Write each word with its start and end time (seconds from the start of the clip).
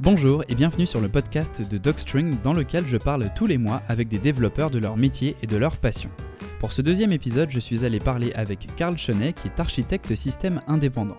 Bonjour 0.00 0.42
et 0.48 0.56
bienvenue 0.56 0.86
sur 0.86 1.00
le 1.00 1.08
podcast 1.08 1.62
de 1.70 1.78
Docstring 1.78 2.36
dans 2.42 2.52
lequel 2.52 2.84
je 2.88 2.96
parle 2.96 3.30
tous 3.36 3.46
les 3.46 3.58
mois 3.58 3.80
avec 3.88 4.08
des 4.08 4.18
développeurs 4.18 4.70
de 4.70 4.80
leur 4.80 4.96
métier 4.96 5.36
et 5.40 5.46
de 5.46 5.56
leur 5.56 5.76
passion. 5.76 6.10
Pour 6.58 6.72
ce 6.72 6.82
deuxième 6.82 7.12
épisode, 7.12 7.50
je 7.50 7.60
suis 7.60 7.84
allé 7.84 8.00
parler 8.00 8.32
avec 8.34 8.66
Carl 8.74 8.98
Chenet 8.98 9.34
qui 9.34 9.46
est 9.46 9.60
architecte 9.60 10.12
système 10.16 10.60
indépendant. 10.66 11.16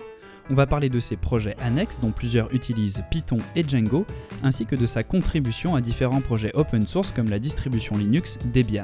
On 0.49 0.55
va 0.55 0.67
parler 0.67 0.89
de 0.89 0.99
ses 0.99 1.15
projets 1.15 1.55
annexes 1.61 2.01
dont 2.01 2.11
plusieurs 2.11 2.53
utilisent 2.53 3.01
Python 3.09 3.37
et 3.55 3.63
Django, 3.63 4.05
ainsi 4.43 4.65
que 4.65 4.75
de 4.75 4.85
sa 4.85 5.03
contribution 5.03 5.75
à 5.75 5.81
différents 5.81 6.21
projets 6.21 6.51
open 6.53 6.85
source 6.85 7.13
comme 7.13 7.29
la 7.29 7.39
distribution 7.39 7.95
Linux 7.95 8.37
Debian. 8.53 8.83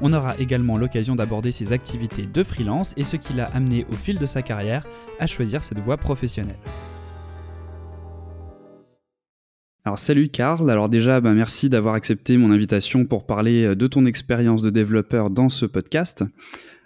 On 0.00 0.14
aura 0.14 0.38
également 0.38 0.78
l'occasion 0.78 1.16
d'aborder 1.16 1.52
ses 1.52 1.74
activités 1.74 2.26
de 2.26 2.42
freelance 2.42 2.94
et 2.96 3.04
ce 3.04 3.16
qui 3.16 3.34
l'a 3.34 3.44
amené 3.46 3.84
au 3.90 3.94
fil 3.94 4.18
de 4.18 4.26
sa 4.26 4.40
carrière 4.40 4.86
à 5.20 5.26
choisir 5.26 5.62
cette 5.62 5.80
voie 5.80 5.98
professionnelle. 5.98 6.56
Alors 9.88 9.98
salut 9.98 10.28
Karl, 10.28 10.68
alors 10.68 10.90
déjà 10.90 11.18
bah, 11.22 11.32
merci 11.32 11.70
d'avoir 11.70 11.94
accepté 11.94 12.36
mon 12.36 12.50
invitation 12.50 13.06
pour 13.06 13.24
parler 13.24 13.64
euh, 13.64 13.74
de 13.74 13.86
ton 13.86 14.04
expérience 14.04 14.60
de 14.60 14.68
développeur 14.68 15.30
dans 15.30 15.48
ce 15.48 15.64
podcast. 15.64 16.24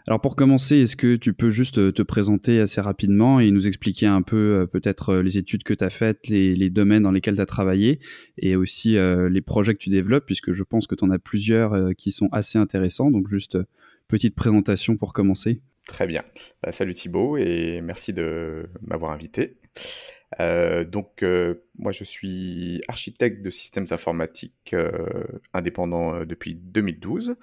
Alors 0.06 0.20
pour 0.20 0.36
commencer, 0.36 0.76
est-ce 0.76 0.94
que 0.94 1.16
tu 1.16 1.32
peux 1.32 1.50
juste 1.50 1.78
euh, 1.78 1.90
te 1.90 2.02
présenter 2.02 2.60
assez 2.60 2.80
rapidement 2.80 3.40
et 3.40 3.50
nous 3.50 3.66
expliquer 3.66 4.06
un 4.06 4.22
peu 4.22 4.36
euh, 4.36 4.66
peut-être 4.68 5.16
les 5.16 5.36
études 5.36 5.64
que 5.64 5.74
tu 5.74 5.82
as 5.82 5.90
faites, 5.90 6.28
les, 6.28 6.70
domaines 6.70 7.02
dans 7.02 7.10
lesquels 7.10 7.34
tu 7.34 7.40
as 7.40 7.46
travaillé 7.46 7.98
et 8.38 8.54
aussi 8.54 8.92
les 8.92 9.40
projets 9.40 9.74
que 9.74 9.80
tu 9.80 9.90
développes 9.90 10.24
puisque 10.24 10.52
je 10.52 10.62
pense 10.62 10.86
que 10.86 10.94
tu 10.94 11.04
en 11.04 11.10
as 11.10 11.18
plusieurs 11.18 11.96
qui 11.98 12.12
sont 12.12 12.28
assez 12.30 12.56
intéressants. 12.56 13.10
Donc 13.10 13.26
juste 13.26 13.58
petite 14.06 14.36
présentation 14.36 14.96
pour 14.96 15.12
commencer. 15.12 15.60
Très 15.88 16.06
bien. 16.06 16.22
Bah, 16.62 16.70
salut 16.70 16.94
Thibaut 16.94 17.36
et 17.36 17.80
merci 17.82 18.12
de 18.12 18.68
m'avoir 18.80 19.10
invité. 19.10 19.56
Euh, 20.40 20.84
donc, 20.84 21.22
euh, 21.22 21.64
moi, 21.78 21.92
je 21.92 22.04
suis 22.04 22.80
architecte 22.88 23.42
de 23.42 23.50
systèmes 23.50 23.86
informatiques 23.90 24.74
euh, 24.74 25.24
indépendant 25.52 26.24
depuis 26.24 26.54
2012. 26.54 27.36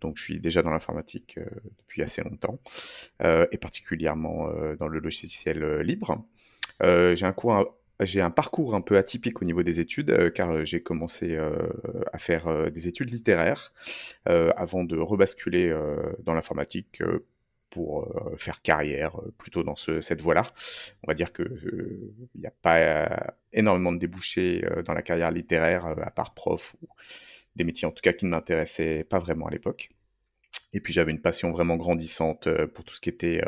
Donc, 0.00 0.16
je 0.16 0.24
suis 0.24 0.40
déjà 0.40 0.62
dans 0.62 0.70
l'informatique 0.70 1.38
depuis 1.78 2.02
assez 2.02 2.22
longtemps, 2.22 2.58
et 3.22 3.56
particulièrement 3.56 4.48
dans 4.76 4.88
le 4.88 4.98
logiciel 4.98 5.80
libre. 5.82 6.24
j'ai 6.80 8.20
un 8.20 8.30
parcours 8.30 8.74
un 8.74 8.80
peu 8.80 8.96
atypique 8.98 9.40
au 9.42 9.44
niveau 9.44 9.62
des 9.62 9.78
études, 9.78 10.32
car 10.32 10.66
j'ai 10.66 10.82
commencé 10.82 11.38
à 12.12 12.18
faire 12.18 12.72
des 12.72 12.88
études 12.88 13.10
littéraires 13.10 13.72
avant 14.24 14.82
de 14.82 14.98
rebasculer 14.98 15.72
dans 16.24 16.34
l'informatique 16.34 17.00
pour 17.72 18.02
euh, 18.02 18.36
faire 18.36 18.60
carrière 18.60 19.18
euh, 19.18 19.32
plutôt 19.38 19.62
dans 19.62 19.76
cette 19.76 20.20
voie-là. 20.20 20.52
On 21.02 21.08
va 21.08 21.14
dire 21.14 21.32
qu'il 21.32 21.46
n'y 22.36 22.44
euh, 22.44 22.48
a 22.48 22.50
pas 22.50 23.34
énormément 23.52 23.92
de 23.92 23.98
débouchés 23.98 24.64
dans 24.84 24.92
la 24.92 25.02
carrière 25.02 25.30
littéraire, 25.30 25.86
à 25.86 26.10
part 26.10 26.34
prof 26.34 26.76
ou 26.82 26.88
des 27.56 27.64
métiers 27.64 27.88
en 27.88 27.90
tout 27.90 28.02
cas 28.02 28.12
qui 28.12 28.26
ne 28.26 28.30
m'intéressaient 28.30 29.04
pas 29.04 29.18
vraiment 29.18 29.46
à 29.46 29.50
l'époque. 29.50 29.90
Et 30.74 30.80
puis 30.80 30.92
j'avais 30.92 31.12
une 31.12 31.20
passion 31.20 31.50
vraiment 31.50 31.76
grandissante 31.76 32.48
pour 32.74 32.84
tout 32.84 32.94
ce 32.94 33.00
qui 33.00 33.08
était 33.08 33.42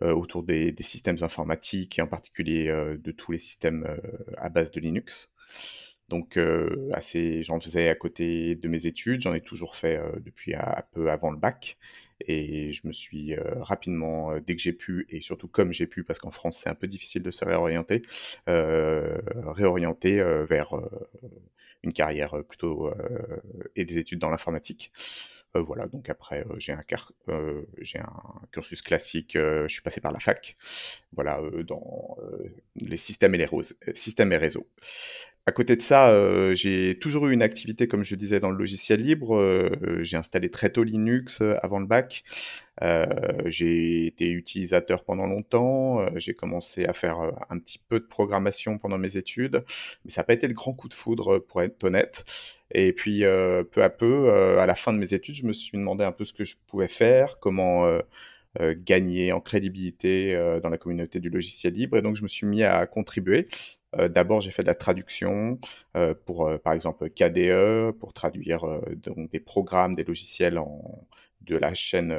autour 0.00 0.42
des, 0.42 0.74
systèmes 0.80 1.18
informatiques 1.22 1.98
et 1.98 2.02
en 2.02 2.06
particulier 2.06 2.66
de 2.66 3.10
tous 3.12 3.32
les 3.32 3.38
systèmes 3.38 3.86
à 4.38 4.48
base 4.48 4.70
de 4.70 4.80
Linux. 4.80 5.30
Donc 6.12 6.38
assez, 6.92 7.42
j'en 7.42 7.58
faisais 7.58 7.88
à 7.88 7.94
côté 7.94 8.54
de 8.54 8.68
mes 8.68 8.86
études, 8.86 9.22
j'en 9.22 9.32
ai 9.32 9.40
toujours 9.40 9.76
fait 9.76 9.98
depuis 10.22 10.54
un 10.54 10.82
peu 10.92 11.10
avant 11.10 11.30
le 11.30 11.38
bac. 11.38 11.78
Et 12.28 12.72
je 12.72 12.86
me 12.86 12.92
suis 12.92 13.34
euh, 13.34 13.42
rapidement, 13.60 14.32
euh, 14.32 14.40
dès 14.40 14.54
que 14.56 14.62
j'ai 14.62 14.72
pu, 14.72 15.06
et 15.10 15.20
surtout 15.20 15.48
comme 15.48 15.72
j'ai 15.72 15.86
pu, 15.86 16.04
parce 16.04 16.18
qu'en 16.18 16.30
France 16.30 16.58
c'est 16.62 16.68
un 16.68 16.74
peu 16.74 16.86
difficile 16.86 17.22
de 17.22 17.30
se 17.30 17.44
réorienter, 17.44 18.02
euh, 18.48 19.18
réorienter 19.46 20.22
vers 20.48 20.74
une 21.82 21.92
carrière 21.92 22.36
plutôt 22.48 22.92
et 23.76 23.84
des 23.84 23.98
études 23.98 24.18
dans 24.18 24.30
l'informatique. 24.30 24.92
voilà, 25.54 25.86
donc 25.86 26.08
après 26.08 26.44
j'ai 26.58 26.72
un, 26.72 26.80
j'ai 27.80 27.98
un 27.98 28.12
cursus 28.52 28.82
classique, 28.82 29.32
je 29.34 29.68
suis 29.68 29.82
passé 29.82 30.00
par 30.00 30.12
la 30.12 30.20
fac, 30.20 30.56
voilà, 31.12 31.40
dans 31.66 32.16
les 32.76 32.96
systèmes 32.96 33.34
et 33.34 33.38
les 33.38 33.48
systèmes 33.94 34.32
et 34.32 34.36
réseaux. 34.36 34.66
À 35.44 35.50
côté 35.50 35.74
de 35.74 35.82
ça, 35.82 36.08
euh, 36.10 36.54
j'ai 36.54 36.96
toujours 37.00 37.26
eu 37.26 37.32
une 37.32 37.42
activité, 37.42 37.88
comme 37.88 38.04
je 38.04 38.14
disais, 38.14 38.38
dans 38.38 38.50
le 38.50 38.56
logiciel 38.56 39.02
libre. 39.02 39.34
Euh, 39.36 39.70
j'ai 40.02 40.16
installé 40.16 40.50
très 40.50 40.70
tôt 40.70 40.84
Linux 40.84 41.40
euh, 41.42 41.56
avant 41.64 41.80
le 41.80 41.86
bac. 41.86 42.22
j'ai 43.46 44.06
été 44.06 44.28
utilisateur 44.30 45.02
pendant 45.04 45.26
longtemps. 45.26 46.06
j'ai 46.16 46.34
commencé 46.34 46.84
à 46.86 46.92
faire 46.92 47.18
un 47.50 47.58
petit 47.58 47.78
peu 47.88 47.98
de 47.98 48.04
programmation 48.04 48.78
pendant 48.78 48.98
mes 48.98 49.16
études, 49.16 49.64
mais 50.04 50.12
ça 50.12 50.20
n'a 50.20 50.24
pas 50.26 50.34
été 50.34 50.46
le 50.46 50.54
grand 50.54 50.74
coup 50.74 50.88
de 50.88 50.94
foudre, 50.94 51.38
pour 51.40 51.62
être 51.62 51.82
honnête. 51.84 52.24
Et 52.70 52.92
puis, 52.92 53.22
peu 53.22 53.82
à 53.82 53.90
peu, 53.90 54.30
à 54.58 54.66
la 54.66 54.74
fin 54.74 54.92
de 54.92 54.98
mes 54.98 55.12
études, 55.14 55.34
je 55.34 55.46
me 55.46 55.52
suis 55.52 55.76
demandé 55.78 56.04
un 56.04 56.12
peu 56.12 56.24
ce 56.24 56.32
que 56.32 56.44
je 56.44 56.56
pouvais 56.68 56.88
faire, 56.88 57.38
comment 57.40 57.86
gagner 58.60 59.32
en 59.32 59.40
crédibilité 59.40 60.34
dans 60.62 60.70
la 60.70 60.78
communauté 60.78 61.20
du 61.20 61.30
logiciel 61.30 61.74
libre. 61.74 61.96
Et 61.98 62.02
donc, 62.02 62.16
je 62.16 62.22
me 62.22 62.28
suis 62.28 62.46
mis 62.46 62.62
à 62.62 62.86
contribuer 62.86 63.48
euh, 63.98 64.08
d'abord, 64.08 64.40
j'ai 64.40 64.50
fait 64.50 64.62
de 64.62 64.68
la 64.68 64.74
traduction 64.74 65.58
euh, 65.96 66.14
pour, 66.26 66.46
euh, 66.46 66.58
par 66.58 66.72
exemple, 66.72 67.08
KDE, 67.10 67.92
pour 67.98 68.12
traduire 68.12 68.64
donc 68.96 69.30
des 69.30 69.40
programmes, 69.40 69.94
des 69.94 70.04
logiciels 70.04 70.58
en, 70.58 71.06
de 71.42 71.56
la 71.56 71.74
chaîne 71.74 72.10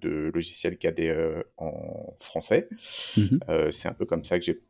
de 0.00 0.30
logiciels 0.32 0.78
KDE 0.78 1.44
en 1.56 2.14
français. 2.18 2.68
Mmh 3.16 3.38
c'est 3.70 3.88
un 3.88 3.92
peu 3.92 4.04
comme 4.04 4.24
ça 4.24 4.38
que 4.38 4.44
j'ai 4.44 4.60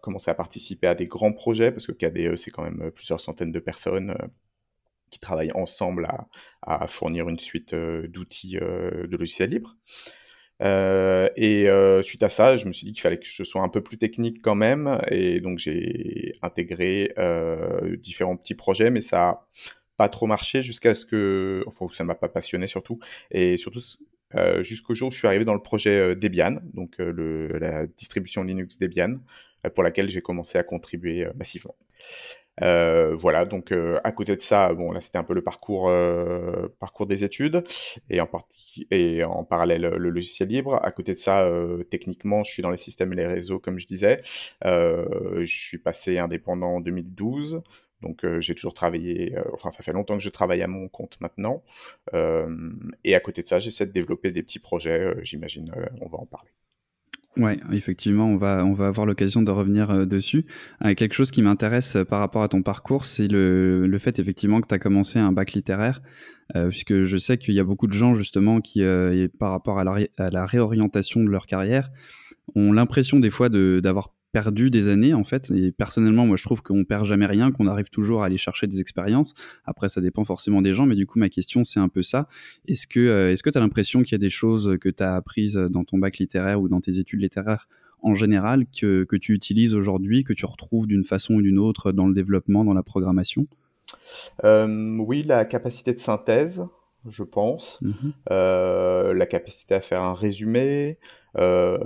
commencé 0.00 0.30
à 0.30 0.34
participer 0.34 0.86
à 0.86 0.94
des 0.94 1.06
grands 1.06 1.32
projets, 1.32 1.70
parce 1.70 1.86
que 1.86 1.92
KDE, 1.92 2.36
c'est 2.36 2.50
quand 2.50 2.62
même 2.62 2.90
plusieurs 2.90 3.20
centaines 3.20 3.52
de 3.52 3.60
personnes 3.60 4.16
qui 5.10 5.18
travaillent 5.18 5.52
ensemble 5.52 6.06
à, 6.06 6.26
à 6.62 6.86
fournir 6.86 7.28
une 7.28 7.38
suite 7.38 7.74
d'outils 7.74 8.56
de 8.56 9.16
logiciels 9.16 9.50
libres. 9.50 9.76
Euh, 10.62 11.28
et 11.36 11.68
euh, 11.68 12.02
suite 12.02 12.22
à 12.22 12.28
ça, 12.28 12.56
je 12.56 12.66
me 12.66 12.72
suis 12.72 12.86
dit 12.86 12.92
qu'il 12.92 13.02
fallait 13.02 13.18
que 13.18 13.26
je 13.26 13.42
sois 13.44 13.62
un 13.62 13.68
peu 13.68 13.82
plus 13.82 13.98
technique 13.98 14.40
quand 14.42 14.54
même. 14.54 15.00
Et 15.10 15.40
donc, 15.40 15.58
j'ai 15.58 16.32
intégré 16.42 17.12
euh, 17.18 17.96
différents 17.96 18.36
petits 18.36 18.54
projets, 18.54 18.90
mais 18.90 19.00
ça 19.00 19.16
n'a 19.16 19.40
pas 19.96 20.08
trop 20.08 20.26
marché 20.26 20.62
jusqu'à 20.62 20.94
ce 20.94 21.06
que. 21.06 21.64
Enfin, 21.66 21.86
ça 21.92 22.04
m'a 22.04 22.14
pas 22.14 22.28
passionné 22.28 22.66
surtout. 22.66 22.98
Et 23.30 23.56
surtout, 23.56 23.80
jusqu'au 24.60 24.94
jour 24.94 25.08
où 25.08 25.12
je 25.12 25.18
suis 25.18 25.28
arrivé 25.28 25.44
dans 25.44 25.54
le 25.54 25.62
projet 25.62 26.16
Debian, 26.16 26.58
donc 26.72 26.98
le, 26.98 27.48
la 27.58 27.86
distribution 27.86 28.42
Linux 28.42 28.78
Debian, 28.78 29.18
pour 29.74 29.82
laquelle 29.82 30.08
j'ai 30.08 30.22
commencé 30.22 30.58
à 30.58 30.64
contribuer 30.64 31.26
massivement. 31.36 31.76
Euh, 32.62 33.14
voilà, 33.16 33.44
donc 33.44 33.72
euh, 33.72 33.98
à 34.04 34.12
côté 34.12 34.36
de 34.36 34.40
ça, 34.40 34.72
bon 34.74 34.92
là 34.92 35.00
c'était 35.00 35.18
un 35.18 35.24
peu 35.24 35.34
le 35.34 35.42
parcours 35.42 35.88
euh, 35.88 36.68
parcours 36.78 37.06
des 37.06 37.24
études 37.24 37.64
et 38.10 38.20
en 38.20 38.28
et 38.90 39.24
en 39.24 39.44
parallèle 39.44 39.82
le 39.82 40.10
logiciel 40.10 40.48
libre. 40.48 40.78
À 40.82 40.90
côté 40.92 41.14
de 41.14 41.18
ça, 41.18 41.48
techniquement, 41.90 42.44
je 42.44 42.52
suis 42.52 42.62
dans 42.62 42.70
les 42.70 42.76
systèmes 42.76 43.12
et 43.12 43.16
les 43.16 43.26
réseaux 43.26 43.58
comme 43.58 43.78
je 43.78 43.86
disais. 43.86 44.20
je 44.62 45.44
suis 45.44 45.78
passé 45.78 46.18
indépendant 46.18 46.76
en 46.76 46.80
2012. 46.80 47.62
Donc 48.02 48.26
j'ai 48.40 48.54
toujours 48.54 48.74
travaillé, 48.74 49.34
enfin 49.54 49.70
ça 49.70 49.82
fait 49.82 49.92
longtemps 49.92 50.16
que 50.18 50.22
je 50.22 50.28
travaille 50.28 50.62
à 50.62 50.68
mon 50.68 50.88
compte 50.88 51.18
maintenant. 51.20 51.62
et 53.04 53.14
à 53.14 53.20
côté 53.20 53.42
de 53.42 53.48
ça, 53.48 53.58
j'essaie 53.60 53.86
de 53.86 53.92
développer 53.92 54.30
des 54.30 54.42
petits 54.42 54.58
projets, 54.58 55.14
j'imagine, 55.22 55.72
on 56.00 56.08
va 56.08 56.18
en 56.18 56.26
parler. 56.26 56.50
Ouais, 57.36 57.58
effectivement, 57.72 58.26
on 58.26 58.36
va, 58.36 58.64
on 58.64 58.74
va 58.74 58.86
avoir 58.86 59.06
l'occasion 59.06 59.42
de 59.42 59.50
revenir 59.50 59.90
euh, 59.90 60.04
dessus. 60.06 60.46
Euh, 60.84 60.94
quelque 60.94 61.14
chose 61.14 61.32
qui 61.32 61.42
m'intéresse 61.42 61.96
euh, 61.96 62.04
par 62.04 62.20
rapport 62.20 62.44
à 62.44 62.48
ton 62.48 62.62
parcours, 62.62 63.06
c'est 63.06 63.26
le, 63.26 63.88
le 63.88 63.98
fait 63.98 64.20
effectivement 64.20 64.60
que 64.60 64.68
tu 64.68 64.74
as 64.74 64.78
commencé 64.78 65.18
un 65.18 65.32
bac 65.32 65.52
littéraire, 65.52 66.00
puisque 66.68 67.04
je 67.04 67.16
sais 67.16 67.38
qu'il 67.38 67.54
y 67.54 67.60
a 67.60 67.64
beaucoup 67.64 67.86
de 67.86 67.92
gens 67.92 68.14
justement 68.14 68.60
qui, 68.60 68.82
par 69.38 69.50
rapport 69.50 69.78
à 69.78 69.84
la, 69.84 69.96
à 70.18 70.28
la 70.28 70.44
réorientation 70.44 71.24
de 71.24 71.30
leur 71.30 71.46
carrière, 71.46 71.90
ont 72.54 72.70
l'impression 72.70 73.18
des 73.18 73.30
fois 73.30 73.48
d'avoir 73.48 74.12
perdu 74.34 74.68
des 74.68 74.88
années 74.88 75.14
en 75.14 75.22
fait. 75.22 75.52
Et 75.52 75.70
personnellement, 75.70 76.26
moi 76.26 76.36
je 76.36 76.42
trouve 76.42 76.60
qu'on 76.60 76.82
perd 76.84 77.04
jamais 77.04 77.26
rien, 77.26 77.52
qu'on 77.52 77.68
arrive 77.68 77.88
toujours 77.88 78.24
à 78.24 78.26
aller 78.26 78.36
chercher 78.36 78.66
des 78.66 78.80
expériences. 78.80 79.32
Après, 79.64 79.88
ça 79.88 80.00
dépend 80.00 80.24
forcément 80.24 80.60
des 80.60 80.74
gens, 80.74 80.86
mais 80.86 80.96
du 80.96 81.06
coup, 81.06 81.20
ma 81.20 81.28
question 81.28 81.62
c'est 81.62 81.78
un 81.78 81.88
peu 81.88 82.02
ça. 82.02 82.26
Est-ce 82.66 82.88
que 82.88 82.98
euh, 82.98 83.30
est-ce 83.30 83.44
que 83.44 83.50
tu 83.50 83.58
as 83.58 83.60
l'impression 83.60 84.02
qu'il 84.02 84.12
y 84.12 84.16
a 84.16 84.24
des 84.28 84.30
choses 84.30 84.76
que 84.80 84.88
tu 84.88 85.04
as 85.04 85.14
apprises 85.14 85.54
dans 85.54 85.84
ton 85.84 85.98
bac 85.98 86.18
littéraire 86.18 86.60
ou 86.60 86.68
dans 86.68 86.80
tes 86.80 86.98
études 86.98 87.20
littéraires 87.20 87.68
en 88.02 88.16
général 88.16 88.66
que, 88.66 89.04
que 89.04 89.16
tu 89.16 89.32
utilises 89.34 89.74
aujourd'hui, 89.76 90.24
que 90.24 90.32
tu 90.32 90.46
retrouves 90.46 90.88
d'une 90.88 91.04
façon 91.04 91.34
ou 91.34 91.42
d'une 91.42 91.60
autre 91.60 91.92
dans 91.92 92.08
le 92.08 92.12
développement, 92.12 92.64
dans 92.64 92.74
la 92.74 92.82
programmation? 92.82 93.46
Euh, 94.44 94.98
Oui, 94.98 95.22
la 95.22 95.44
capacité 95.44 95.92
de 95.92 96.00
synthèse, 96.00 96.64
je 97.08 97.22
pense, 97.22 97.80
mmh 97.82 97.92
euh, 98.30 99.12
la 99.14 99.26
capacité 99.26 99.74
à 99.74 99.80
faire 99.80 100.02
un 100.02 100.14
résumé, 100.14 100.98
euh, 101.36 101.78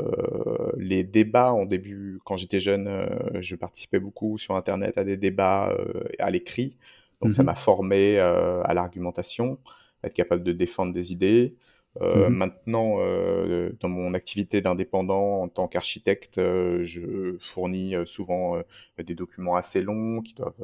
les 0.76 1.04
débats 1.04 1.52
en 1.52 1.64
début, 1.64 2.20
quand 2.24 2.36
j'étais 2.36 2.60
jeune, 2.60 2.86
euh, 2.86 3.08
je 3.40 3.56
participais 3.56 4.00
beaucoup 4.00 4.38
sur 4.38 4.54
Internet 4.56 4.98
à 4.98 5.04
des 5.04 5.16
débats 5.16 5.70
euh, 5.70 6.04
à 6.18 6.30
l'écrit. 6.30 6.76
Donc 7.20 7.32
ça 7.34 7.42
mmh 7.42 7.46
m'a 7.46 7.54
formé 7.56 8.18
à 8.18 8.72
l'argumentation, 8.74 9.58
être 10.04 10.14
capable 10.14 10.44
de 10.44 10.52
défendre 10.52 10.92
des 10.92 11.12
idées. 11.12 11.56
Euh, 12.00 12.28
mmh 12.28 12.34
maintenant, 12.34 12.96
euh, 12.98 13.70
dans 13.80 13.88
mon 13.88 14.14
activité 14.14 14.60
d'indépendant 14.60 15.42
en 15.42 15.48
tant 15.48 15.66
qu'architecte, 15.66 16.38
euh, 16.38 16.84
je 16.84 17.36
fournis 17.40 17.94
souvent 18.04 18.60
des 18.98 19.14
documents 19.14 19.56
assez 19.56 19.80
longs 19.80 20.20
qui 20.22 20.34
doivent 20.34 20.54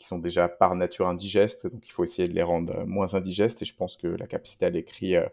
qui 0.00 0.06
sont 0.06 0.18
déjà 0.18 0.48
par 0.48 0.74
nature 0.74 1.06
indigestes, 1.06 1.66
donc 1.66 1.86
il 1.86 1.92
faut 1.92 2.02
essayer 2.02 2.26
de 2.26 2.32
les 2.32 2.42
rendre 2.42 2.84
moins 2.86 3.12
indigestes. 3.14 3.60
Et 3.60 3.66
je 3.66 3.74
pense 3.74 3.98
que 3.98 4.08
la 4.08 4.26
capacité 4.26 4.64
à 4.64 4.70
l'écrire 4.70 5.28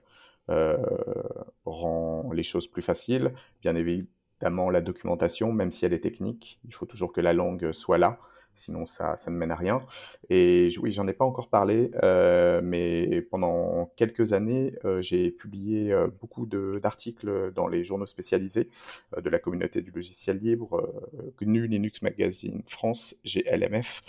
rend 1.66 2.30
les 2.34 2.44
choses 2.44 2.68
plus 2.68 2.82
faciles. 2.82 3.34
Bien 3.62 3.76
évidemment, 3.76 4.70
la 4.70 4.82
documentation, 4.82 5.54
même 5.54 5.72
si 5.72 5.86
elle 5.86 5.94
est 5.94 6.02
technique, 6.02 6.60
il 6.66 6.74
faut 6.74 6.86
toujours 6.86 7.14
que 7.14 7.22
la 7.22 7.32
langue 7.32 7.72
soit 7.72 7.98
là 7.98 8.20
sinon 8.58 8.86
ça, 8.86 9.16
ça, 9.16 9.32
ne 9.32 9.36
mène 9.36 9.52
à 9.52 9.56
rien. 9.56 9.82
Et 10.30 10.70
oui, 10.82 10.92
j'en 10.92 11.08
ai 11.08 11.14
pas 11.14 11.26
encore 11.26 11.50
parlé, 11.50 11.92
euh, 12.04 12.62
mais 12.64 13.22
pendant 13.22 13.92
quelques 13.96 14.34
années, 14.34 14.74
euh, 14.86 15.02
j'ai 15.02 15.32
publié 15.32 15.92
euh, 15.92 16.08
beaucoup 16.08 16.46
d'articles 16.46 17.52
dans 17.54 17.68
les 17.68 17.84
journaux 17.84 18.06
spécialisés 18.06 18.70
de 19.18 19.30
la 19.30 19.40
communauté 19.40 19.82
du 19.82 19.92
logiciel 19.92 20.38
libre, 20.40 20.94
GNU 21.42 21.68
Linux 21.68 22.02
Magazine 22.02 22.64
France, 22.68 23.16
GLMF, 23.26 24.02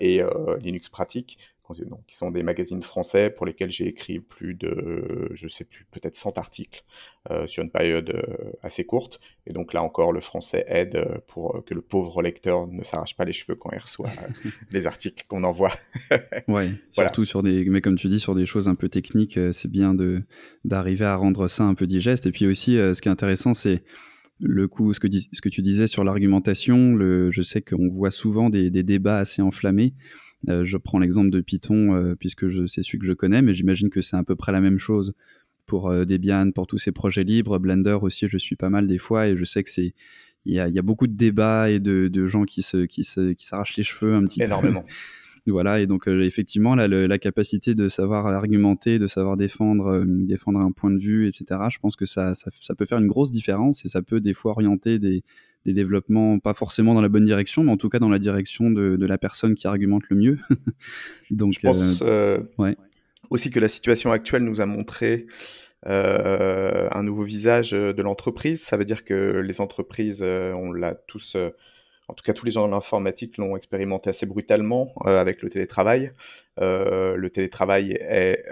et 0.00 0.22
Linux 0.60 0.88
Pratique, 0.88 1.38
qui 2.06 2.16
sont 2.16 2.30
des 2.30 2.42
magazines 2.42 2.82
français 2.82 3.30
pour 3.30 3.46
lesquels 3.46 3.70
j'ai 3.70 3.86
écrit 3.86 4.20
plus 4.20 4.54
de, 4.54 5.28
je 5.32 5.48
sais 5.48 5.64
plus, 5.64 5.86
peut-être 5.90 6.16
100 6.16 6.38
articles 6.38 6.84
euh, 7.30 7.46
sur 7.46 7.62
une 7.62 7.70
période 7.70 8.10
euh, 8.10 8.52
assez 8.62 8.84
courte. 8.84 9.20
Et 9.46 9.52
donc 9.52 9.74
là 9.74 9.82
encore, 9.82 10.12
le 10.12 10.20
français 10.20 10.64
aide 10.68 10.96
euh, 10.96 11.18
pour 11.26 11.62
que 11.66 11.74
le 11.74 11.82
pauvre 11.82 12.22
lecteur 12.22 12.66
ne 12.66 12.82
s'arrache 12.82 13.16
pas 13.16 13.24
les 13.24 13.32
cheveux 13.32 13.54
quand 13.54 13.70
il 13.72 13.78
reçoit 13.78 14.10
les 14.70 14.86
articles 14.86 15.24
qu'on 15.28 15.44
envoie. 15.44 15.72
ouais, 16.48 16.70
surtout 16.90 17.24
sur 17.24 17.42
des, 17.42 17.64
mais 17.66 17.80
comme 17.80 17.96
tu 17.96 18.08
dis, 18.08 18.20
sur 18.20 18.34
des 18.34 18.46
choses 18.46 18.68
un 18.68 18.74
peu 18.74 18.88
techniques, 18.88 19.38
c'est 19.52 19.70
bien 19.70 19.94
de 19.94 20.22
d'arriver 20.64 21.04
à 21.04 21.16
rendre 21.16 21.48
ça 21.48 21.64
un 21.64 21.74
peu 21.74 21.86
digeste. 21.86 22.26
Et 22.26 22.32
puis 22.32 22.46
aussi, 22.46 22.72
ce 22.76 23.00
qui 23.00 23.08
est 23.08 23.12
intéressant, 23.12 23.52
c'est 23.52 23.82
le 24.40 24.68
coup, 24.68 24.92
ce 24.92 25.00
que, 25.00 25.08
ce 25.10 25.40
que 25.40 25.48
tu 25.48 25.62
disais 25.62 25.86
sur 25.86 26.04
l'argumentation. 26.04 26.96
Je 27.30 27.42
sais 27.42 27.60
qu'on 27.60 27.90
voit 27.90 28.10
souvent 28.10 28.50
des, 28.50 28.70
des 28.70 28.82
débats 28.82 29.18
assez 29.18 29.42
enflammés. 29.42 29.94
Euh, 30.48 30.64
je 30.64 30.76
prends 30.76 30.98
l'exemple 30.98 31.30
de 31.30 31.40
Python 31.40 31.94
euh, 31.94 32.14
puisque 32.14 32.46
c'est 32.68 32.82
celui 32.82 32.98
que 32.98 33.06
je 33.06 33.12
connais, 33.12 33.42
mais 33.42 33.54
j'imagine 33.54 33.90
que 33.90 34.00
c'est 34.00 34.16
à 34.16 34.22
peu 34.22 34.36
près 34.36 34.52
la 34.52 34.60
même 34.60 34.78
chose 34.78 35.14
pour 35.66 35.90
euh, 35.90 36.04
Debian, 36.04 36.52
pour 36.52 36.66
tous 36.66 36.78
ces 36.78 36.92
projets 36.92 37.24
libres. 37.24 37.58
Blender 37.58 37.98
aussi, 38.02 38.28
je 38.28 38.38
suis 38.38 38.56
pas 38.56 38.70
mal 38.70 38.86
des 38.86 38.98
fois 38.98 39.26
et 39.26 39.36
je 39.36 39.44
sais 39.44 39.62
que 39.62 39.70
c'est 39.70 39.94
il 40.44 40.54
y, 40.54 40.60
a, 40.60 40.82
beaucoup 40.82 41.08
de 41.08 41.12
débats 41.12 41.68
et 41.68 41.78
de, 41.78 42.26
gens 42.26 42.44
qui 42.44 42.62
se 42.62 42.86
qui 42.86 43.02
qui 43.02 43.46
s'arrachent 43.46 43.76
les 43.76 43.82
cheveux 43.82 44.14
un 44.14 44.22
petit 44.22 44.42
énormément. 44.42 44.84
voilà 45.46 45.80
et 45.80 45.86
donc 45.86 46.06
effectivement 46.08 46.74
la 46.74 47.18
capacité 47.18 47.74
de 47.74 47.88
savoir 47.88 48.26
argumenter, 48.26 48.98
de 48.98 49.06
savoir 49.06 49.36
défendre 49.36 50.04
défendre 50.06 50.60
un 50.60 50.72
point 50.72 50.90
de 50.90 50.98
vue, 50.98 51.26
etc. 51.26 51.60
Je 51.70 51.78
pense 51.80 51.96
que 51.96 52.06
ça, 52.06 52.34
ça 52.34 52.74
peut 52.74 52.86
faire 52.86 52.98
une 52.98 53.08
grosse 53.08 53.30
différence 53.30 53.84
et 53.84 53.88
ça 53.88 54.00
peut 54.00 54.20
des 54.20 54.32
fois 54.32 54.52
orienter 54.52 54.98
des 54.98 55.22
des 55.68 55.74
développements, 55.74 56.38
pas 56.38 56.54
forcément 56.54 56.94
dans 56.94 57.02
la 57.02 57.08
bonne 57.08 57.24
direction, 57.24 57.62
mais 57.62 57.72
en 57.72 57.76
tout 57.76 57.88
cas 57.88 57.98
dans 57.98 58.08
la 58.08 58.18
direction 58.18 58.70
de, 58.70 59.06
la 59.06 59.18
personne 59.18 59.54
qui 59.54 59.66
argumente 59.66 60.04
le 60.08 60.16
mieux. 60.16 60.38
Donc, 61.30 61.54
je 61.54 61.60
pense 61.60 62.02
euh, 62.02 62.38
euh, 62.60 62.74
aussi 63.30 63.50
que 63.50 63.60
la 63.60 63.68
situation 63.68 64.10
actuelle 64.12 64.44
nous 64.44 64.60
a 64.60 64.66
montré 64.66 65.26
euh, 65.86 66.88
un 66.90 67.02
nouveau 67.02 67.22
visage 67.22 67.72
de 67.72 68.02
l'entreprise. 68.02 68.62
Ça 68.62 68.76
veut 68.76 68.84
dire 68.84 69.04
que 69.04 69.40
les 69.44 69.60
entreprises, 69.60 70.22
on 70.22 70.72
l'a 70.72 70.94
tous, 70.94 71.36
en 72.08 72.14
tout 72.14 72.24
cas 72.24 72.32
tous 72.32 72.46
les 72.46 72.52
gens 72.52 72.62
dans 72.62 72.74
l'informatique 72.74 73.36
l'ont 73.36 73.56
expérimenté 73.56 74.10
assez 74.10 74.26
brutalement 74.26 74.94
avec 75.04 75.42
le 75.42 75.50
télétravail. 75.50 76.12
le 76.58 77.28
télétravail 77.28 77.92
est, 78.00 78.44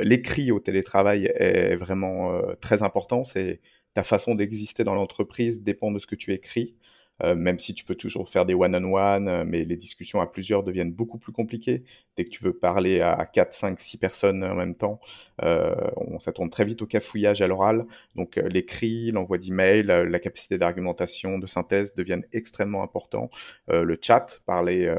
l'écrit 0.00 0.52
au 0.52 0.60
télétravail 0.60 1.26
est 1.34 1.76
vraiment 1.76 2.40
très 2.60 2.82
important. 2.82 3.24
C'est 3.24 3.60
ta 3.94 4.04
façon 4.04 4.34
d'exister 4.34 4.84
dans 4.84 4.94
l'entreprise 4.94 5.62
dépend 5.62 5.90
de 5.90 5.98
ce 5.98 6.06
que 6.06 6.14
tu 6.14 6.32
écris. 6.32 6.74
Euh, 7.22 7.34
même 7.34 7.58
si 7.58 7.74
tu 7.74 7.84
peux 7.84 7.94
toujours 7.94 8.28
faire 8.30 8.44
des 8.46 8.54
one-on-one, 8.54 9.28
euh, 9.28 9.44
mais 9.46 9.64
les 9.64 9.76
discussions 9.76 10.20
à 10.20 10.26
plusieurs 10.26 10.64
deviennent 10.64 10.92
beaucoup 10.92 11.18
plus 11.18 11.32
compliquées. 11.32 11.84
Dès 12.16 12.24
que 12.24 12.30
tu 12.30 12.42
veux 12.42 12.52
parler 12.52 13.00
à 13.00 13.24
4, 13.26 13.52
5, 13.52 13.78
6 13.78 13.98
personnes 13.98 14.42
en 14.42 14.54
même 14.54 14.74
temps, 14.74 14.98
euh, 15.42 15.74
on, 15.96 16.18
ça 16.18 16.32
très 16.50 16.64
vite 16.64 16.82
au 16.82 16.86
cafouillage 16.86 17.40
à 17.40 17.46
l'oral. 17.46 17.86
Donc 18.16 18.36
l'écrit, 18.36 19.12
l'envoi 19.12 19.38
d'email, 19.38 19.84
la 19.84 20.18
capacité 20.18 20.58
d'argumentation, 20.58 21.38
de 21.38 21.46
synthèse 21.46 21.94
deviennent 21.94 22.26
extrêmement 22.32 22.82
importants. 22.82 23.30
le 23.68 23.98
chat, 24.00 24.40
parler 24.46 24.92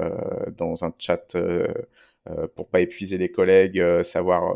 dans 0.57 0.83
un 0.85 0.93
chat... 0.97 1.35
Pour 2.55 2.69
pas 2.69 2.79
épuiser 2.79 3.17
les 3.17 3.29
collègues, 3.29 3.83
savoir 4.03 4.55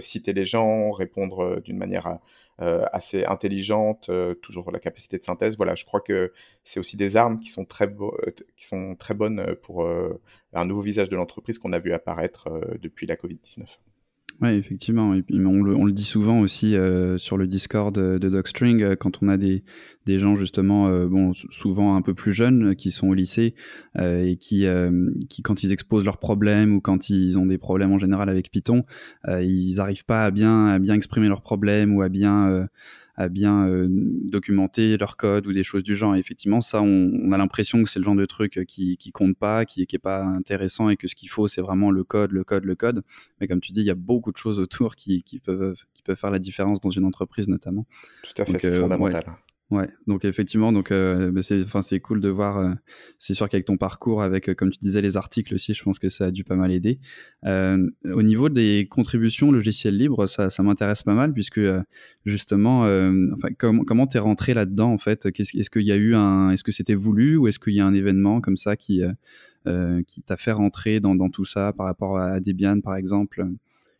citer 0.00 0.32
les 0.32 0.44
gens, 0.44 0.90
répondre 0.90 1.60
d'une 1.60 1.78
manière 1.78 2.18
assez 2.58 3.24
intelligente, 3.24 4.08
euh, 4.10 4.34
toujours 4.34 4.70
la 4.70 4.78
capacité 4.78 5.18
de 5.18 5.24
synthèse. 5.24 5.56
Voilà, 5.56 5.74
je 5.74 5.84
crois 5.84 6.00
que 6.00 6.32
c'est 6.62 6.78
aussi 6.80 6.96
des 6.96 7.16
armes 7.16 7.40
qui 7.40 7.50
sont 7.50 7.64
très, 7.64 7.88
euh, 7.88 8.30
qui 8.56 8.66
sont 8.66 8.94
très 8.96 9.14
bonnes 9.14 9.56
pour 9.62 9.86
un 10.52 10.64
nouveau 10.64 10.82
visage 10.82 11.08
de 11.08 11.16
l'entreprise 11.16 11.58
qu'on 11.58 11.72
a 11.72 11.78
vu 11.78 11.92
apparaître 11.92 12.48
depuis 12.80 13.06
la 13.06 13.16
Covid-19. 13.16 13.66
Oui, 14.40 14.48
effectivement. 14.50 15.14
On, 15.30 15.62
le, 15.84 15.92
dit 15.92 16.04
souvent 16.04 16.40
aussi 16.40 16.74
euh, 16.74 17.18
sur 17.18 17.36
le 17.36 17.46
Discord 17.46 17.94
de, 17.94 18.28
Docstring, 18.28 18.82
euh, 18.82 18.96
quand 18.96 19.22
on 19.22 19.28
a 19.28 19.36
des, 19.36 19.62
des 20.06 20.18
gens 20.18 20.34
justement, 20.34 20.88
euh, 20.88 21.06
bon, 21.06 21.32
souvent 21.34 21.94
un 21.94 22.02
peu 22.02 22.14
plus 22.14 22.32
jeunes, 22.32 22.74
qui 22.74 22.90
sont 22.90 23.08
au 23.08 23.14
lycée 23.14 23.54
et 23.98 24.36
qui, 24.36 24.66
qui, 25.28 25.42
quand 25.42 25.62
ils 25.62 25.72
exposent 25.72 26.04
leurs 26.04 26.18
problèmes 26.18 26.74
ou 26.74 26.80
quand 26.80 27.10
ils 27.10 27.38
ont 27.38 27.46
des 27.46 27.58
problèmes 27.58 27.92
en 27.92 27.98
général 27.98 28.28
avec 28.28 28.50
Python, 28.50 28.84
ils 29.28 29.76
n'arrivent 29.76 30.04
pas 30.04 30.24
à 30.24 30.30
bien, 30.30 30.66
à 30.66 30.78
bien 30.78 30.94
exprimer 30.94 31.28
leurs 31.28 31.42
problèmes 31.42 31.94
ou 31.94 32.02
à 32.02 32.08
bien 32.08 32.66
à 33.16 33.28
bien 33.28 33.66
euh, 33.68 33.86
documenter 33.88 34.96
leur 34.96 35.16
code 35.16 35.46
ou 35.46 35.52
des 35.52 35.62
choses 35.62 35.82
du 35.82 35.94
genre. 35.94 36.16
Et 36.16 36.18
effectivement, 36.18 36.60
ça, 36.60 36.82
on, 36.82 37.32
a 37.32 37.38
l'impression 37.38 37.82
que 37.82 37.88
c'est 37.88 37.98
le 37.98 38.04
genre 38.04 38.16
de 38.16 38.26
truc 38.26 38.64
qui, 38.66 38.96
qui 38.96 39.12
compte 39.12 39.36
pas, 39.36 39.64
qui, 39.64 39.86
qui 39.86 39.96
est 39.96 40.00
pas 40.00 40.24
intéressant 40.24 40.88
et 40.88 40.96
que 40.96 41.06
ce 41.06 41.14
qu'il 41.14 41.28
faut, 41.28 41.46
c'est 41.46 41.60
vraiment 41.60 41.90
le 41.90 42.02
code, 42.02 42.32
le 42.32 42.44
code, 42.44 42.64
le 42.64 42.74
code. 42.74 43.02
Mais 43.40 43.46
comme 43.46 43.60
tu 43.60 43.72
dis, 43.72 43.80
il 43.80 43.86
y 43.86 43.90
a 43.90 43.94
beaucoup 43.94 44.32
de 44.32 44.36
choses 44.36 44.58
autour 44.58 44.96
qui, 44.96 45.22
qui 45.22 45.38
peuvent, 45.38 45.76
qui 45.92 46.02
peuvent 46.02 46.18
faire 46.18 46.30
la 46.30 46.38
différence 46.40 46.80
dans 46.80 46.90
une 46.90 47.04
entreprise 47.04 47.48
notamment. 47.48 47.86
Tout 48.22 48.42
à 48.42 48.44
fait, 48.44 48.58
c'est 48.58 48.70
euh, 48.70 48.80
fondamental. 48.80 49.24
Ouais, 49.26 49.34
donc 50.06 50.24
effectivement, 50.24 50.72
donc 50.72 50.92
euh, 50.92 51.32
c'est, 51.42 51.62
enfin 51.62 51.82
c'est 51.82 51.98
cool 52.00 52.20
de 52.20 52.28
voir. 52.28 52.58
Euh, 52.58 52.72
c'est 53.18 53.34
sûr 53.34 53.48
qu'avec 53.48 53.64
ton 53.64 53.76
parcours, 53.76 54.22
avec 54.22 54.48
euh, 54.48 54.54
comme 54.54 54.70
tu 54.70 54.78
disais 54.78 55.02
les 55.02 55.16
articles 55.16 55.54
aussi, 55.54 55.74
je 55.74 55.82
pense 55.82 55.98
que 55.98 56.08
ça 56.08 56.26
a 56.26 56.30
dû 56.30 56.44
pas 56.44 56.54
mal 56.54 56.70
aider. 56.70 57.00
au 57.44 58.22
niveau 58.22 58.48
des 58.48 58.86
contributions 58.90 59.50
logicielles 59.50 59.96
libres, 59.96 60.26
ça, 60.26 60.50
ça 60.50 60.62
m'intéresse 60.62 61.02
pas 61.02 61.14
mal 61.14 61.32
puisque 61.32 61.60
justement, 62.24 62.82
enfin 63.32 63.48
comment 63.58 63.84
comment 63.84 64.06
t'es 64.06 64.18
rentré 64.18 64.54
là-dedans 64.54 64.92
en 64.92 64.98
fait? 64.98 65.26
Est-ce 65.26 65.70
qu'il 65.70 65.82
y 65.82 65.92
a 65.92 65.96
eu 65.96 66.14
un, 66.14 66.50
est-ce 66.50 66.62
que 66.62 66.72
c'était 66.72 66.94
voulu 66.94 67.36
ou 67.36 67.48
est-ce 67.48 67.58
qu'il 67.58 67.74
y 67.74 67.80
a 67.80 67.86
un 67.86 67.94
événement 67.94 68.40
comme 68.40 68.56
ça 68.56 68.76
qui 68.76 69.02
qui 70.06 70.22
t'a 70.22 70.36
fait 70.36 70.52
rentrer 70.52 71.00
dans, 71.00 71.14
dans 71.14 71.30
tout 71.30 71.46
ça 71.46 71.72
par 71.72 71.86
rapport 71.86 72.18
à 72.18 72.40
Debian 72.40 72.80
par 72.80 72.96
exemple? 72.96 73.44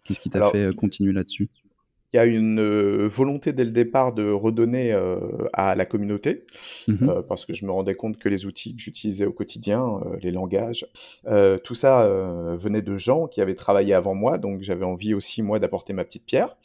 Qu'est-ce 0.04 0.20
qui 0.20 0.30
t'a 0.30 0.50
fait 0.50 0.74
continuer 0.76 1.12
là-dessus? 1.12 1.48
Il 2.14 2.16
y 2.16 2.20
a 2.20 2.26
une 2.26 2.60
euh, 2.60 3.08
volonté 3.08 3.52
dès 3.52 3.64
le 3.64 3.72
départ 3.72 4.12
de 4.12 4.30
redonner 4.30 4.92
euh, 4.92 5.18
à 5.52 5.74
la 5.74 5.84
communauté, 5.84 6.46
mmh 6.86 7.08
euh, 7.08 7.22
parce 7.22 7.44
que 7.44 7.54
je 7.54 7.66
me 7.66 7.72
rendais 7.72 7.96
compte 7.96 8.18
que 8.18 8.28
les 8.28 8.46
outils 8.46 8.76
que 8.76 8.80
j'utilisais 8.80 9.26
au 9.26 9.32
quotidien, 9.32 10.00
les 10.22 10.30
langages, 10.30 10.86
tout 11.64 11.74
ça 11.74 12.06
venait 12.56 12.82
de 12.82 12.96
gens 12.96 13.26
qui 13.26 13.40
avaient 13.40 13.54
travaillé 13.54 13.94
avant 13.94 14.14
moi, 14.14 14.38
donc 14.38 14.62
j'avais 14.62 14.84
envie 14.84 15.14
aussi 15.14 15.42
moi 15.42 15.58
d'apporter 15.58 15.92
ma 15.92 16.04
petite 16.04 16.24
pierre. 16.24 16.56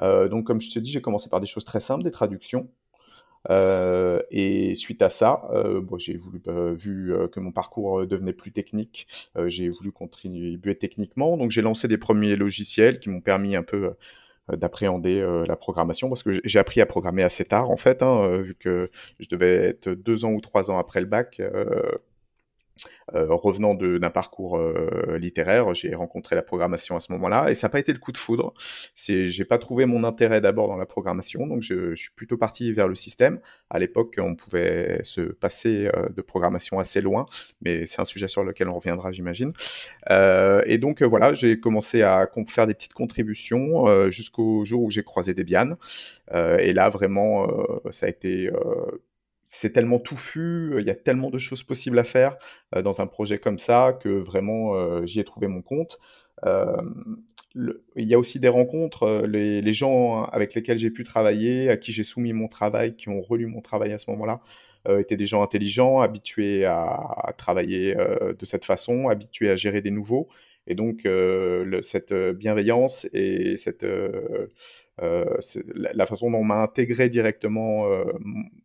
donc 0.00 0.44
comme 0.44 0.60
je 0.60 0.70
te 0.70 0.78
dis, 0.78 0.90
j'ai 0.90 1.00
commencé 1.00 1.28
par 1.28 1.40
des 1.40 1.46
choses 1.46 1.64
très 1.64 1.80
simples, 1.80 2.02
des 2.02 2.10
traductions. 2.10 2.68
et 3.48 4.74
suite 4.74 5.02
à 5.02 5.10
ça, 5.10 5.48
bon, 5.82 5.98
j'ai 5.98 6.16
voulu, 6.16 6.40
vu 6.74 7.14
que 7.32 7.40
mon 7.40 7.52
parcours 7.52 8.06
devenait 8.06 8.32
plus 8.32 8.52
technique, 8.52 9.06
j'ai 9.46 9.68
voulu 9.68 9.92
contribuer 9.92 10.76
techniquement. 10.76 11.36
Donc 11.36 11.50
j'ai 11.50 11.62
lancé 11.62 11.86
des 11.86 11.98
premiers 11.98 12.36
logiciels 12.36 12.98
qui 12.98 13.08
m'ont 13.08 13.22
permis 13.22 13.54
un 13.56 13.62
peu 13.62 13.92
d'appréhender 14.56 15.20
euh, 15.20 15.44
la 15.46 15.56
programmation 15.56 16.08
parce 16.08 16.22
que 16.22 16.40
j'ai 16.44 16.58
appris 16.58 16.80
à 16.80 16.86
programmer 16.86 17.22
assez 17.22 17.44
tard 17.44 17.70
en 17.70 17.76
fait, 17.76 18.02
hein, 18.02 18.22
euh, 18.22 18.42
vu 18.42 18.54
que 18.54 18.90
je 19.18 19.28
devais 19.28 19.54
être 19.54 19.88
deux 19.90 20.24
ans 20.24 20.32
ou 20.32 20.40
trois 20.40 20.70
ans 20.70 20.78
après 20.78 21.00
le 21.00 21.06
bac. 21.06 21.40
Euh, 23.14 23.26
revenant 23.30 23.74
d'un 23.74 24.10
parcours 24.10 24.56
euh, 24.56 25.16
littéraire, 25.18 25.74
j'ai 25.74 25.94
rencontré 25.94 26.36
la 26.36 26.42
programmation 26.42 26.96
à 26.96 27.00
ce 27.00 27.12
moment-là 27.12 27.50
et 27.50 27.54
ça 27.54 27.66
n'a 27.66 27.70
pas 27.70 27.78
été 27.78 27.92
le 27.92 27.98
coup 27.98 28.12
de 28.12 28.16
foudre. 28.16 28.54
J'ai 28.94 29.44
pas 29.44 29.58
trouvé 29.58 29.86
mon 29.86 30.04
intérêt 30.04 30.40
d'abord 30.40 30.68
dans 30.68 30.76
la 30.76 30.86
programmation, 30.86 31.46
donc 31.46 31.62
je, 31.62 31.94
je, 31.94 32.02
suis 32.02 32.12
plutôt 32.14 32.36
parti 32.36 32.72
vers 32.72 32.88
le 32.88 32.94
système. 32.94 33.40
À 33.68 33.78
l'époque, 33.78 34.16
on 34.18 34.34
pouvait 34.34 35.00
se 35.02 35.20
passer 35.20 35.90
euh, 35.94 36.08
de 36.08 36.22
programmation 36.22 36.78
assez 36.78 37.00
loin, 37.00 37.26
mais 37.62 37.86
c'est 37.86 38.00
un 38.00 38.04
sujet 38.04 38.28
sur 38.28 38.44
lequel 38.44 38.68
on 38.68 38.74
reviendra, 38.74 39.12
j'imagine. 39.12 39.52
et 40.10 40.78
donc 40.78 41.02
voilà, 41.02 41.34
j'ai 41.34 41.60
commencé 41.60 42.02
à 42.02 42.28
faire 42.48 42.66
des 42.66 42.74
petites 42.74 42.94
contributions 42.94 44.10
jusqu'au 44.10 44.64
jour 44.64 44.82
où 44.82 44.90
j'ai 44.90 45.02
croisé 45.02 45.34
Debian. 45.34 45.76
et 46.32 46.72
là, 46.72 46.88
vraiment, 46.88 47.48
ça 47.90 48.06
a 48.06 48.08
été 48.08 48.50
c'est 49.52 49.72
tellement 49.72 49.98
touffu, 49.98 50.76
il 50.78 50.86
y 50.86 50.90
a 50.90 50.94
tellement 50.94 51.28
de 51.28 51.38
choses 51.38 51.64
possibles 51.64 51.98
à 51.98 52.04
faire 52.04 52.36
dans 52.84 53.00
un 53.00 53.08
projet 53.08 53.38
comme 53.38 53.58
ça 53.58 53.98
que 54.00 54.08
vraiment 54.08 55.04
j'y 55.06 55.18
ai 55.18 55.24
trouvé 55.24 55.48
mon 55.48 55.60
compte. 55.60 55.98
Il 57.56 57.74
y 57.96 58.14
a 58.14 58.18
aussi 58.18 58.38
des 58.38 58.48
rencontres, 58.48 59.24
les, 59.26 59.72
gens 59.72 60.22
avec 60.26 60.54
lesquels 60.54 60.78
j'ai 60.78 60.90
pu 60.90 61.02
travailler, 61.02 61.68
à 61.68 61.76
qui 61.76 61.90
j'ai 61.90 62.04
soumis 62.04 62.32
mon 62.32 62.46
travail, 62.46 62.94
qui 62.94 63.08
ont 63.08 63.20
relu 63.20 63.46
mon 63.46 63.60
travail 63.60 63.92
à 63.92 63.98
ce 63.98 64.08
moment-là, 64.12 64.40
étaient 64.88 65.16
des 65.16 65.26
gens 65.26 65.42
intelligents, 65.42 66.00
habitués 66.00 66.64
à, 66.64 67.34
travailler 67.36 67.96
de 67.96 68.44
cette 68.44 68.64
façon, 68.64 69.08
habitués 69.08 69.50
à 69.50 69.56
gérer 69.56 69.80
des 69.82 69.90
nouveaux. 69.90 70.28
Et 70.70 70.76
donc, 70.76 71.06
cette 71.82 72.14
bienveillance 72.14 73.08
et 73.12 73.56
cette, 73.56 73.84
la, 74.98 76.06
façon 76.06 76.30
dont 76.30 76.38
on 76.38 76.44
m'a 76.44 76.62
intégré 76.62 77.08
directement, 77.08 77.88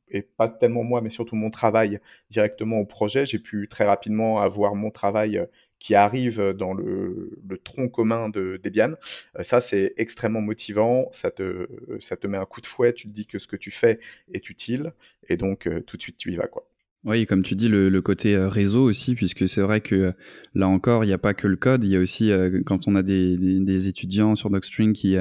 et 0.10 0.22
pas 0.22 0.48
tellement 0.48 0.84
moi, 0.84 1.02
mais 1.02 1.10
surtout 1.10 1.36
mon 1.36 1.50
travail 1.50 2.00
directement 2.30 2.78
au 2.78 2.86
projet, 2.86 3.26
j'ai 3.26 3.40
pu 3.40 3.68
très 3.68 3.86
rapidement 3.86 4.40
avoir 4.40 4.76
mon 4.76 4.92
travail 4.92 5.48
qui 5.80 5.96
arrive 5.96 6.40
dans 6.52 6.76
le, 6.76 7.32
tronc 7.64 7.90
commun 7.90 8.30
de 8.30 8.62
Debian. 8.64 8.94
ça, 9.42 9.60
c'est 9.60 9.96
extrêmement 9.98 10.42
motivant. 10.42 11.10
Ça 11.12 11.32
te, 11.32 11.68
ça 12.00 12.18
te 12.18 12.28
met 12.28 12.38
un 12.38 12.46
coup 12.46 12.62
de 12.62 12.68
fouet. 12.68 12.94
Tu 12.94 13.08
te 13.08 13.14
dis 13.14 13.26
que 13.26 13.40
ce 13.40 13.48
que 13.48 13.56
tu 13.56 13.72
fais 13.72 14.00
est 14.32 14.48
utile. 14.52 14.94
Et 15.28 15.38
donc, 15.38 15.68
tout 15.88 15.98
de 15.98 16.02
suite, 16.04 16.18
tu 16.18 16.32
y 16.32 16.36
vas. 16.36 16.46
Quoi. 16.46 16.68
Oui, 17.06 17.28
comme 17.28 17.44
tu 17.44 17.56
dis, 17.56 17.68
le, 17.68 18.02
côté 18.02 18.36
réseau 18.36 18.84
aussi, 18.84 19.14
puisque 19.14 19.48
c'est 19.48 19.62
vrai 19.62 19.80
que 19.80 20.14
là 20.56 20.68
encore, 20.68 21.04
il 21.04 21.08
n'y 21.08 21.14
a 21.14 21.20
pas 21.20 21.36
que 21.36 21.48
le 21.48 21.56
code, 21.56 21.84
il 21.84 21.92
y 21.92 21.96
a 21.96 22.00
aussi, 22.00 22.32
quand 22.66 22.88
on 22.88 22.96
a 22.96 23.04
des, 23.04 23.88
étudiants 23.88 24.36
sur 24.36 24.50
Docstring 24.50 24.92
qui, 24.94 25.16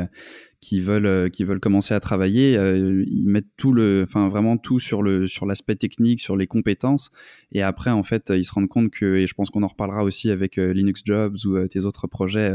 qui 0.64 0.80
veulent 0.80 1.06
euh, 1.06 1.28
qui 1.28 1.44
veulent 1.44 1.60
commencer 1.60 1.92
à 1.92 2.00
travailler, 2.00 2.56
euh, 2.56 3.04
ils 3.06 3.28
mettent 3.28 3.54
tout 3.58 3.72
le, 3.72 4.02
enfin 4.02 4.28
vraiment 4.28 4.56
tout 4.56 4.80
sur 4.80 5.02
sur 5.28 5.44
l'aspect 5.44 5.76
technique, 5.76 6.20
sur 6.20 6.36
les 6.38 6.46
compétences, 6.46 7.10
et 7.52 7.62
après 7.62 7.90
en 7.90 8.02
fait 8.02 8.30
ils 8.30 8.44
se 8.44 8.52
rendent 8.52 8.68
compte 8.68 8.90
que, 8.90 9.16
et 9.16 9.26
je 9.26 9.34
pense 9.34 9.50
qu'on 9.50 9.62
en 9.62 9.66
reparlera 9.66 10.02
aussi 10.02 10.30
avec 10.30 10.58
euh, 10.58 10.72
Linux 10.72 11.02
Jobs 11.04 11.36
ou 11.44 11.68
tes 11.68 11.84
autres 11.84 12.06
projets 12.06 12.50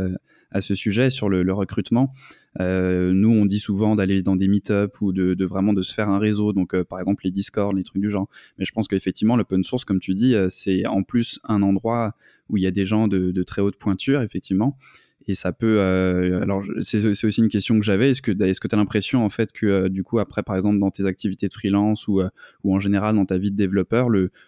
à 0.51 0.61
ce 0.61 0.73
sujet 0.73 1.11
sur 1.11 1.29
le, 1.29 1.53
recrutement. 1.53 2.13
Nous, 2.59 3.29
on 3.29 3.45
dit 3.45 3.59
souvent 3.59 3.95
d'aller 3.95 4.21
dans 4.21 4.35
des 4.35 4.47
meet-up 4.47 5.01
ou 5.01 5.11
de, 5.11 5.45
vraiment 5.45 5.73
de 5.73 5.81
se 5.81 5.93
faire 5.93 6.09
un 6.09 6.19
réseau, 6.19 6.53
donc 6.53 6.79
par 6.83 6.99
exemple 6.99 7.23
les 7.25 7.31
Discord, 7.31 7.75
les 7.75 7.83
trucs 7.83 8.01
du 8.01 8.09
genre. 8.09 8.27
Mais 8.57 8.65
je 8.65 8.71
pense 8.71 8.87
qu'effectivement, 8.87 9.35
l'open 9.35 9.63
source, 9.63 9.85
comme 9.85 9.99
tu 9.99 10.13
dis, 10.13 10.35
c'est 10.49 10.85
en 10.85 11.03
plus 11.03 11.39
un 11.43 11.61
endroit 11.61 12.15
où 12.49 12.57
il 12.57 12.63
y 12.63 12.67
a 12.67 12.71
des 12.71 12.85
gens 12.85 13.07
de 13.07 13.43
très 13.43 13.61
haute 13.61 13.77
pointure, 13.77 14.21
effectivement 14.21 14.77
et 15.29 15.35
ça 15.35 15.51
peut. 15.51 15.77
Euh, 15.79 16.41
alors, 16.41 16.63
c'est 16.81 17.05
aussi 17.05 17.39
une 17.39 17.49
question 17.49 17.77
que 17.77 17.85
j'avais. 17.85 18.09
Est-ce 18.09 18.21
que 18.21 18.31
tu 18.67 18.75
as 18.75 18.77
l'impression 18.77 19.23
en 19.23 19.29
fait 19.29 19.51
que 19.51 19.65
euh, 19.67 19.89
du 19.89 20.03
coup 20.03 20.17
après, 20.17 20.41
par 20.41 20.55
exemple, 20.55 20.79
dans 20.79 20.89
tes 20.89 21.05
activités 21.05 21.47
de 21.47 21.53
freelance 21.53 22.07
ou 22.07 22.21
euh, 22.21 22.29
en 22.63 22.79
général 22.79 23.15
dans 23.15 23.25
ta 23.25 23.37
vie 23.37 23.51
de 23.51 23.55
développeur, 23.55 24.07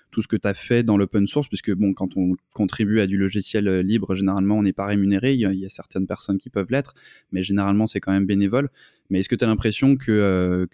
tout 0.09 0.21
ce 0.23 0.27
que 0.27 0.35
tu 0.35 0.47
as 0.47 0.55
fait 0.55 0.81
dans 0.81 0.97
l'open 0.97 1.27
source, 1.27 1.47
puisque 1.47 1.71
bon, 1.71 1.93
quand 1.93 2.17
on 2.17 2.35
contribue 2.53 2.99
à 2.99 3.05
du 3.05 3.17
logiciel 3.17 3.81
libre, 3.81 4.15
généralement 4.15 4.57
on 4.57 4.63
n'est 4.63 4.73
pas 4.73 4.87
rémunéré. 4.87 5.33
Il 5.33 5.39
y, 5.39 5.65
a, 5.65 5.69
certaines 5.69 6.07
personnes 6.07 6.39
qui 6.39 6.49
peuvent 6.49 6.71
l'être, 6.71 6.95
mais 7.31 7.43
généralement 7.43 7.85
c'est 7.85 7.99
quand 7.99 8.11
même 8.11 8.25
bénévole. 8.25 8.69
Mais 9.11 9.19
est-ce 9.19 9.29
que 9.29 9.35
tu 9.35 9.43
as 9.43 9.47
l'impression 9.47 9.97
que, 9.97 10.67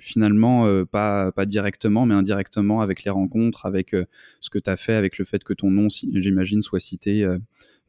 finalement, 0.00 0.84
pas, 0.86 1.32
pas 1.32 1.44
directement, 1.44 2.06
mais 2.06 2.14
indirectement 2.14 2.82
avec 2.82 3.02
les 3.04 3.10
rencontres, 3.10 3.66
avec 3.66 3.96
ce 4.40 4.48
que 4.48 4.60
tu 4.60 4.70
as 4.70 4.76
fait, 4.76 4.94
avec 4.94 5.18
le 5.18 5.24
fait 5.24 5.42
que 5.42 5.52
ton 5.52 5.70
nom, 5.70 5.88
j'imagine, 5.90 6.62
soit 6.62 6.78
cité 6.78 7.26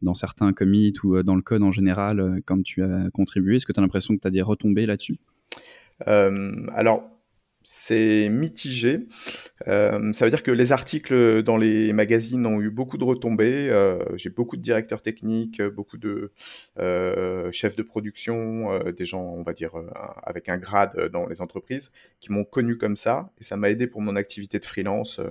dans 0.01 0.13
certains 0.13 0.53
commits 0.53 0.93
ou 1.03 1.15
euh, 1.15 1.23
dans 1.23 1.35
le 1.35 1.41
code 1.41 1.63
en 1.63 1.71
général 1.71 2.19
euh, 2.19 2.39
quand 2.45 2.61
tu 2.63 2.83
as 2.83 3.09
contribué 3.13 3.57
Est-ce 3.57 3.65
que 3.65 3.73
tu 3.73 3.79
as 3.79 3.83
l'impression 3.83 4.15
que 4.15 4.21
tu 4.21 4.27
as 4.27 4.31
des 4.31 4.41
retombées 4.41 4.85
là-dessus? 4.85 5.17
Euh, 6.07 6.67
Alors, 6.73 7.03
c'est 7.63 8.27
mitigé. 8.29 9.07
ça 9.67 9.99
veut 9.99 10.29
dire 10.31 10.41
que 10.41 10.49
les 10.49 10.71
articles 10.71 11.43
dans 11.43 11.57
les 11.57 11.93
magazines 11.93 12.43
ont 12.47 12.59
eu 12.59 12.71
beaucoup 12.71 12.97
de 12.97 13.03
retombées. 13.03 13.69
J'ai 14.15 14.31
beaucoup 14.31 14.57
de 14.57 14.63
directeurs 14.63 15.03
techniques, 15.03 15.61
beaucoup 15.61 15.97
de 15.97 16.31
chefs 17.51 17.75
de 17.75 17.83
production, 17.83 18.79
des 18.89 19.05
gens, 19.05 19.21
on 19.21 19.43
va 19.43 19.53
dire, 19.53 19.73
avec 20.23 20.49
un 20.49 20.57
grade 20.57 21.11
dans 21.13 21.27
les 21.27 21.39
entreprises, 21.39 21.91
qui 22.19 22.31
m'ont 22.31 22.45
connu 22.45 22.79
comme 22.79 22.95
ça. 22.95 23.29
Et 23.39 23.43
ça 23.43 23.57
m'a 23.57 23.69
aidé 23.69 23.85
pour 23.85 24.01
mon 24.01 24.15
activité 24.15 24.57
de 24.57 24.65
freelance 24.65 25.21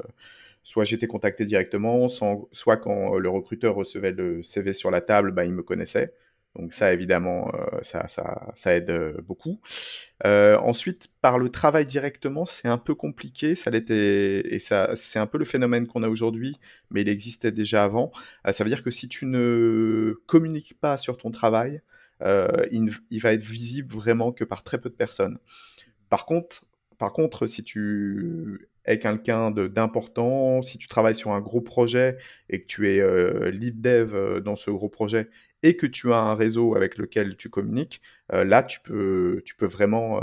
soit 0.62 0.84
j'étais 0.84 1.06
contacté 1.06 1.44
directement, 1.44 2.08
soit 2.08 2.76
quand 2.76 3.14
euh, 3.14 3.18
le 3.18 3.28
recruteur 3.28 3.74
recevait 3.74 4.12
le 4.12 4.42
CV 4.42 4.72
sur 4.72 4.90
la 4.90 5.00
table, 5.00 5.32
bah, 5.32 5.44
il 5.44 5.52
me 5.52 5.62
connaissait. 5.62 6.14
Donc 6.56 6.72
ça, 6.72 6.92
évidemment, 6.92 7.52
euh, 7.54 7.80
ça, 7.82 8.74
aide 8.74 8.90
euh, 8.90 9.20
beaucoup. 9.22 9.60
ensuite, 10.24 11.08
par 11.20 11.38
le 11.38 11.48
travail 11.48 11.86
directement, 11.86 12.44
c'est 12.44 12.68
un 12.68 12.78
peu 12.78 12.94
compliqué. 12.94 13.54
Ça 13.54 13.70
l'était, 13.70 14.40
et 14.52 14.58
ça, 14.58 14.90
c'est 14.96 15.18
un 15.18 15.26
peu 15.26 15.38
le 15.38 15.44
phénomène 15.44 15.86
qu'on 15.86 16.02
a 16.02 16.08
aujourd'hui, 16.08 16.58
mais 16.90 17.02
il 17.02 17.08
existait 17.08 17.52
déjà 17.52 17.84
avant. 17.84 18.10
ça 18.50 18.64
veut 18.64 18.70
dire 18.70 18.82
que 18.82 18.90
si 18.90 19.08
tu 19.08 19.26
ne 19.26 20.20
communiques 20.26 20.78
pas 20.80 20.98
sur 20.98 21.16
ton 21.16 21.30
travail, 21.30 21.82
il, 22.22 22.90
il, 23.10 23.20
va 23.20 23.32
être 23.32 23.42
visible 23.42 23.94
vraiment 23.94 24.32
que 24.32 24.44
par 24.44 24.62
très 24.62 24.78
peu 24.78 24.90
de 24.90 24.94
personnes. 24.94 25.38
Par 26.10 26.26
contre, 26.26 26.64
par 26.98 27.14
contre, 27.14 27.46
si 27.46 27.64
tu 27.64 28.68
es 28.84 28.98
quelqu'un 28.98 29.50
d'important, 29.50 30.62
si 30.62 30.78
tu 30.78 30.88
travailles 30.88 31.14
sur 31.14 31.32
un 31.32 31.40
gros 31.40 31.60
projet 31.60 32.18
et 32.48 32.60
que 32.62 32.66
tu 32.66 32.90
es 32.90 33.00
euh, 33.00 33.50
lead 33.50 33.80
dev 33.80 34.14
euh, 34.14 34.40
dans 34.40 34.56
ce 34.56 34.70
gros 34.70 34.88
projet 34.88 35.28
et 35.62 35.76
que 35.76 35.86
tu 35.86 36.12
as 36.12 36.18
un 36.18 36.34
réseau 36.34 36.74
avec 36.74 36.96
lequel 36.96 37.36
tu 37.36 37.50
communiques, 37.50 38.00
euh, 38.32 38.44
là 38.44 38.62
tu 38.62 38.80
peux, 38.80 39.42
tu 39.44 39.54
peux 39.54 39.66
vraiment, 39.66 40.20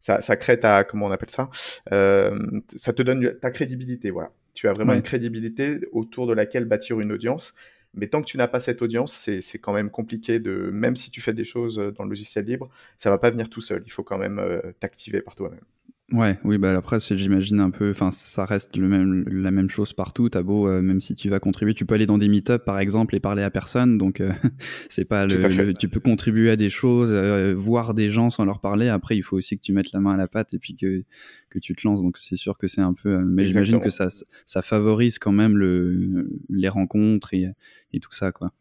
ça, 0.00 0.20
ça, 0.22 0.36
crée 0.36 0.58
ta, 0.58 0.82
comment 0.82 1.06
on 1.06 1.10
appelle 1.12 1.30
ça, 1.30 1.50
ça 1.90 2.92
te 2.92 3.02
donne 3.02 3.38
ta 3.40 3.50
crédibilité, 3.50 4.10
voilà. 4.10 4.32
Tu 4.54 4.66
as 4.66 4.72
vraiment 4.72 4.94
une 4.94 5.02
crédibilité 5.02 5.78
autour 5.92 6.26
de 6.26 6.32
laquelle 6.32 6.64
bâtir 6.64 6.98
une 6.98 7.12
audience. 7.12 7.54
Mais 7.94 8.08
tant 8.08 8.20
que 8.20 8.26
tu 8.26 8.36
n'as 8.36 8.48
pas 8.48 8.58
cette 8.58 8.82
audience, 8.82 9.12
c'est 9.12 9.58
quand 9.58 9.72
même 9.72 9.88
compliqué 9.88 10.40
de, 10.40 10.68
même 10.72 10.96
si 10.96 11.12
tu 11.12 11.20
fais 11.20 11.32
des 11.32 11.44
choses 11.44 11.76
dans 11.96 12.02
le 12.02 12.10
logiciel 12.10 12.44
libre, 12.44 12.68
ça 12.98 13.08
va 13.08 13.18
pas 13.18 13.30
venir 13.30 13.48
tout 13.50 13.60
seul. 13.60 13.84
Il 13.86 13.92
faut 13.92 14.02
quand 14.02 14.18
même 14.18 14.42
t'activer 14.80 15.22
par 15.22 15.36
toi-même. 15.36 15.60
Ouais, 16.10 16.38
oui, 16.42 16.56
bah 16.56 16.74
après, 16.74 16.98
j'imagine 17.00 17.60
un 17.60 17.68
peu, 17.68 17.90
enfin, 17.90 18.10
ça 18.10 18.46
reste 18.46 18.78
le 18.78 18.88
même, 18.88 19.28
la 19.28 19.50
même 19.50 19.68
chose 19.68 19.92
partout. 19.92 20.30
T'as 20.30 20.40
beau, 20.40 20.66
euh, 20.66 20.80
même 20.80 21.02
si 21.02 21.14
tu 21.14 21.28
vas 21.28 21.38
contribuer, 21.38 21.74
tu 21.74 21.84
peux 21.84 21.94
aller 21.94 22.06
dans 22.06 22.16
des 22.16 22.28
meet-up 22.28 22.64
par 22.64 22.78
exemple 22.78 23.14
et 23.14 23.20
parler 23.20 23.42
à 23.42 23.50
personne, 23.50 23.98
donc 23.98 24.22
euh, 24.22 24.32
c'est 24.88 25.04
pas 25.04 25.26
le, 25.26 25.74
tu 25.74 25.90
peux 25.90 26.00
contribuer 26.00 26.48
à 26.48 26.56
des 26.56 26.70
choses, 26.70 27.10
euh, 27.12 27.52
voir 27.54 27.92
des 27.92 28.08
gens 28.08 28.30
sans 28.30 28.46
leur 28.46 28.60
parler. 28.60 28.88
Après, 28.88 29.18
il 29.18 29.22
faut 29.22 29.36
aussi 29.36 29.58
que 29.58 29.62
tu 29.62 29.74
mettes 29.74 29.92
la 29.92 30.00
main 30.00 30.12
à 30.12 30.16
la 30.16 30.28
pâte 30.28 30.54
et 30.54 30.58
puis 30.58 30.74
que, 30.76 31.02
que 31.50 31.58
tu 31.58 31.74
te 31.74 31.86
lances. 31.86 32.02
Donc 32.02 32.16
c'est 32.16 32.36
sûr 32.36 32.56
que 32.56 32.68
c'est 32.68 32.80
un 32.80 32.94
peu, 32.94 33.18
mais 33.18 33.44
j'imagine 33.44 33.78
que 33.78 33.90
ça, 33.90 34.06
ça 34.46 34.62
favorise 34.62 35.18
quand 35.18 35.32
même 35.32 35.58
le, 35.58 36.30
les 36.48 36.70
rencontres 36.70 37.34
et, 37.34 37.48
et 37.92 38.00
tout 38.00 38.12
ça, 38.14 38.32
quoi. 38.32 38.52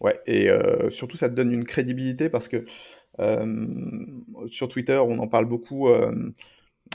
Ouais, 0.00 0.18
et 0.26 0.48
surtout 0.88 1.16
ça 1.16 1.28
te 1.28 1.36
donne 1.36 1.52
une 1.52 1.64
crédibilité 1.64 2.28
parce 2.30 2.48
que 2.48 2.64
sur 4.48 4.68
Twitter, 4.68 5.00
on 5.06 5.20
en 5.20 5.28
parle 5.28 5.46
beaucoup. 5.46 5.88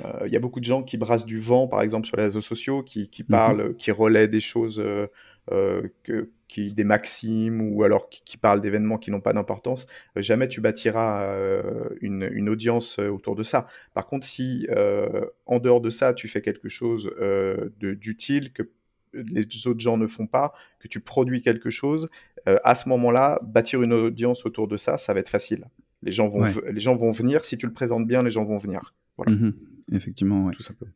Euh, 0.06 0.28
il 0.28 0.34
y 0.34 0.36
a 0.36 0.40
beaucoup 0.40 0.60
de 0.60 0.66
gens 0.66 0.84
qui 0.84 0.98
brassent 0.98 1.26
du 1.26 1.40
vent, 1.40 1.68
par 1.68 1.82
exemple, 1.82 2.08
sur 2.08 2.18
les 2.18 2.24
réseaux 2.24 2.42
sociaux, 2.42 2.84
qui, 2.84 3.10
qui 3.10 3.24
mhm. 3.24 3.30
parlent, 3.30 3.76
qui 3.76 3.92
relaient 3.92 4.28
des 4.28 4.42
choses, 4.42 4.80
euh, 4.80 5.08
euh, 5.52 5.88
que, 6.04 6.30
qui, 6.48 6.74
des 6.74 6.84
maximes, 6.84 7.62
ou 7.62 7.84
alors 7.84 8.10
qui, 8.10 8.24
qui 8.24 8.38
parlent 8.38 8.62
d'événements 8.62 8.98
qui 8.98 9.12
n'ont 9.12 9.22
pas 9.22 9.34
d'importance. 9.34 9.88
jamais 10.16 10.48
tu 10.48 10.62
bâtiras 10.62 11.34
une, 12.02 12.30
une, 12.32 12.50
audience 12.50 13.00
autour 13.00 13.36
de 13.36 13.44
ça. 13.44 13.68
Par 13.94 14.08
contre, 14.08 14.26
si 14.26 14.68
en 15.46 15.60
dehors 15.60 15.82
de 15.82 15.90
ça, 15.90 16.14
tu 16.14 16.28
fais 16.28 16.42
quelque 16.42 16.68
chose 16.68 17.10
d'utile, 17.80 18.52
que 18.52 18.64
les 19.14 19.46
autres 19.66 19.80
gens 19.80 19.98
ne 19.98 20.08
font 20.08 20.28
pas, 20.28 20.54
que 20.80 20.90
tu 20.90 21.00
produis 21.00 21.42
quelque 21.42 21.70
chose, 21.70 22.10
à 22.46 22.76
ce 22.76 22.90
moment-là, 22.90 23.40
bâtir 23.44 23.82
une 23.82 23.94
audience 23.94 24.46
autour 24.46 24.68
de 24.68 24.76
ça, 24.76 24.98
ça 24.98 25.14
va 25.14 25.22
être 25.22 25.30
facile. 25.30 25.66
Les 26.04 26.12
gens 26.12 26.28
vont, 26.28 26.44
les 26.70 26.80
gens 26.82 26.98
vont 26.98 27.12
venir. 27.12 27.46
Si 27.46 27.58
tu 27.58 27.66
le 27.66 27.74
présentes 27.74 28.08
bien, 28.08 28.24
les 28.24 28.32
gens 28.32 28.44
vont 28.44 28.58
venir. 28.58 28.94
Voilà. 29.16 29.32
Mhm 29.32 29.54
effectivement. 29.92 30.46
Ouais. 30.46 30.54
Tout 30.54 30.64
simplement. 30.64 30.92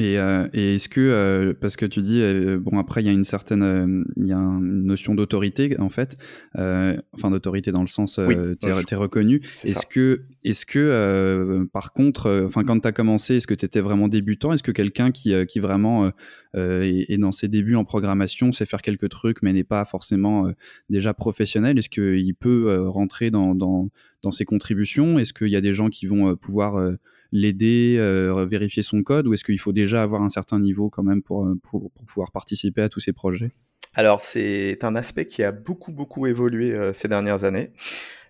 Et, 0.00 0.18
euh, 0.18 0.48
et 0.54 0.76
est-ce 0.76 0.88
que, 0.88 1.00
euh, 1.00 1.52
parce 1.52 1.76
que 1.76 1.84
tu 1.84 2.00
dis, 2.00 2.22
euh, 2.22 2.58
bon 2.58 2.78
après 2.78 3.02
il 3.02 3.06
y 3.06 3.10
a 3.10 3.12
une 3.12 3.24
certaine, 3.24 4.06
il 4.16 4.26
y 4.26 4.32
a 4.32 4.38
une 4.38 4.84
notion 4.84 5.14
d'autorité 5.14 5.78
en 5.78 5.90
fait, 5.90 6.16
enfin 6.54 7.30
d'autorité 7.30 7.70
dans 7.70 7.82
le 7.82 7.86
sens, 7.86 8.18
oui, 8.18 8.34
tu 8.58 8.68
es, 8.68 8.96
reconnu. 8.96 9.42
Est-ce 9.62 9.84
que, 9.84 10.22
est-ce 10.42 10.64
que 10.64 11.68
par 11.74 11.92
contre, 11.92 12.44
enfin 12.46 12.64
quand 12.64 12.80
tu 12.80 12.88
as 12.88 12.92
commencé, 12.92 13.36
est-ce 13.36 13.46
que 13.46 13.54
tu 13.54 13.66
étais 13.66 13.80
vraiment 13.80 14.08
débutant? 14.08 14.54
Est-ce 14.54 14.62
que 14.62 14.72
quelqu'un 14.72 15.10
qui, 15.10 15.34
qui 15.46 15.60
vraiment 15.60 16.10
est, 16.54 17.18
dans 17.18 17.32
ses 17.32 17.48
débuts 17.48 17.76
en 17.76 17.84
programmation, 17.84 18.52
sait 18.52 18.66
faire 18.66 18.80
quelques 18.80 19.10
trucs 19.10 19.42
mais 19.42 19.52
n'est 19.52 19.64
pas 19.64 19.84
forcément 19.84 20.50
déjà 20.88 21.12
professionnel, 21.12 21.78
est-ce 21.78 21.90
qu'il 21.90 22.34
peut 22.36 22.88
rentrer 22.88 23.30
dans, 23.30 23.54
dans, 23.54 23.90
dans 24.22 24.30
ses 24.30 24.44
contributions? 24.44 25.18
Est-ce 25.18 25.32
qu'il 25.32 25.48
y 25.48 25.56
a 25.56 25.60
des 25.60 25.72
gens 25.72 25.88
qui 25.88 26.06
vont 26.06 26.36
pouvoir 26.36 26.96
l'aider, 27.32 27.96
euh, 27.98 28.44
vérifier 28.46 28.82
son 28.82 29.02
code, 29.02 29.26
ou 29.26 29.34
est-ce 29.34 29.44
qu'il 29.44 29.58
faut 29.58 29.72
déjà 29.72 30.02
avoir 30.02 30.22
un 30.22 30.28
certain 30.28 30.58
niveau 30.58 30.90
quand 30.90 31.02
même 31.02 31.22
pour, 31.22 31.46
euh, 31.46 31.54
pour, 31.62 31.90
pouvoir 32.06 32.32
participer 32.32 32.82
à 32.82 32.88
tous 32.88 33.00
ces 33.00 33.12
projets? 33.12 33.52
Alors 33.94 34.20
c'est 34.20 34.78
un 34.82 34.94
aspect 34.94 35.26
qui 35.26 35.42
a 35.42 35.50
beaucoup 35.50 35.90
beaucoup 35.90 36.26
évolué 36.26 36.72
euh, 36.74 36.92
ces 36.92 37.08
dernières 37.08 37.44
années. 37.44 37.72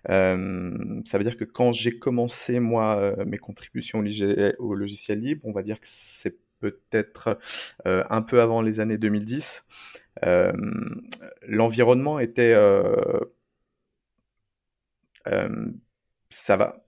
ça 0.07 1.17
veut 1.17 1.23
dire 1.23 1.37
que 1.37 1.43
quand 1.43 1.71
j'ai 1.71 1.97
commencé 1.99 2.59
moi 2.59 3.15
mes 3.25 3.37
contributions 3.37 4.03
au, 4.57 4.73
logiciel 4.73 5.19
libre, 5.19 5.41
on 5.45 5.51
va 5.51 5.61
dire 5.61 5.79
que 5.79 5.85
c'est 5.87 6.37
peut-être 6.59 7.37
un 7.85 8.21
peu 8.23 8.41
avant 8.41 8.63
les 8.63 8.79
années 8.79 8.97
2010. 8.97 9.63
L'environnement 11.47 12.17
était 12.17 12.55
ça 16.29 16.55
va, 16.55 16.85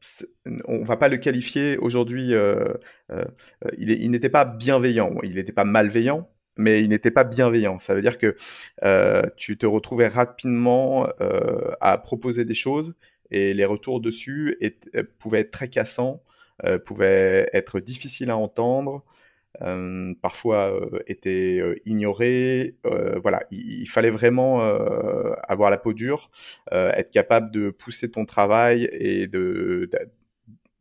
on 0.66 0.84
va 0.84 0.98
pas 0.98 1.10
le 1.10 1.18
qualifier 1.18 1.78
aujourd'hui. 1.78 2.34
il, 3.78 3.90
il 3.90 4.12
n'était 4.12 4.30
pas 4.30 4.46
bienveillant, 4.46 5.16
il 5.24 5.36
n'était 5.36 5.52
pas 5.52 5.66
malveillant, 5.66 6.30
mais 6.58 6.82
il 6.84 6.90
n'était 6.90 7.12
pas 7.12 7.24
bienveillant. 7.24 7.80
Ça 7.80 7.94
veut 7.96 8.02
dire 8.02 8.18
que 8.18 8.36
tu 9.36 9.58
te 9.58 9.66
retrouvais 9.66 10.08
rapidement 10.08 11.08
à 11.82 11.98
proposer 11.98 12.46
des 12.46 12.56
choses 12.56 12.96
et 13.32 13.54
les 13.54 13.66
retours 13.66 14.00
dessus 14.00 14.58
pouvaient 15.20 15.42
être 15.42 15.52
très 15.52 15.68
cassants, 15.68 16.24
pouvaient 16.86 17.50
être 17.54 17.80
difficiles 17.80 18.30
à 18.30 18.38
entendre. 18.38 19.04
Euh, 19.62 20.14
parfois 20.22 20.74
euh, 20.74 21.00
étaient 21.08 21.60
euh, 21.60 21.76
ignorés. 21.86 22.76
voilà, 23.22 23.44
il, 23.52 23.86
fallait 23.88 24.10
vraiment 24.10 24.62
avoir 25.48 25.70
la 25.70 25.78
peau 25.78 25.94
dure, 25.94 26.32
être 26.72 27.12
capable 27.12 27.52
de 27.52 27.70
pousser 27.70 28.10
ton 28.12 28.26
travail 28.26 28.90
et 28.92 29.28
de, 29.28 29.90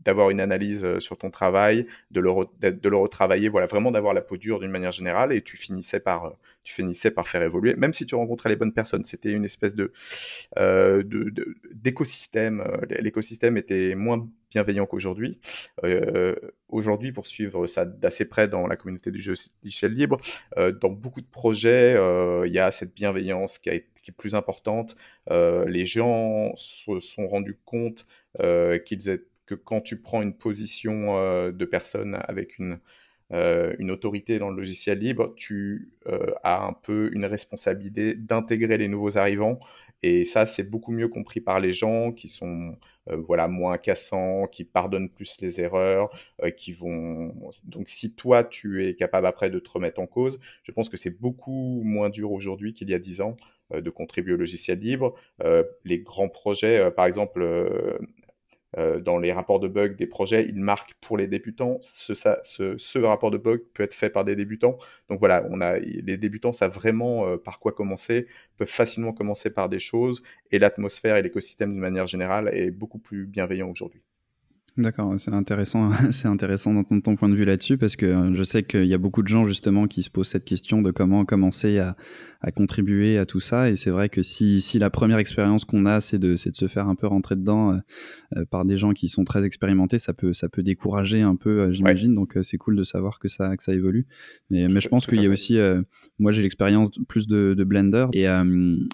d'avoir 0.05 0.31
une 0.31 0.41
analyse 0.41 0.99
sur 0.99 1.17
ton 1.17 1.31
travail, 1.31 1.87
de 2.11 2.21
le, 2.21 2.31
de 2.61 2.89
le 2.89 2.97
retravailler, 2.97 3.49
voilà, 3.49 3.67
vraiment 3.67 3.91
d'avoir 3.91 4.15
la 4.15 4.21
peau 4.21 4.37
dure 4.37 4.61
d'une 4.61 4.71
manière 4.71 4.93
générale, 4.93 5.33
et 5.33 5.43
tu 5.43 5.57
finissais 5.57 6.01
par, 6.01 6.37
tu 6.65 6.75
finissais 6.75 7.11
par 7.11 7.29
faire 7.29 7.43
évoluer, 7.43 7.75
même 7.75 7.95
si 7.95 8.07
tu 8.07 8.15
rencontrais 8.15 8.49
les 8.49 8.57
bonnes 8.57 8.73
personnes. 8.73 9.05
C'était 9.05 9.33
une 9.33 9.45
espèce 9.45 9.75
de, 9.75 9.93
euh, 10.59 11.03
d'écosystème. 11.73 12.65
L'écosystème 12.89 13.57
était 13.57 13.95
moins 13.95 14.29
bienveillant 14.51 14.87
qu'aujourd'hui. 14.87 15.39
Euh, 15.83 16.35
aujourd'hui, 16.69 17.11
pour 17.13 17.27
suivre 17.27 17.67
ça 17.67 17.85
d'assez 17.85 18.27
près 18.27 18.49
dans 18.49 18.67
la 18.67 18.77
communauté 18.77 19.11
du 19.11 19.21
jeu 19.21 19.35
logiciel 19.63 19.95
libre, 19.95 20.19
euh, 20.59 20.73
dans 20.73 20.91
beaucoup 20.91 21.21
de 21.21 21.27
projets, 21.27 21.95
euh, 21.97 22.47
il 22.47 22.53
y 22.53 22.59
a 22.59 22.71
cette 22.71 22.95
bienveillance 22.95 23.59
qui, 23.59 23.71
a, 23.71 23.79
qui 23.79 24.11
est 24.11 24.17
plus 24.17 24.35
importante. 24.35 24.97
Euh, 25.31 25.65
les 25.67 25.87
gens 25.87 26.53
se 26.57 27.01
sont 27.01 27.29
rendus 27.29 27.59
compte 27.65 28.07
qu'ils 28.87 29.09
étaient 29.11 29.25
que 29.47 29.55
quand 29.55 29.81
tu 29.81 30.01
prends 30.01 30.23
une 30.23 30.35
position 30.35 31.17
euh, 31.17 31.53
de 31.53 31.65
personne 31.65 32.19
avec 32.29 32.59
une, 32.59 32.79
euh, 33.33 33.75
une 33.79 33.91
autorité 33.91 34.39
dans 34.39 34.51
le 34.51 34.57
logiciel 34.57 34.99
libre, 34.99 35.35
tu 35.37 35.91
euh, 36.07 36.33
as 36.43 36.65
un 36.65 36.73
peu 36.73 37.11
une 37.13 37.25
responsabilité 37.25 38.15
d'intégrer 38.15 38.79
les 38.79 38.89
nouveaux 38.89 39.19
arrivants. 39.19 39.59
Et 40.05 40.25
ça, 40.25 40.47
c'est 40.47 40.69
beaucoup 40.69 40.93
mieux 40.93 41.09
compris 41.09 41.41
par 41.41 41.61
les 41.61 41.73
gens 41.73 42.13
qui 42.13 42.29
sont 42.29 42.77
voilà 43.09 43.49
moins 43.49 43.79
cassants, 43.79 44.47
qui 44.47 44.65
pardonnent 44.65 45.09
plus 45.09 45.41
les 45.41 45.61
erreurs, 45.61 46.11
qui 46.57 46.73
vont. 46.73 47.35
Donc, 47.65 47.89
si 47.89 48.13
toi 48.13 48.45
tu 48.45 48.87
es 48.87 48.95
capable 48.95 49.27
après 49.27 49.51
de 49.51 49.59
te 49.61 49.71
remettre 49.71 50.01
en 50.01 50.07
cause, 50.07 50.41
je 50.65 50.73
pense 50.73 50.89
que 50.89 50.97
c'est 50.97 51.21
beaucoup 51.21 51.83
moins 51.85 52.11
dur 52.11 52.33
aujourd'hui 52.33 52.75
qu'il 52.75 52.91
y 52.91 52.95
a 52.95 52.99
dix 52.99 53.21
ans 53.21 53.37
de 53.73 53.91
contribuer 53.91 54.35
au 54.35 54.37
logiciel 54.37 54.79
libre. 54.79 55.15
les 55.85 55.99
grands 56.01 56.29
projets, 56.29 56.91
par 56.93 57.07
exemple, 57.07 57.45
euh, 58.79 59.01
dans 59.01 59.19
les 59.19 59.33
rapports 59.33 59.61
de 59.61 59.69
bugs 59.69 59.89
des 59.89 60.07
projets, 60.07 60.47
ils 60.49 60.61
marquent 60.61 60.95
pour 61.01 61.17
les 61.17 61.27
débutants. 61.27 61.79
Ce, 61.83 62.15
ce, 62.15 62.77
ce, 62.79 62.99
rapport 62.99 63.31
de 63.31 63.39
bug 63.39 63.63
peut 63.75 63.83
être 63.83 63.95
fait 63.95 64.11
par 64.11 64.25
des 64.25 64.37
débutants. 64.37 64.79
Donc 65.09 65.19
voilà, 65.19 65.47
on 65.51 65.61
a, 65.61 65.79
les 65.79 66.17
débutants 66.17 66.53
savent 66.53 66.73
vraiment 66.73 67.27
euh, 67.27 67.37
par 67.37 67.59
quoi 67.59 67.73
commencer, 67.73 68.27
peuvent 68.57 68.69
facilement 68.69 69.13
commencer 69.13 69.51
par 69.51 69.69
des 69.69 69.81
choses, 69.81 70.23
et 70.51 70.59
l'atmosphère 70.59 71.17
et 71.17 71.23
l'écosystème 71.23 71.71
d'une 71.73 71.81
manière 71.81 72.07
générale 72.07 72.51
est 72.55 72.71
beaucoup 72.71 72.99
plus 72.99 73.27
bienveillant 73.27 73.71
aujourd'hui. 73.71 74.03
D'accord, 74.79 75.17
c'est 75.19 75.35
intéressant, 75.35 75.91
c'est 76.13 76.29
intéressant 76.29 76.73
d'entendre 76.73 77.03
ton 77.03 77.15
point 77.15 77.29
de 77.29 77.35
vue 77.35 77.45
là-dessus 77.45 77.77
parce 77.77 77.95
que 77.95 78.07
euh, 78.07 78.35
je 78.35 78.43
sais 78.43 78.63
qu'il 78.63 78.87
y 78.87 78.95
a 78.95 78.99
beaucoup 78.99 79.23
de 79.23 79.29
gens 79.29 79.45
justement 79.45 79.87
qui 79.87 80.03
se 80.03 80.09
posent 80.09 80.29
cette 80.29 80.47
question 80.47 80.81
de 80.81 80.91
comment 80.91 81.27
commencer 81.27 81.79
à, 81.79 81.95
à 82.41 82.53
contribuer 82.53 83.19
à 83.19 83.27
tout 83.27 83.39
ça. 83.39 83.69
Et 83.69 83.77
c'est 83.77 83.91
vrai 83.91 84.09
que 84.09 84.23
si, 84.23 84.63
si 84.63 84.79
la 84.79 84.89
première 84.89 85.19
expérience 85.19 85.67
qu'on 85.67 85.85
a 85.85 86.01
c'est 86.01 86.19
de, 86.19 86.31
de 86.31 86.37
se 86.37 86.69
faire 86.69 86.89
un 86.89 86.95
peu 86.95 87.07
rentrer 87.07 87.37
dedans 87.37 87.73
euh, 87.73 87.77
euh, 88.39 88.45
par 88.47 88.65
des 88.65 88.79
gens 88.79 88.95
qui 88.95 89.09
sont 89.09 89.25
très 89.25 89.45
expérimentés, 89.45 89.99
ça 89.99 90.15
peut, 90.15 90.33
ça 90.33 90.49
peut 90.49 90.63
décourager 90.63 91.21
un 91.21 91.37
peu, 91.37 91.71
j'imagine. 91.73 92.15
Donc 92.15 92.39
c'est 92.41 92.57
cool 92.57 92.75
de 92.75 92.83
savoir 92.83 93.19
que 93.19 93.29
ça, 93.29 93.55
que 93.59 93.63
ça 93.63 93.75
évolue. 93.75 94.07
Mais, 94.49 94.69
mais 94.69 94.81
je 94.81 94.89
pense 94.89 95.07
qu'il 95.07 95.21
y 95.23 95.27
a 95.27 95.29
aussi, 95.29 95.59
moi 96.19 96.33
j'ai 96.33 96.41
l'expérience 96.41 96.89
plus 97.09 97.27
de, 97.27 97.53
de 97.53 97.65
Blender. 97.65 98.07
Et, 98.15 98.25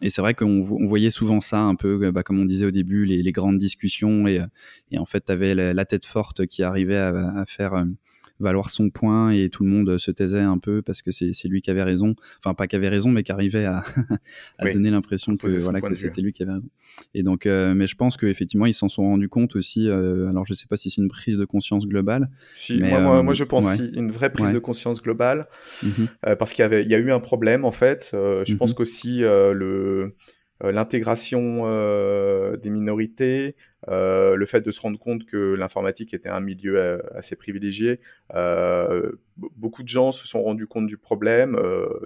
et 0.02 0.10
c'est 0.10 0.22
vrai 0.22 0.34
qu'on 0.34 0.66
on 0.68 0.86
voyait 0.86 1.10
souvent 1.10 1.40
ça 1.40 1.60
un 1.60 1.76
peu, 1.76 2.10
bah, 2.10 2.24
comme 2.24 2.40
on 2.40 2.44
disait 2.44 2.66
au 2.66 2.72
début, 2.72 3.04
les, 3.04 3.22
les 3.22 3.32
grandes 3.32 3.58
discussions. 3.58 4.26
Et, 4.26 4.42
et 4.90 4.98
en 4.98 5.04
fait 5.04 5.26
tu 5.26 5.32
avais 5.32 5.54
la 5.54 5.67
tête 5.84 6.06
forte 6.06 6.46
qui 6.46 6.62
arrivait 6.62 6.96
à, 6.96 7.44
faire 7.46 7.74
euh, 7.74 7.84
valoir 8.40 8.70
son 8.70 8.90
point 8.90 9.30
et 9.30 9.48
tout 9.48 9.64
le 9.64 9.70
monde 9.70 9.98
se 9.98 10.10
taisait 10.10 10.40
un 10.40 10.58
peu 10.58 10.80
parce 10.80 11.02
que 11.02 11.10
c'est 11.10 11.48
lui 11.48 11.60
qui 11.60 11.70
avait 11.70 11.82
raison. 11.82 12.14
Enfin, 12.38 12.54
pas 12.54 12.66
qui 12.66 12.76
avait 12.76 12.88
raison, 12.88 13.10
mais 13.10 13.22
qui 13.22 13.32
arrivait 13.32 13.64
à, 13.64 13.82
donner 14.72 14.90
l'impression 14.90 15.36
que, 15.36 15.48
voilà, 15.48 15.80
que 15.80 15.94
c'était 15.94 16.20
lui 16.20 16.32
qui 16.32 16.42
avait 16.42 16.52
raison. 16.52 16.68
Et 17.14 17.22
donc, 17.22 17.46
euh, 17.46 17.74
mais 17.74 17.86
je 17.86 17.96
pense 17.96 18.16
qu'effectivement, 18.16 18.66
ils 18.66 18.74
s'en 18.74 18.88
sont 18.88 19.02
rendus 19.02 19.28
compte 19.28 19.56
aussi. 19.56 19.88
Euh, 19.88 20.28
alors, 20.28 20.44
je 20.44 20.54
sais 20.54 20.66
pas 20.68 20.76
si 20.76 20.90
c'est 20.90 21.00
une 21.00 21.08
prise 21.08 21.36
de 21.36 21.44
conscience 21.44 21.86
globale. 21.86 22.30
Si, 22.54 22.80
moi, 22.80 23.22
moi, 23.22 23.34
je 23.34 23.44
pense 23.44 23.72
si, 23.74 23.86
une 23.94 24.10
vraie 24.10 24.32
prise 24.32 24.50
de 24.50 24.58
conscience 24.58 25.02
globale 25.02 25.48
mmh 25.82 25.88
parce 26.38 26.52
qu'il 26.52 26.62
y, 26.62 26.66
avait, 26.66 26.82
il 26.82 26.90
y 26.90 26.94
a 26.94 26.98
eu 26.98 27.10
un 27.10 27.20
problème 27.20 27.64
en 27.64 27.72
fait. 27.72 28.10
je 28.12 28.52
mmh 28.52 28.56
pense 28.56 28.74
qu'aussi 28.74 29.20
le 29.20 30.14
l'intégration 30.62 31.62
euh, 31.66 32.56
des 32.56 32.70
minorités, 32.70 33.56
euh, 33.86 34.34
le 34.34 34.46
fait 34.46 34.60
de 34.60 34.70
se 34.70 34.80
rendre 34.80 34.98
compte 34.98 35.24
que 35.24 35.54
l'informatique 35.54 36.12
était 36.14 36.28
un 36.28 36.40
milieu 36.40 37.00
assez 37.14 37.36
privilégié. 37.36 38.00
beaucoup 39.36 39.82
de 39.82 39.88
gens 39.88 40.12
se 40.12 40.26
sont 40.26 40.42
rendus 40.42 40.66
compte 40.66 40.86
du 40.86 40.98
problème, 40.98 41.56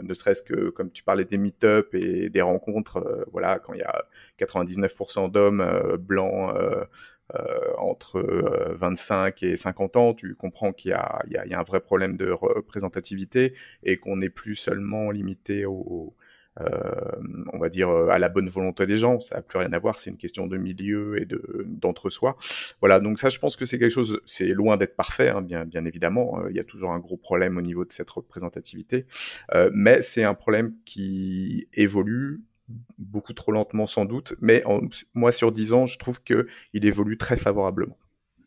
ne 0.02 0.14
serait-ce 0.14 0.42
que 0.42 0.70
comme 0.70 0.90
tu 0.90 1.02
parlais 1.02 1.24
des 1.24 1.38
meet-up 1.38 1.94
et 1.94 2.28
des 2.28 2.42
rencontres, 2.42 3.26
voilà, 3.32 3.58
quand 3.58 3.72
il 3.72 3.80
y 3.80 3.82
a 3.82 4.04
99% 4.38 5.30
d'hommes 5.30 5.96
blancs. 5.98 6.54
entre 7.78 8.20
25 8.78 9.42
et 9.42 9.56
50 9.56 9.96
ans, 9.96 10.12
tu 10.12 10.35
comprends 10.35 10.72
qu'il 10.74 10.90
y, 10.90 11.32
y, 11.32 11.54
a 11.54 11.58
un 11.58 11.62
vrai 11.62 11.80
problème 11.80 12.18
de 12.18 12.30
représentativité 12.30 13.54
et 13.82 13.96
qu'on 13.96 14.16
n'est 14.16 14.28
plus 14.28 14.54
seulement 14.54 15.11
limité 15.11 15.64
aux, 15.64 16.14
euh, 16.18 16.21
on 17.52 17.58
va 17.58 17.68
dire, 17.68 17.88
euh, 17.88 18.08
à 18.08 18.18
la 18.18 18.28
bonne 18.28 18.48
volonté 18.48 18.86
des 18.86 18.96
gens. 18.96 19.20
Ça 19.20 19.36
n'a 19.36 19.42
plus 19.42 19.58
rien 19.58 19.72
à 19.72 19.78
voir, 19.78 19.98
c'est 19.98 20.10
une 20.10 20.16
question 20.16 20.46
de 20.46 20.56
milieu 20.56 21.20
et 21.20 21.24
de 21.24 21.64
d'entre-soi. 21.66 22.36
Voilà, 22.80 23.00
donc 23.00 23.18
ça, 23.18 23.28
je 23.28 23.38
pense 23.38 23.56
que 23.56 23.64
c'est 23.64 23.78
quelque 23.78 23.92
chose, 23.92 24.20
c'est 24.24 24.48
loin 24.48 24.76
d'être 24.76 24.96
parfait, 24.96 25.28
hein, 25.28 25.42
bien, 25.42 25.64
bien 25.64 25.84
évidemment. 25.84 26.40
Euh, 26.40 26.50
il 26.50 26.56
y 26.56 26.60
a 26.60 26.64
toujours 26.64 26.92
un 26.92 26.98
gros 26.98 27.16
problème 27.16 27.56
au 27.56 27.62
niveau 27.62 27.84
de 27.84 27.92
cette 27.92 28.10
représentativité, 28.10 29.06
mais 29.72 30.02
c'est 30.02 30.24
un 30.24 30.34
problème 30.34 30.74
qui 30.84 31.68
évolue 31.74 32.42
beaucoup 32.98 33.32
trop 33.32 33.52
lentement 33.52 33.86
sans 33.86 34.04
doute, 34.04 34.34
mais 34.40 34.64
moi 35.14 35.32
sur 35.32 35.52
10 35.52 35.72
ans, 35.72 35.86
je 35.86 35.98
trouve 35.98 36.22
qu'il 36.22 36.46
évolue 36.72 37.18
très 37.18 37.36
favorablement. 37.36 37.98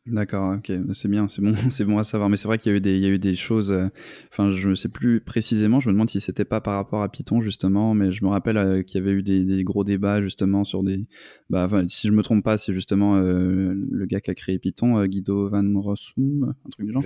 D'accord, 0.08 0.58
ok, 0.58 0.72
c'est 0.94 1.08
bien, 1.08 1.28
c'est 1.28 1.42
bon, 1.42 1.56
c'est 1.72 1.84
bon 1.84 1.98
à 1.98 2.04
savoir. 2.04 2.30
Mais 2.30 2.38
c'est 2.38 2.48
vrai 2.48 2.60
qu'il 2.60 2.72
y 2.72 2.76
a 2.76 2.78
eu 2.78 2.82
des, 2.82 2.96
il 2.96 3.02
y 3.02 3.08
a 3.08 3.10
eu 3.10 3.18
des 3.18 3.36
choses. 3.36 3.72
Euh, 3.72 3.88
enfin, 4.32 4.52
je 4.52 4.70
ne 4.70 4.76
sais 4.76 4.88
plus 4.88 5.20
précisément. 5.20 5.80
Je 5.80 5.88
me 5.88 5.94
demande 5.94 6.12
si 6.12 6.20
c'était 6.20 6.46
pas 6.46 6.62
par 6.62 6.76
rapport 6.76 7.02
à 7.02 7.10
Python 7.10 7.42
justement, 7.42 7.96
mais 7.96 8.12
je 8.12 8.24
me 8.24 8.30
rappelle 8.30 8.58
euh, 8.58 8.84
qu'il 8.84 9.02
y 9.02 9.04
avait 9.04 9.14
eu 9.14 9.24
des, 9.24 9.44
des, 9.44 9.64
gros 9.64 9.84
débats 9.84 10.22
justement 10.22 10.64
sur 10.64 10.84
des. 10.84 11.08
Bah, 11.50 11.68
si 11.88 12.08
je 12.08 12.14
me 12.14 12.22
trompe 12.22 12.44
pas, 12.44 12.60
c'est 12.60 12.72
justement 12.72 13.16
euh, 13.16 13.74
le 13.74 14.06
gars 14.06 14.22
qui 14.22 14.30
a 14.30 14.36
créé 14.36 14.60
Python, 14.60 15.04
Guido 15.08 15.50
van 15.50 15.64
Rossum, 15.82 16.54
un 16.64 16.70
truc 16.70 16.86
du 16.86 16.94
genre, 16.94 17.02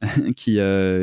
qui 0.34 0.58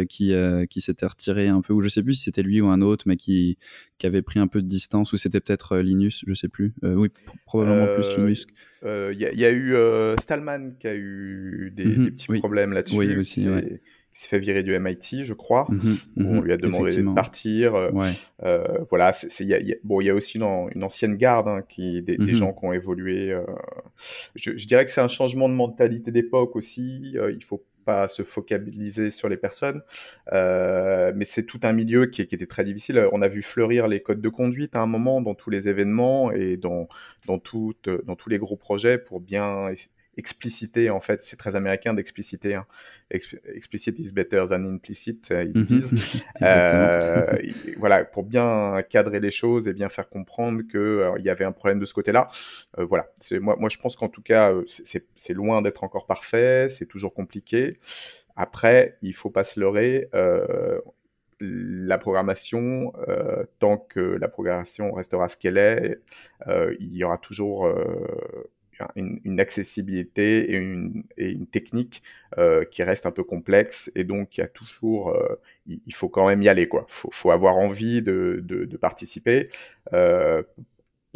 qui 0.10 0.34
qui 0.67 0.81
s'était 0.81 1.05
retiré 1.05 1.47
un 1.47 1.62
peu, 1.62 1.73
ou 1.73 1.81
je 1.81 1.89
sais 1.89 2.01
plus 2.01 2.15
si 2.15 2.23
c'était 2.23 2.43
lui 2.43 2.60
ou 2.60 2.69
un 2.69 2.81
autre, 2.81 3.05
mais 3.08 3.17
qui 3.17 3.60
qui 3.99 4.08
avait 4.08 4.23
pris 4.23 4.39
un 4.39 4.47
peu 4.47 4.63
de 4.63 4.67
distance, 4.67 5.13
ou 5.13 5.17
c'était 5.17 5.41
peut-être 5.41 5.77
Linus, 5.77 6.23
je 6.25 6.34
sais 6.34 6.49
plus. 6.49 6.73
oui, 6.81 7.10
probablement 7.45 7.86
plus 7.93 8.17
Linus. 8.17 8.47
Il 8.86 8.89
euh, 8.91 9.13
y, 9.13 9.45
a 9.45 9.50
eu 9.50 9.74
euh, 9.74 10.15
Stallman 10.17 10.74
qui 10.80 10.88
a 10.88 10.93
eu 10.93 11.74
des, 11.76 11.86
mhm. 11.86 12.12
petits 12.12 12.28
problèmes 12.38 12.71
là-dessus. 12.71 12.98
Oui, 12.98 13.17
aussi, 13.17 13.41
qui 13.41 14.21
s'est 14.21 14.28
fait 14.28 14.38
virer 14.38 14.62
du 14.62 14.78
MIT, 14.78 15.24
je 15.24 15.34
crois. 15.34 15.65
Mhm, 15.69 15.98
on 16.17 16.36
mhm, 16.36 16.43
lui 16.43 16.54
a 16.54 16.58
demandé 16.58 16.95
de 16.95 17.13
partir. 17.13 17.74
Euh, 17.76 18.63
voilà, 18.89 19.12
il 19.39 19.48
y 19.48 19.54
a, 19.56 19.76
bon, 19.84 20.02
il 20.02 20.06
y 20.06 20.10
a 20.12 20.13
aussi 20.13 20.38
une, 20.38 20.84
ancienne 20.84 21.15
garde, 21.15 21.48
hein, 21.48 21.63
qui, 21.67 22.04
des, 22.04 22.36
gens 22.36 22.54
qui 22.54 22.63
ont 22.63 22.74
évolué. 22.74 23.36
Je, 24.36 24.56
je, 24.56 24.67
dirais 24.67 24.86
que 24.86 24.91
c'est 24.91 25.02
un 25.02 25.08
changement 25.08 25.50
de 25.50 25.56
mentalité 25.56 26.12
d'époque 26.12 26.56
aussi. 26.56 27.15
il 27.15 27.43
faut 27.43 27.65
pas 27.86 28.08
se 28.08 28.24
focaliser 28.24 29.12
sur 29.12 29.30
les 29.30 29.38
personnes, 29.38 29.82
euh, 30.34 31.13
mais 31.15 31.26
c'est 31.26 31.43
tout 31.43 31.60
un 31.63 31.74
milieu 31.74 32.08
qui, 32.08 32.21
était 32.21 32.45
très 32.48 32.63
difficile. 32.63 33.08
On 33.12 33.21
a 33.21 33.28
vu 33.28 33.41
fleurir 33.41 33.88
les 33.88 34.02
codes 34.02 34.21
de 34.21 34.30
conduite 34.30 34.76
à 34.76 34.82
un 34.82 34.88
moment 34.88 35.21
dans 35.21 35.36
tous 35.36 35.50
les 35.50 35.69
événements 35.69 36.32
et 36.32 36.58
dans, 36.58 36.89
dans, 37.28 37.39
tout, 37.39 37.74
dans 38.06 38.15
tous 38.15 38.30
les 38.30 38.39
gros 38.39 38.58
projets 38.58 38.98
pour 38.98 39.19
bien 39.21 39.69
expliciter, 40.17 40.89
en 40.89 41.01
fait, 41.01 41.23
c'est 41.23 41.38
très 41.38 41.56
américain 41.56 41.93
d'expliciter. 41.93 42.56
Hein. 42.56 42.65
explicit 43.10 43.99
is 43.99 44.12
better 44.12 44.45
than 44.49 44.65
implicit, 44.65 45.32
euh, 45.32 45.43
ils 45.43 45.58
mhm. 45.58 45.65
disent. 45.65 46.23
euh, 46.41 47.38
voilà, 47.78 48.06
pour 48.06 48.23
bien 48.23 48.82
cadrer 48.89 49.19
les 49.19 49.32
choses 49.32 49.67
et 49.67 49.73
bien 49.73 49.89
faire 49.89 50.10
comprendre 50.10 50.62
qu'il 50.63 50.80
euh, 50.80 51.19
y 51.19 51.30
avait 51.30 51.45
un 51.45 51.51
problème 51.51 51.80
de 51.80 51.86
ce 51.86 51.93
côté-là. 51.93 52.30
Euh, 52.80 52.86
voilà, 52.86 53.08
moi, 53.39 53.56
moi 53.60 53.69
je 53.69 53.78
pense 53.78 53.95
qu'en 53.95 54.10
tout 54.10 54.21
cas, 54.21 54.54
c'est 54.65 55.34
loin 55.34 55.62
d'être 55.62 55.84
encore 55.84 56.06
parfait, 56.06 56.67
c'est 56.69 56.86
toujours 56.86 57.13
compliqué. 57.13 57.80
Après, 58.36 58.97
il 59.01 59.13
faut 59.13 59.30
pas 59.30 59.43
se 59.43 59.60
leurrer 59.60 60.10
la 61.39 61.97
programmation, 61.97 62.93
euh, 63.08 63.43
tant 63.60 63.78
que 63.78 63.99
la 63.99 64.28
programmation 64.28 64.93
restera 64.93 65.28
ce 65.28 65.38
qu'elle 65.38 65.58
est, 65.58 65.99
euh, 66.47 66.75
il 66.80 66.95
y 66.95 67.04
aura 67.04 67.17
toujours 67.17 67.71
une, 68.95 69.39
accessibilité 69.39 70.51
et 70.51 70.55
une, 70.55 71.03
et 71.17 71.29
une 71.29 71.47
technique 71.47 72.03
euh, 72.38 72.65
qui 72.65 72.83
reste 72.83 73.05
un 73.05 73.11
peu 73.11 73.23
complexe. 73.23 73.91
Et 73.95 74.03
donc 74.03 74.38
il 74.38 74.41
y 74.41 74.43
a 74.43 74.47
toujours 74.47 75.09
euh, 75.11 75.39
il, 75.67 75.93
faut 75.93 76.09
quand 76.09 76.27
même 76.27 76.41
y 76.41 76.49
aller 76.49 76.67
quoi. 76.67 76.85
Faut, 76.88 77.09
faut 77.11 77.31
avoir 77.31 77.57
envie 77.57 78.01
de, 78.01 78.41
de, 78.43 78.65
de 78.65 78.77
participer. 78.77 79.49
Euh, 79.93 80.43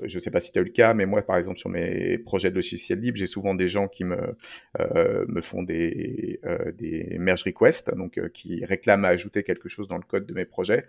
je 0.04 0.16
ne 0.18 0.20
sais 0.20 0.32
pas 0.32 0.40
si 0.40 0.52
tu 0.52 0.60
as 0.60 0.62
eu 0.62 0.66
le 0.66 0.72
cas, 0.72 0.94
mais 0.94 1.06
moi, 1.06 1.22
par 1.22 1.38
exemple, 1.38 1.60
sur 1.60 1.70
mes 1.70 2.18
projets 2.18 2.50
de 2.50 2.56
logiciels 2.56 3.00
libres, 3.00 3.18
j'ai 3.18 3.26
souvent 3.26 3.56
des 3.56 3.68
gens 3.68 3.88
qui 3.88 4.04
me, 4.04 4.36
euh, 4.80 5.26
me 5.28 5.42
font 5.42 5.64
des, 5.64 6.40
euh, 6.46 6.72
des 6.72 7.18
merge 7.20 7.44
requests, 7.44 7.94
donc 7.96 8.18
euh, 8.18 8.30
qui 8.30 8.66
réclament 8.66 9.06
à 9.06 9.10
ajouter 9.10 9.44
quelque 9.44 9.70
chose 9.70 9.88
dans 9.88 9.98
le 9.98 10.04
code 10.04 10.26
de 10.26 10.34
mes 10.34 10.46
projets. 10.46 10.86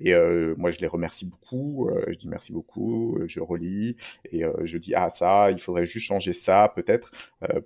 Et 0.00 0.14
moi, 0.56 0.70
je 0.70 0.80
les 0.80 0.86
remercie 0.86 1.26
beaucoup. 1.26 1.90
je 2.08 2.16
dis 2.16 2.28
merci 2.28 2.52
beaucoup, 2.52 3.18
je 3.26 3.40
relis 3.40 3.96
et 4.30 4.42
je 4.64 4.78
dis 4.78 4.94
ah 4.94 5.10
ça, 5.10 5.50
il 5.50 5.60
faudrait 5.60 5.86
juste 5.86 6.06
changer 6.06 6.32
ça 6.32 6.72
peut-être 6.74 7.10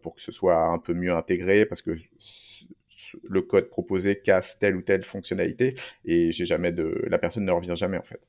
pour 0.02 0.14
que 0.14 0.22
ce 0.22 0.32
soit 0.32 0.56
un 0.56 0.78
peu 0.78 0.94
mieux 0.94 1.12
intégré 1.12 1.66
parce 1.66 1.82
que 1.82 1.96
le 3.22 3.42
code 3.42 3.68
proposé 3.70 4.20
casse 4.20 4.58
telle 4.58 4.76
ou 4.76 4.82
telle 4.82 5.04
fonctionnalité 5.04 5.74
et 6.04 6.32
j'ai 6.32 6.46
jamais 6.46 6.72
de 6.72 7.04
la 7.08 7.18
personne 7.18 7.44
ne 7.44 7.52
revient 7.52 7.74
jamais 7.76 7.98
en 7.98 8.02
fait. 8.02 8.28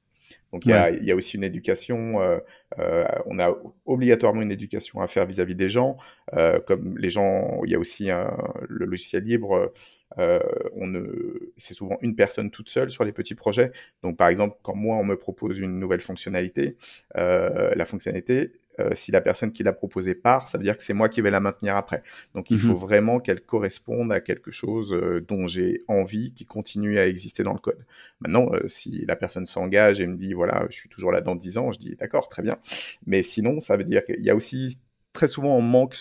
Donc 0.52 0.66
il 0.66 0.72
y, 0.72 1.12
a, 1.12 1.16
aussi 1.16 1.38
une 1.38 1.44
éducation, 1.44 2.22
euh, 2.22 2.40
euh, 2.80 3.06
on 3.26 3.40
a 3.40 3.56
obligatoirement 3.86 4.42
une 4.42 4.52
éducation 4.52 5.00
à 5.02 5.08
faire 5.08 5.26
vis-à-vis 5.26 5.56
des 5.56 5.70
gens. 5.70 5.98
Euh, 6.34 6.60
comme 6.60 6.98
les 6.98 7.10
gens, 7.10 7.62
il 7.64 7.72
y 7.72 7.76
a 7.76 7.80
aussi 7.80 8.08
le 8.08 8.86
logiciel 8.86 9.24
libre. 9.24 9.72
on 10.18 10.88
ne, 10.88 11.52
c'est 11.58 11.76
souvent 11.76 11.98
une 12.02 12.16
personne 12.16 12.50
toute 12.50 12.70
seule 12.70 12.90
sur 12.90 13.04
les 13.04 13.12
petits 13.12 13.36
projets. 13.36 13.72
Donc 14.02 14.18
par 14.18 14.28
exemple, 14.28 14.58
quand 14.64 14.76
moi 14.76 14.98
on 14.98 15.04
me 15.04 15.18
propose 15.18 15.60
une 15.60 15.80
nouvelle 15.80 16.02
fonctionnalité, 16.02 16.78
la 17.16 17.86
fonctionnalité 17.86 18.52
euh, 18.80 18.92
si 18.94 19.12
la 19.12 19.22
personne 19.22 19.52
qui 19.52 19.64
l'a 19.64 19.74
proposée 19.74 20.16
part, 20.16 20.48
ça 20.48 20.58
veut 20.58 20.64
dire 20.64 20.78
que 20.78 20.84
c'est 20.84 20.94
moi 20.94 21.10
qui 21.10 21.22
vais 21.22 21.32
la 21.32 21.40
maintenir 21.40 21.76
après. 21.76 22.04
Donc 22.36 22.52
il 22.52 22.60
faut 22.60 22.74
mhm. 22.74 22.80
vraiment 22.80 23.20
qu'elle 23.20 23.42
corresponde 23.42 24.12
à 24.12 24.22
quelque 24.22 24.52
chose 24.52 24.94
euh, 24.94 25.26
dont 25.28 25.48
j'ai 25.48 25.84
envie, 25.88 26.34
qui 26.34 26.46
continue 26.46 27.00
à 27.00 27.08
exister 27.08 27.44
dans 27.44 27.54
le 27.54 27.60
code. 27.60 27.86
Maintenant, 28.22 28.50
euh, 28.54 28.68
si 28.68 29.06
la 29.08 29.16
personne 29.16 29.46
s'engage 29.46 30.02
et 30.02 30.08
me 30.08 30.16
dit, 30.16 30.34
voilà, 30.34 30.66
je 30.70 30.76
suis 30.76 30.90
toujours 30.90 31.12
là 31.12 31.22
dans 31.22 31.36
10 31.36 31.58
ans, 31.58 31.72
je 31.72 31.80
dis, 31.80 31.96
d'accord, 31.96 32.30
très 32.30 32.42
bien. 32.42 32.58
Mais 33.06 33.24
sinon, 33.24 33.60
ça 33.60 33.78
veut 33.78 33.84
dire 33.84 34.04
qu'il 34.04 34.24
y 34.24 34.30
a 34.30 34.36
aussi 34.36 34.80
très 35.12 35.28
souvent 35.28 35.58
on 35.58 35.62
manque 35.62 35.98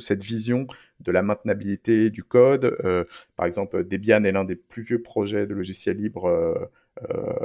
cette 0.00 0.22
vision 0.22 0.66
de 1.00 1.12
la 1.12 1.22
maintenabilité 1.22 2.10
du 2.10 2.24
code. 2.24 2.76
par 3.36 3.46
exemple, 3.46 3.84
Debian 3.84 4.24
est 4.24 4.32
l'un 4.32 4.44
des 4.44 4.56
plus 4.56 4.82
vieux 4.82 5.00
projets 5.00 5.46
de 5.46 5.54
logiciels 5.54 5.96
libres 5.96 6.26
euh, 6.26 6.54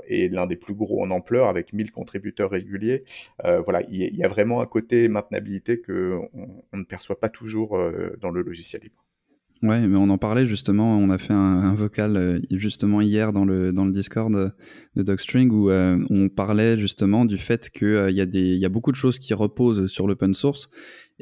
et 0.08 0.30
l'un 0.30 0.48
des 0.48 0.56
plus 0.56 0.74
gros 0.74 1.04
en 1.04 1.12
ampleur 1.12 1.48
avec 1.48 1.74
1000 1.74 1.92
contributeurs 1.92 2.52
réguliers. 2.52 3.04
Euh, 3.46 3.62
voilà, 3.62 3.82
il 3.90 4.16
y, 4.16 4.24
a 4.24 4.28
vraiment 4.28 4.62
un 4.62 4.66
côté 4.66 5.08
maintenabilité 5.08 5.80
que 5.80 6.20
on, 6.34 6.78
ne 6.78 6.84
perçoit 6.84 7.20
pas 7.20 7.30
toujours 7.30 7.78
euh, 7.78 8.18
dans 8.22 8.32
le 8.32 8.42
logiciel 8.42 8.82
libre. 8.84 9.04
Ouais, 9.62 9.88
mais 9.88 9.98
on 9.98 10.10
en 10.10 10.18
parlait 10.18 10.46
justement, 10.46 10.98
on 10.98 11.10
a 11.10 11.18
fait 11.18 11.32
un, 11.32 11.74
vocal 11.74 12.42
justement 12.52 13.00
hier 13.00 13.32
dans 13.32 13.46
le, 13.46 13.72
dans 13.72 13.86
le 13.86 13.94
Discord 13.94 14.54
de 14.96 15.04
Docstring 15.04 15.50
où 15.52 15.72
on 15.72 16.28
parlait 16.28 16.78
justement 16.78 17.24
du 17.24 17.38
fait 17.38 17.70
qu'il 17.70 18.10
y, 18.10 18.58
y 18.60 18.66
a 18.66 18.70
beaucoup 18.70 18.92
de 18.92 18.98
choses 18.98 19.20
qui 19.20 19.34
reposent 19.34 19.88
sur 19.88 20.06
l'open 20.06 20.34
source 20.34 20.70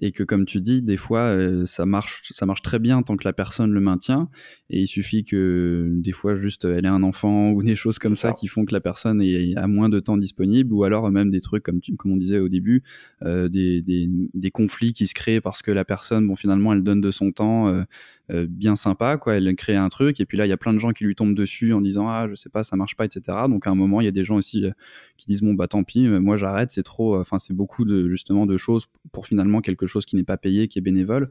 et 0.02 0.12
que 0.12 0.24
comme 0.24 0.46
tu 0.46 0.60
dis, 0.60 0.82
des 0.82 0.98
fois 0.98 1.22
euh, 1.22 1.66
ça 1.66 1.86
marche, 1.86 2.24
ça 2.32 2.46
marche 2.46 2.64
très 2.64 2.80
bien 2.80 3.04
tant 3.04 3.16
que 3.16 3.24
la 3.24 3.34
personne 3.34 3.72
le 3.72 3.80
maintient, 3.80 4.30
et 4.70 4.82
il 4.82 4.88
suffit 4.88 5.24
que 5.24 5.90
des 5.94 6.12
fois 6.12 6.36
juste 6.36 6.66
elle 6.66 6.86
ait 6.86 6.90
un 6.90 7.04
enfant 7.04 7.52
ou 7.52 7.64
des 7.64 7.76
choses 7.76 8.00
comme 8.00 8.16
ça, 8.16 8.34
qui 8.34 8.48
font 8.48 8.66
que 8.66 8.74
la 8.74 8.82
personne 8.82 9.22
ait, 9.22 9.56
a 9.56 9.68
moins 9.68 9.90
de 9.90 10.00
temps 10.00 10.18
disponible, 10.18 10.74
ou 10.74 10.84
alors 10.84 11.10
même 11.12 11.30
des 11.30 11.42
trucs 11.42 11.64
comme, 11.64 11.80
comme 11.98 12.12
on 12.12 12.18
disait 12.18 12.40
au 12.40 12.50
début, 12.50 12.84
euh, 13.24 13.48
des, 13.48 13.82
des, 13.82 14.10
des, 14.34 14.52
conflits 14.52 14.94
qui 14.94 15.08
se 15.08 15.14
créent 15.14 15.42
parce 15.42 15.62
que 15.62 15.72
la 15.72 15.86
personne, 15.86 16.28
bon 16.28 16.36
finalement 16.36 16.74
elle 16.74 16.84
donne 16.84 17.02
de 17.02 17.12
son 17.12 17.32
temps, 17.32 17.70
euh, 17.70 17.84
euh, 18.32 18.46
bien 18.50 18.78
sympa, 18.78 19.18
quoi. 19.18 19.36
Elle 19.36 19.56
crée 19.56 19.76
un 19.76 19.90
truc, 19.90 20.22
et 20.22 20.26
puis 20.26 20.38
là, 20.38 20.46
il 20.46 20.50
y 20.50 20.54
a 20.54 20.58
plein 20.58 20.74
de 20.74 20.80
gens 20.80 20.92
qui 20.92 21.04
lui 21.04 21.16
tombent 21.16 21.36
dessus 21.36 21.74
en 21.74 21.82
disant 21.82 22.08
ah, 22.08 22.28
je 22.30 22.36
sais 22.36 22.50
pas, 22.50 22.64
ça 22.64 22.78
marche 22.78 22.96
pas, 22.96 23.04
etc. 23.04 23.22
Donc 23.50 23.68
à 23.68 23.72
un 23.72 23.76
moment, 23.76 24.00
il 24.00 24.06
y 24.06 24.08
a 24.08 24.12
des 24.12 24.24
gens 24.24 24.38
aussi 24.38 24.66
euh, 24.66 24.72
qui 25.18 25.26
disent 25.28 25.42
bon 25.42 25.54
bah 25.54 25.68
tant 25.68 25.84
pis, 25.84 26.08
euh, 26.08 26.20
moi 26.20 26.38
j'arrête, 26.38 26.72
c'est 26.72 26.84
trop. 26.84 27.20
Enfin, 27.20 27.40
c'est 27.40 27.54
beaucoup 27.54 27.84
de 27.84 28.08
justement 28.08 28.46
de 28.46 28.56
choses 28.56 28.86
pour 29.12 29.28
finalement 29.28 29.60
quelque 29.60 29.86
chose 29.86 29.91
qui 30.00 30.16
n'est 30.16 30.24
pas 30.24 30.38
payé, 30.38 30.68
qui 30.68 30.80
est 30.80 30.82
bénévole. 30.82 31.30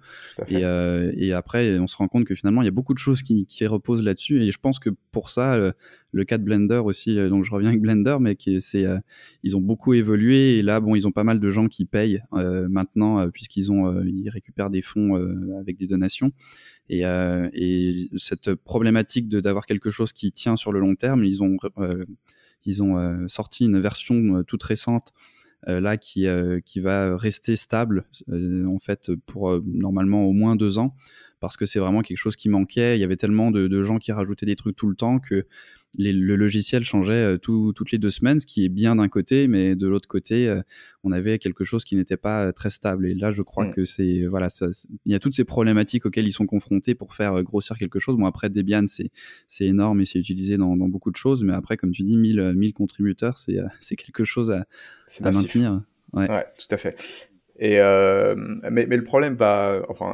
Et, 0.48 0.60
et, 0.60 1.32
après, 1.32 1.78
on 1.78 1.86
se 1.86 1.96
rend 1.96 2.08
compte 2.08 2.24
que 2.24 2.34
finalement, 2.34 2.62
il 2.62 2.66
y 2.66 2.68
a 2.68 2.72
beaucoup 2.72 2.94
de 2.94 2.98
choses 2.98 3.22
qui, 3.22 3.46
qui 3.46 3.66
reposent 3.66 4.02
là-dessus, 4.02 4.42
et 4.42 4.50
je 4.50 4.58
pense 4.58 4.78
que 4.78 4.90
pour 5.12 5.30
ça, 5.30 5.72
le 6.12 6.24
cas 6.24 6.38
de 6.38 6.44
Blender 6.44 6.80
aussi, 6.84 7.16
donc 7.28 7.44
je 7.44 7.50
reviens 7.50 7.68
avec 7.68 7.80
Blender, 7.80 8.16
mais 8.20 8.36
qui 8.36 8.60
c'est, 8.60 8.86
ils 9.42 9.56
ont 9.56 9.60
beaucoup 9.60 9.94
évolué, 9.94 10.58
et 10.58 10.62
là, 10.62 10.80
bon, 10.80 10.94
ils 10.94 11.06
ont 11.06 11.12
pas 11.12 11.24
mal 11.24 11.40
de 11.40 11.50
gens 11.50 11.68
qui 11.68 11.84
payent 11.84 12.22
maintenant 12.32 13.28
puisqu'ils 13.30 13.72
ont, 13.72 14.02
ils 14.02 14.28
récupèrent 14.28 14.70
des 14.70 14.82
fonds 14.82 15.14
avec 15.60 15.76
des 15.76 15.86
donations. 15.86 16.32
Euh, 16.92 17.48
et, 17.52 18.08
cette 18.16 18.54
problématique 18.54 19.28
d'avoir 19.28 19.66
quelque 19.66 19.90
chose 19.90 20.12
qui 20.12 20.32
tient 20.32 20.56
sur 20.56 20.72
le 20.72 20.80
long 20.80 20.94
terme, 20.94 21.24
ils 21.24 21.42
ont, 21.42 21.56
euh, 21.78 22.04
ils 22.64 22.82
ont 22.82 22.98
euh, 22.98 23.28
sorti 23.28 23.64
une 23.64 23.80
version 23.80 24.42
toute 24.44 24.62
récente 24.62 25.12
là 25.66 25.96
qui, 25.96 26.26
qui 26.64 26.80
va 26.80 27.16
rester 27.16 27.56
stable 27.56 28.04
en 28.30 28.78
fait 28.78 29.12
pour 29.26 29.60
normalement 29.64 30.24
au 30.24 30.32
moins 30.32 30.56
deux 30.56 30.78
ans 30.78 30.94
parce 31.40 31.56
que 31.56 31.64
c'est 31.64 31.78
vraiment 31.78 32.02
quelque 32.02 32.18
chose 32.18 32.36
qui 32.36 32.48
manquait. 32.48 32.96
Il 32.96 33.00
y 33.00 33.04
avait 33.04 33.16
tellement 33.16 33.50
de, 33.50 33.82
gens 33.82 33.98
qui 33.98 34.12
rajoutaient 34.12 34.46
des 34.46 34.56
trucs 34.56 34.76
tout 34.76 34.88
le 34.88 34.94
temps 34.94 35.18
que 35.18 35.46
le 35.98 36.36
logiciel 36.36 36.84
changeait 36.84 37.34
euh, 37.34 37.38
toutes 37.38 37.90
les 37.90 37.98
deux 37.98 38.10
semaines, 38.10 38.38
ce 38.40 38.46
qui 38.46 38.64
est 38.64 38.68
bien 38.68 38.96
d'un 38.96 39.08
côté, 39.08 39.48
mais 39.48 39.74
de 39.74 39.88
l'autre 39.88 40.08
côté, 40.08 40.48
euh, 40.48 40.62
on 41.02 41.12
avait 41.12 41.38
quelque 41.38 41.64
chose 41.64 41.84
qui 41.84 41.96
n'était 41.96 42.16
pas 42.16 42.46
euh, 42.46 42.52
très 42.52 42.70
stable. 42.70 43.06
Et 43.06 43.14
là, 43.14 43.30
je 43.30 43.42
crois 43.42 43.66
mm. 43.66 43.74
que 43.74 43.84
c'est 43.84 44.26
voilà, 44.26 44.48
il 45.04 45.12
y 45.12 45.14
a 45.14 45.18
toutes 45.18 45.34
ces 45.34 45.44
problématiques 45.44 46.06
auxquelles 46.06 46.26
ils 46.26 46.32
sont 46.32 46.46
confrontés 46.46 46.94
pour 46.94 47.14
faire 47.14 47.42
grossir 47.42 47.76
quelque 47.76 47.98
chose. 47.98 48.16
Bon, 48.16 48.26
après 48.26 48.50
Debian, 48.50 48.86
c'est 48.86 49.10
c'est 49.48 49.66
énorme 49.66 50.00
et 50.00 50.04
c'est 50.04 50.18
utilisé 50.18 50.56
dans, 50.56 50.76
beaucoup 50.76 51.10
de 51.10 51.16
choses, 51.16 51.44
mais 51.44 51.52
après, 51.52 51.76
comme 51.76 51.90
tu 51.90 52.02
dis, 52.02 52.16
1000 52.16 52.52
1000 52.54 52.72
contributeurs, 52.72 53.36
c'est 53.38 53.58
c'est 53.80 53.96
quelque 53.96 54.24
chose 54.24 54.50
à, 54.50 54.66
à 55.24 55.30
maintenir. 55.30 55.82
Ouais. 56.12 56.28
ouais. 56.28 56.44
tout 56.58 56.74
à 56.74 56.78
fait. 56.78 56.96
Euh, 57.62 58.34
mais, 58.70 58.86
le 58.86 59.04
problème 59.04 59.36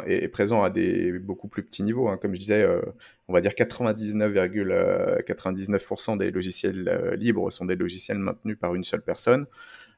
est, 0.07 0.29
présent 0.29 0.63
à 0.63 0.71
des 0.71 1.19
beaucoup 1.19 1.49
plus 1.49 1.63
petits 1.63 1.83
niveaux. 1.83 2.09
Hein. 2.09 2.19
Comme 2.21 2.35
je 2.35 2.41
disais, 2.41 2.63
euh, 2.63 2.83
on 3.29 3.33
va 3.33 3.41
dire 3.41 3.53
99,99% 3.53 6.15
euh, 6.15 6.17
des 6.17 6.31
logiciels 6.31 7.17
libres 7.19 7.51
sont 7.51 7.65
des 7.67 7.77
logiciels 7.77 8.19
maintenus 8.19 8.59
par 8.59 8.75
une 8.75 8.85
seule 8.85 9.03
personne. 9.03 9.47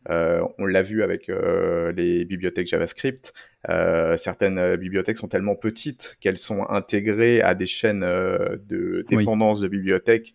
On 0.09 0.67
l'a 0.67 0.83
vu 0.83 1.03
avec 1.03 1.29
les 1.29 2.25
bibliothèques 2.25 2.69
JavaScript. 2.69 3.33
Euh, 3.69 4.17
certaines 4.17 4.77
bibliothèques 4.77 5.19
sont 5.19 5.29
tellement 5.29 5.57
petites 5.57 6.17
qu'elles 6.21 6.39
sont 6.39 6.65
intégrées 6.69 7.41
à 7.43 7.55
des 7.55 7.67
chaînes 7.67 8.01
de 8.01 9.05
dépendance 9.09 9.61
de 9.61 9.69
bibliothèques 9.69 10.35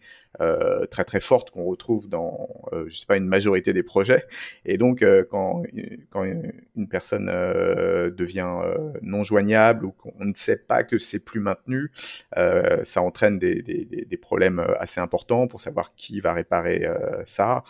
très 0.90 1.04
très 1.04 1.20
fortes 1.20 1.52
qu'on 1.52 1.64
retrouve 1.64 2.10
dans, 2.10 2.50
je 2.88 2.98
sais 2.98 3.06
pas, 3.06 3.18
une 3.18 3.28
majorité 3.28 3.72
des 3.72 3.84
projets. 3.84 4.26
Et 4.66 4.80
donc, 4.80 5.06
quand, 5.30 5.62
quand 6.10 6.24
une 6.24 6.90
personne 6.90 7.28
devient 7.28 8.50
non 9.04 9.24
joignable 9.24 9.86
ou 9.86 9.92
qu'on 9.92 10.26
ne 10.26 10.34
sait 10.34 10.58
pas 10.58 10.84
que 10.84 10.98
c'est 10.98 11.20
plus 11.20 11.40
maintenu, 11.40 11.92
ça 12.36 13.04
entraîne 13.04 13.38
des, 13.38 13.62
des, 13.62 13.86
des, 13.86 14.18
problèmes 14.18 14.66
assez 14.80 15.00
importants 15.00 15.48
pour 15.48 15.62
savoir 15.62 15.94
qui 15.96 16.20
va 16.20 16.34
réparer 16.34 16.88
ça, 17.26 17.64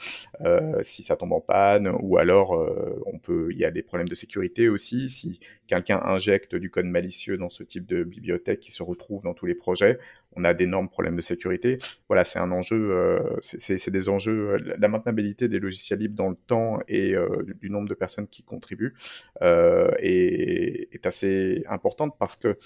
si 0.83 1.03
ça 1.03 1.17
tombe 1.17 1.33
en 1.33 1.41
panne 1.41 1.93
ou 1.99 2.17
alors 2.17 2.55
euh, 2.55 3.01
on 3.05 3.17
peut, 3.17 3.49
il 3.51 3.57
y 3.57 3.65
a 3.65 3.71
des 3.71 3.83
problèmes 3.83 4.07
de 4.07 4.15
sécurité 4.15 4.69
aussi. 4.69 5.09
Si 5.09 5.39
quelqu'un 5.67 6.01
injecte 6.03 6.55
du 6.55 6.69
code 6.69 6.85
malicieux 6.85 7.37
dans 7.37 7.49
ce 7.49 7.63
type 7.63 7.85
de 7.85 8.03
bibliothèque 8.03 8.59
qui 8.59 8.71
se 8.71 8.83
retrouve 8.83 9.23
dans 9.23 9.33
tous 9.33 9.45
les 9.45 9.55
projets, 9.55 9.99
on 10.35 10.43
a 10.43 10.53
d'énormes 10.53 10.89
problèmes 10.89 11.15
de 11.15 11.21
sécurité. 11.21 11.77
Voilà, 12.07 12.25
c'est 12.25 12.39
un 12.39 12.51
enjeu, 12.51 12.91
euh, 12.91 13.19
c'est 13.41 13.91
des 13.91 14.09
enjeux, 14.09 14.57
la 14.57 14.87
maintenabilité 14.87 15.47
des 15.47 15.59
logiciels 15.59 15.99
libres 15.99 16.15
dans 16.15 16.29
le 16.29 16.35
temps 16.35 16.79
et 16.87 17.15
euh, 17.15 17.43
du 17.61 17.69
nombre 17.69 17.87
de 17.87 17.93
personnes 17.93 18.27
qui 18.27 18.43
contribuent 18.43 18.93
est, 19.41 20.89
est, 20.91 21.05
assez 21.05 21.63
importante 21.69 22.15
parce 22.17 22.35
que 22.35 22.57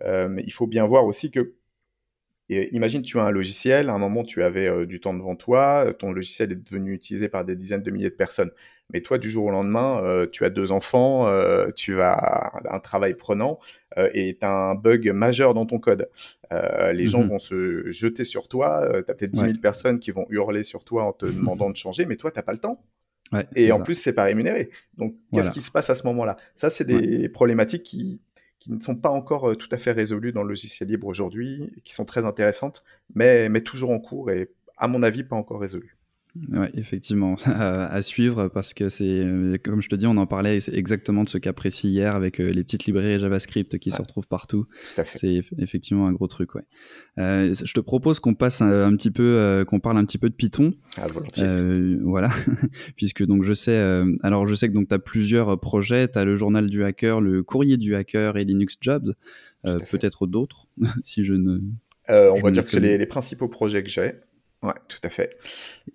il 0.00 0.52
faut 0.52 0.66
bien 0.66 0.86
voir 0.86 1.04
aussi 1.04 1.30
que 1.30 1.54
imagine, 2.72 3.02
tu 3.02 3.18
as 3.18 3.22
un 3.22 3.30
logiciel, 3.30 3.88
à 3.88 3.92
un 3.92 3.98
moment, 3.98 4.22
tu 4.22 4.42
avais 4.42 4.66
euh, 4.66 4.86
du 4.86 5.00
temps 5.00 5.14
devant 5.14 5.36
toi, 5.36 5.92
ton 5.98 6.12
logiciel 6.12 6.52
est 6.52 6.56
devenu 6.56 6.92
utilisé 6.92 7.28
par 7.28 7.44
des 7.44 7.56
dizaines 7.56 7.82
de 7.82 7.90
milliers 7.90 8.10
de 8.10 8.14
personnes. 8.14 8.50
Mais 8.92 9.00
toi, 9.00 9.18
du 9.18 9.30
jour 9.30 9.46
au 9.46 9.50
lendemain, 9.50 10.02
euh, 10.02 10.26
tu 10.30 10.44
as 10.44 10.50
deux 10.50 10.72
enfants, 10.72 11.28
euh, 11.28 11.70
tu 11.74 12.00
as 12.00 12.52
un 12.70 12.80
travail 12.80 13.14
prenant 13.14 13.58
et 14.14 14.38
tu 14.40 14.46
as 14.46 14.50
un 14.50 14.74
bug 14.74 15.10
majeur 15.10 15.54
dans 15.54 15.66
ton 15.66 15.78
code. 15.78 16.08
les 16.50 17.06
gens 17.06 17.22
mmh 17.22 17.28
vont 17.28 17.38
se 17.38 17.92
jeter 17.92 18.24
sur 18.24 18.48
toi, 18.48 18.86
tu 19.06 19.10
as 19.10 19.14
peut-être 19.14 19.32
10 19.32 19.40
000 19.40 19.52
personnes 19.62 19.98
qui 20.00 20.10
vont 20.10 20.26
hurler 20.30 20.62
sur 20.62 20.84
toi 20.84 21.04
en 21.04 21.12
te 21.12 21.26
demandant 21.38 21.70
de 21.70 21.76
changer, 21.76 22.06
mais 22.06 22.16
toi, 22.16 22.30
tu 22.30 22.38
n'as 22.38 22.42
pas 22.42 22.52
le 22.52 22.58
temps. 22.58 22.82
et 23.54 23.70
en 23.72 23.80
plus, 23.80 23.94
c'est 23.94 24.12
pas 24.12 24.24
rémunéré. 24.24 24.70
Donc, 24.96 25.14
qu'est-ce 25.32 25.50
qui 25.50 25.62
se 25.62 25.70
passe 25.70 25.90
à 25.90 25.94
ce 25.94 26.06
moment-là? 26.06 26.36
Ça, 26.54 26.70
c'est 26.70 26.84
des 26.84 27.28
problématiques 27.28 27.82
qui, 27.82 28.20
qui 28.62 28.70
ne 28.70 28.80
sont 28.80 28.94
pas 28.94 29.08
encore 29.08 29.50
euh, 29.50 29.56
tout 29.56 29.68
à 29.72 29.76
fait 29.76 29.90
résolues 29.90 30.32
dans 30.32 30.44
le 30.44 30.50
logiciel 30.50 30.88
libre 30.88 31.08
aujourd'hui, 31.08 31.72
qui 31.84 31.92
sont 31.92 32.04
très 32.04 32.24
intéressantes, 32.24 32.84
mais, 33.12 33.48
mais 33.48 33.60
toujours 33.60 33.90
en 33.90 33.98
cours 33.98 34.30
et, 34.30 34.50
à 34.76 34.86
mon 34.86 35.02
avis, 35.02 35.24
pas 35.24 35.34
encore 35.34 35.60
résolues. 35.60 35.96
Ouais, 36.50 36.70
effectivement, 36.74 37.36
à, 37.44 38.00
suivre 38.00 38.48
parce 38.48 38.72
que 38.72 38.88
c'est, 38.88 39.04
euh, 39.04 39.58
comme 39.62 39.82
je 39.82 39.88
te 39.90 39.94
dis, 39.94 40.06
on 40.06 40.16
en 40.16 40.26
parlait 40.26 40.58
exactement 40.72 41.24
de 41.24 41.28
ce 41.28 41.36
cas 41.36 41.52
précis 41.52 41.88
hier 41.88 42.16
avec 42.16 42.40
euh, 42.40 42.50
les 42.50 42.64
petites 42.64 42.86
librairies 42.86 43.18
JavaScript 43.18 43.78
qui 43.78 43.90
se 43.90 44.00
retrouvent 44.00 44.26
partout. 44.26 44.66
C'est 45.04 45.42
effectivement 45.58 46.06
un 46.06 46.12
gros 46.12 46.28
truc, 46.28 46.54
ouais. 46.54 46.62
Euh, 47.18 47.52
je 47.52 47.72
te 47.74 47.80
propose 47.80 48.18
qu'on 48.18 48.32
passe 48.32 48.62
un, 48.62 48.96
petit 48.96 49.10
peu, 49.10 49.62
qu'on 49.68 49.78
parle 49.78 49.98
un 49.98 50.04
petit 50.06 50.16
peu 50.16 50.30
de 50.30 50.34
Python. 50.34 50.72
Ah, 50.96 51.06
volontiers. 51.06 51.44
voilà, 52.02 52.30
puisque 52.96 53.24
donc 53.24 53.44
je 53.44 53.52
sais, 53.52 53.76
alors 54.22 54.46
je 54.46 54.54
sais 54.54 54.70
que 54.70 54.78
tu 54.78 54.94
as 54.94 54.98
plusieurs 54.98 55.60
projets, 55.60 56.08
tu 56.08 56.18
as 56.18 56.24
le 56.24 56.36
journal 56.36 56.70
du 56.70 56.82
hacker, 56.82 57.20
le 57.20 57.42
courrier 57.42 57.76
du 57.76 57.94
hacker 57.94 58.38
et 58.38 58.44
Linux 58.44 58.78
Jobs, 58.80 59.14
peut-être 59.64 60.26
d'autres, 60.26 60.68
si 61.02 61.26
je 61.26 61.34
ne. 61.34 61.60
on 62.08 62.40
va 62.40 62.50
dire 62.50 62.64
que 62.64 62.70
c'est 62.70 62.80
les, 62.80 62.96
les 62.96 63.06
principaux 63.06 63.48
projets 63.48 63.82
que 63.82 63.90
j'ai. 63.90 64.14
Ouais, 64.62 64.74
tout 64.88 64.98
à 65.02 65.08
fait. 65.08 65.36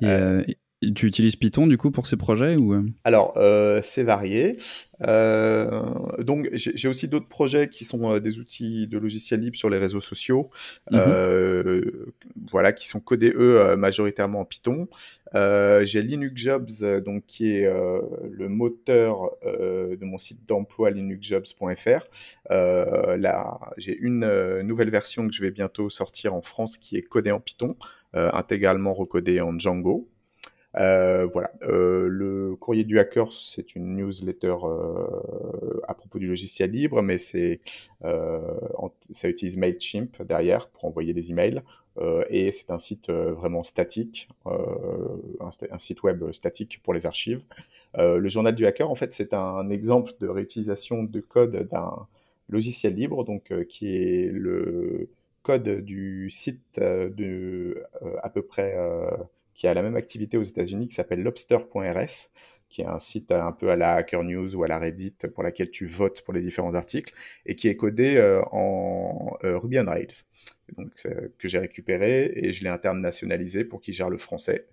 Euh, 0.03 0.43
et, 0.47 0.57
tu 0.93 1.07
utilises 1.07 1.35
Python 1.35 1.65
du 1.65 1.75
coup 1.75 1.89
pour 1.89 2.05
ces 2.05 2.17
projets 2.17 2.55
ou 2.61 2.75
euh? 2.75 2.83
Alors, 3.03 3.33
euh, 3.37 3.81
c'est 3.81 4.03
varié. 4.03 4.57
donc, 4.99 6.49
j'ai 6.53 6.87
aussi 6.87 7.07
d'autres 7.07 7.27
projets 7.27 7.67
qui 7.67 7.83
sont 7.83 8.19
des 8.19 8.37
outils 8.37 8.85
de 8.85 8.99
logiciels 8.99 9.39
libres 9.39 9.57
sur 9.57 9.71
les 9.71 9.79
réseaux 9.79 10.01
sociaux, 10.01 10.51
mmh 10.91 11.01
voilà, 12.51 12.73
qui 12.73 12.87
sont 12.87 12.99
codés 12.99 13.33
eux 13.35 13.75
majoritairement 13.75 14.41
en 14.41 14.45
Python. 14.45 14.87
j'ai 15.33 16.03
Linux 16.03 16.39
Jobs, 16.39 17.01
donc 17.03 17.25
qui 17.25 17.55
est 17.55 17.67
le 17.67 18.47
moteur 18.47 19.31
de 19.43 20.05
mon 20.05 20.19
site 20.19 20.47
d'emploi 20.47 20.91
linuxjobs.fr. 20.91 22.05
là, 22.51 23.59
j'ai 23.77 23.97
une 23.97 24.61
nouvelle 24.61 24.91
version 24.91 25.27
que 25.27 25.33
je 25.33 25.41
vais 25.41 25.51
bientôt 25.51 25.89
sortir 25.89 26.35
en 26.35 26.43
France 26.43 26.77
qui 26.77 26.97
est 26.97 27.01
codée 27.01 27.31
en 27.31 27.39
Python. 27.39 27.75
Euh, 28.15 28.29
intégralement 28.33 28.93
recodé 28.93 29.41
en 29.41 29.59
Django. 29.59 30.07
Euh, 30.75 31.27
voilà. 31.33 31.51
Euh, 31.63 32.07
le 32.07 32.55
courrier 32.55 32.85
du 32.85 32.99
hacker, 32.99 33.33
c'est 33.33 33.75
une 33.75 33.95
newsletter 33.97 34.55
à 35.87 35.93
propos 35.93 36.17
du 36.17 36.27
logiciel 36.27 36.71
libre, 36.71 37.01
mais 37.01 37.17
c'est 37.17 37.59
ça 38.01 39.27
utilise 39.27 39.57
Mailchimp 39.57 40.21
derrière 40.23 40.69
pour 40.69 40.85
envoyer 40.85 41.13
des 41.13 41.31
emails. 41.31 41.61
et 42.29 42.51
c'est 42.51 42.69
un 42.69 42.77
site 42.77 43.09
vraiment 43.09 43.63
statique, 43.63 44.29
un, 44.45 45.77
site 45.77 46.03
web 46.03 46.31
statique 46.31 46.81
pour 46.83 46.93
les 46.93 47.05
archives. 47.05 47.43
le 47.97 48.27
journal 48.29 48.55
du 48.55 48.65
hacker, 48.65 48.89
en 48.89 48.95
fait, 48.95 49.13
c'est 49.13 49.33
un 49.33 49.69
exemple 49.69 50.11
de 50.21 50.27
réutilisation 50.27 51.03
de 51.03 51.19
code 51.19 51.67
d'un 51.69 52.07
logiciel 52.49 52.93
libre, 52.93 53.25
donc 53.25 53.51
qui 53.67 53.95
est 53.95 54.29
le 54.31 55.09
code 55.47 55.85
du 55.85 56.29
site 56.29 56.77
euh, 56.77 57.09
de 57.09 57.81
euh, 58.01 58.15
à 58.21 58.29
peu 58.29 58.41
près 58.41 58.75
euh, 58.75 59.09
qui 59.53 59.65
a 59.65 59.73
la 59.73 59.81
même 59.81 59.95
activité 59.95 60.37
aux 60.37 60.43
États-Unis 60.43 60.89
qui 60.89 60.95
s'appelle 60.95 61.23
lobster.rs 61.23 62.29
qui 62.69 62.81
est 62.81 62.85
un 62.85 62.99
site 62.99 63.31
un 63.31 63.53
peu 63.53 63.69
à 63.69 63.77
la 63.77 63.93
Hacker 63.93 64.25
News 64.25 64.57
ou 64.57 64.65
à 64.65 64.67
la 64.67 64.77
Reddit 64.77 65.15
pour 65.33 65.41
laquelle 65.41 65.71
tu 65.71 65.85
votes 65.85 66.21
pour 66.21 66.33
les 66.33 66.41
différents 66.41 66.73
articles 66.73 67.13
et 67.45 67.55
qui 67.55 67.69
est 67.69 67.77
codé 67.77 68.19
en 68.51 69.37
Ruby 69.41 69.79
on 69.79 69.85
Rails. 69.85 70.25
Donc, 70.77 70.91
que 71.39 71.47
j'ai 71.47 71.59
récupéré 71.59 72.29
et 72.35 72.51
je 72.51 72.65
l'ai 72.65 72.69
internationalisé 72.69 73.63
pour 73.63 73.79
qu'il 73.79 73.93
gère 73.93 74.09
le 74.09 74.17
français. 74.17 74.67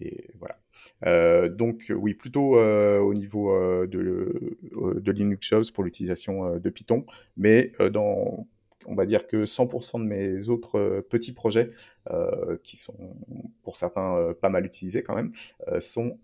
Et 0.00 0.28
voilà. 0.38 1.48
donc 1.48 1.92
oui, 1.92 2.14
plutôt 2.14 2.60
au 2.60 3.12
niveau 3.12 3.58
de, 3.88 4.56
de 5.00 5.12
Linux 5.12 5.48
Jobs 5.48 5.72
pour 5.74 5.82
l'utilisation 5.82 6.60
de 6.60 6.70
Python, 6.70 7.04
mais 7.36 7.72
dans 7.90 8.46
on 8.86 8.94
va 8.94 9.06
dire 9.06 9.26
que 9.26 9.44
100% 9.44 10.00
de 10.00 10.06
mes 10.06 10.48
autres 10.48 10.78
euh, 10.78 11.06
petits 11.08 11.32
projets, 11.32 11.70
euh, 12.10 12.56
qui 12.62 12.76
sont 12.76 13.16
pour 13.62 13.76
certains 13.76 14.16
euh, 14.16 14.34
pas 14.34 14.48
mal 14.48 14.64
utilisés 14.66 15.02
quand 15.02 15.14
même, 15.14 15.32
sont 15.80 16.18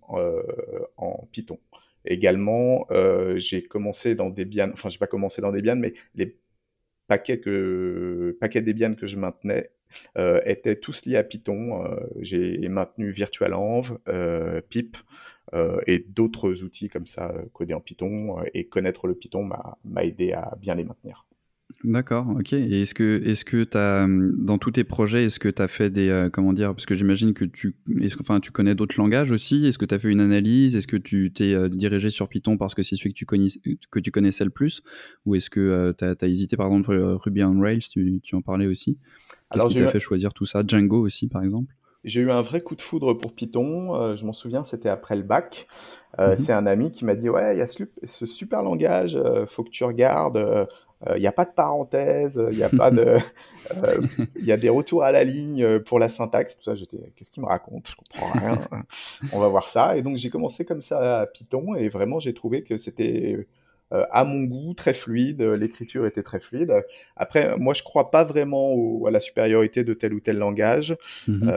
en 0.97 1.29
Python. 1.33 1.59
Également, 2.05 2.87
j'ai 3.37 3.63
commencé 3.63 4.15
dans 4.15 4.31
Debian, 4.31 4.71
enfin 4.73 4.89
j'ai 4.89 4.99
pas 4.99 5.07
commencé 5.07 5.43
dans 5.43 5.53
Debian, 5.53 5.77
mais 5.77 5.95
les 6.15 6.39
paquets, 7.07 7.41
que, 7.41 8.37
paquets 8.41 8.63
Debian 8.63 8.95
que 8.95 9.07
je 9.07 9.17
maintenais 9.19 9.71
étaient 10.45 10.77
tous 10.77 11.05
liés 11.05 11.17
à 11.17 11.25
Python. 11.25 11.85
j'ai 12.21 12.69
maintenu 12.69 13.11
VirtualEnv, 13.11 13.99
Pip, 14.71 14.97
et 15.87 15.99
d'autres 16.09 16.63
outils 16.63 16.89
comme 16.89 17.07
ça 17.07 17.35
codés 17.53 17.75
en 17.75 17.81
Python 17.81 18.43
et 18.55 18.67
connaître 18.69 19.07
le 19.07 19.15
Python 19.15 19.45
m'a 19.45 20.05
aidé 20.05 20.33
à 20.33 20.57
bien 20.61 20.75
les 20.75 20.85
maintenir. 20.85 21.28
D'accord, 21.85 22.27
ok. 22.31 22.55
Et 22.55 22.83
est-ce 22.83 22.93
que, 22.93 23.23
est-ce 23.25 23.45
que 23.45 23.63
tu 23.63 23.79
as, 23.79 24.05
hum, 24.05 24.35
dans 24.45 24.59
tous 24.59 24.73
tes 24.73 24.85
projets, 24.85 25.27
est-ce 25.27 25.39
que 25.39 25.49
tu 25.49 25.63
as 25.63 25.69
fait 25.69 25.91
des, 25.91 26.09
euh, 26.09 26.29
comment 26.29 26.53
dire, 26.53 26.75
parce 26.75 26.87
que 26.87 26.95
j'imagine 26.95 27.35
que 27.35 27.45
tu, 27.45 27.77
est-ce 28.01 28.17
que, 28.17 28.23
enfin, 28.23 28.41
tu 28.41 28.51
connais 28.51 28.75
d'autres 28.75 28.97
langages 28.99 29.31
aussi? 29.31 29.65
Est-ce 29.67 29.79
que 29.79 29.85
tu 29.85 29.95
as 29.95 29.99
fait 29.99 30.09
une 30.09 30.21
analyse? 30.21 30.77
Est-ce 30.77 30.89
que 30.89 30.97
tu 30.97 31.33
t'es 31.33 31.55
euh, 31.55 31.69
dirigé 31.69 32.11
sur 32.11 32.29
Python 32.29 32.57
parce 32.57 32.75
que 32.75 32.83
c'est 32.83 32.97
celui 32.97 33.13
que 33.13 33.19
tu, 33.19 33.27
connais, 33.27 33.49
que 33.91 34.01
tu 34.01 34.11
connaissais 34.11 34.45
le 34.45 34.51
plus? 34.51 34.83
Ou 35.25 35.37
est-ce 35.37 35.51
que 35.51 35.61
euh, 35.61 35.93
tu 35.93 36.05
as, 36.05 36.29
hésité, 36.29 36.57
par 36.57 36.67
exemple, 36.67 36.97
Ruby 36.97 37.45
on 37.45 37.61
Rails, 37.61 37.81
tu, 37.81 38.21
tu 38.25 38.35
en 38.35 38.43
parlais 38.43 38.67
aussi? 38.67 38.99
Qu'est-ce 39.53 39.67
qui 39.67 39.75
t'a 39.77 39.89
fait 39.89 40.01
choisir 40.01 40.35
tout 40.35 40.47
ça? 40.47 40.63
Django 40.67 41.01
aussi, 41.01 41.29
par 41.29 41.43
exemple? 41.43 41.75
J'ai 42.05 42.23
eu 42.23 42.31
un 42.31 42.43
vrai 42.43 42.61
coup 42.61 42.77
de 42.77 42.83
foudre 42.83 43.15
pour 43.15 43.35
Python. 43.35 44.17
je 44.17 44.25
m'en 44.25 44.33
souviens, 44.33 44.63
c'était 44.63 44.89
après 44.89 45.17
le 45.17 45.23
bac. 45.23 45.67
Mmh 46.19 46.37
c'est 46.37 46.53
un 46.53 46.67
ami 46.67 46.91
qui 46.91 47.05
m'a 47.05 47.15
dit 47.15 47.31
Ouais, 47.31 47.55
il 47.55 47.59
y 47.59 47.63
a 47.63 47.67
ce, 47.67 48.27
super 48.27 48.63
langage, 48.63 49.19
faut 49.47 49.63
que 49.63 49.71
tu 49.71 49.85
regardes. 49.85 50.67
Il 51.07 51.13
euh, 51.13 51.19
n'y 51.19 51.29
a 51.29 51.33
pas 51.33 51.45
de 51.45 51.53
parenthèse, 51.53 52.43
il 52.51 52.59
y 52.59 52.65
a 52.65 52.69
pas 52.69 52.91
de, 52.91 53.19
euh, 53.77 54.07
il 54.35 54.45
y 54.45 54.51
a 54.51 54.57
des 54.57 54.69
retours 54.69 55.05
à 55.05 55.13
la 55.13 55.23
ligne 55.23 55.63
euh, 55.63 55.79
pour 55.79 56.01
la 56.01 56.09
syntaxe. 56.09 56.57
Tout 56.57 56.65
ça, 56.65 56.75
j'étais, 56.75 56.99
qu'est-ce 57.15 57.31
qu'il 57.31 57.43
me 57.43 57.49
raconte? 57.49 57.91
Je 57.91 57.95
comprends 57.95 58.33
rien. 58.33 58.69
On 59.33 59.39
va 59.39 59.47
voir 59.47 59.69
ça. 59.69 59.97
Et 59.97 60.03
donc 60.03 60.17
j'ai 60.17 60.29
commencé 60.29 60.65
comme 60.65 60.83
ça 60.83 61.21
à 61.21 61.27
Python 61.27 61.77
et 61.77 61.89
vraiment 61.89 62.19
j'ai 62.19 62.35
trouvé 62.35 62.65
que 62.65 62.77
c'était 62.77 63.47
à 63.91 64.25
mon 64.25 64.45
goût, 64.45 64.75
très 64.75 64.95
fluide, 64.95 65.43
l'écriture 65.43 66.07
était 66.07 66.23
très 66.23 66.41
fluide. 66.41 66.73
Après, 67.17 67.57
moi, 67.57 67.75
je 67.75 67.83
crois 67.83 68.11
pas 68.11 68.25
vraiment 68.25 69.05
à 69.07 69.11
la 69.11 69.21
supériorité 69.21 69.85
de 69.85 69.95
tel 69.95 70.13
ou 70.15 70.21
tel 70.21 70.39
langage. 70.39 70.97
Mmh 71.27 71.51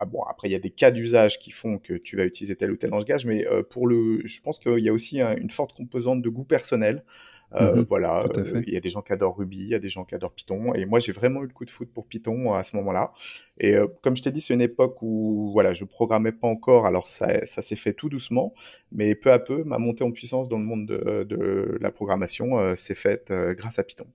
ah 0.00 0.04
bon, 0.04 0.22
après, 0.22 0.48
il 0.48 0.52
y 0.52 0.56
a 0.56 0.60
des 0.60 0.70
cas 0.70 0.90
d'usage 0.90 1.38
qui 1.38 1.50
font 1.50 1.78
que 1.78 1.94
tu 1.94 2.16
vas 2.16 2.24
utiliser 2.24 2.56
tel 2.56 2.70
ou 2.70 2.76
tel 2.76 2.90
langage, 2.90 3.26
mais 3.26 3.46
pour 3.70 3.86
le, 3.86 4.20
je 4.24 4.40
pense 4.40 4.58
qu'il 4.58 4.78
y 4.78 4.88
a 4.88 4.92
aussi 4.92 5.20
une 5.20 5.50
forte 5.50 5.76
composante 5.76 6.22
de 6.22 6.28
goût 6.28 6.44
personnel. 6.44 7.02
Euh, 7.54 7.76
mmh 7.76 7.84
voilà, 7.88 8.26
euh, 8.36 8.62
il 8.66 8.74
y 8.74 8.76
a 8.76 8.80
des 8.80 8.90
gens 8.90 9.00
qui 9.00 9.12
adorent 9.12 9.38
Ruby, 9.38 9.56
il 9.58 9.68
y 9.68 9.74
a 9.74 9.78
des 9.78 9.88
gens 9.88 10.04
qui 10.04 10.14
adorent 10.14 10.34
Python, 10.34 10.74
et 10.74 10.84
moi 10.84 10.98
j'ai 10.98 11.12
vraiment 11.12 11.42
eu 11.42 11.46
le 11.46 11.52
coup 11.52 11.64
de 11.64 11.70
foot 11.70 11.88
pour 11.92 12.06
Python 12.06 12.52
à 12.52 12.62
ce 12.62 12.76
moment-là. 12.76 13.12
Et 13.58 13.74
euh, 13.74 13.86
comme 14.02 14.16
je 14.16 14.22
t'ai 14.22 14.32
dit, 14.32 14.40
c'est 14.40 14.52
une 14.52 14.60
époque 14.60 15.00
où 15.00 15.50
voilà, 15.52 15.72
je 15.72 15.84
programmais 15.84 16.32
pas 16.32 16.46
encore, 16.46 16.84
alors 16.84 17.08
ça, 17.08 17.46
ça 17.46 17.62
s'est 17.62 17.76
fait 17.76 17.94
tout 17.94 18.10
doucement, 18.10 18.52
mais 18.92 19.14
peu 19.14 19.32
à 19.32 19.38
peu, 19.38 19.64
ma 19.64 19.78
montée 19.78 20.04
en 20.04 20.12
puissance 20.12 20.48
dans 20.48 20.58
le 20.58 20.64
monde 20.64 20.86
de, 20.86 21.24
de 21.24 21.78
la 21.80 21.90
programmation 21.90 22.76
s'est 22.76 22.94
faite 22.94 23.32
grâce 23.32 23.78
à 23.78 23.82
Python. 23.82 24.06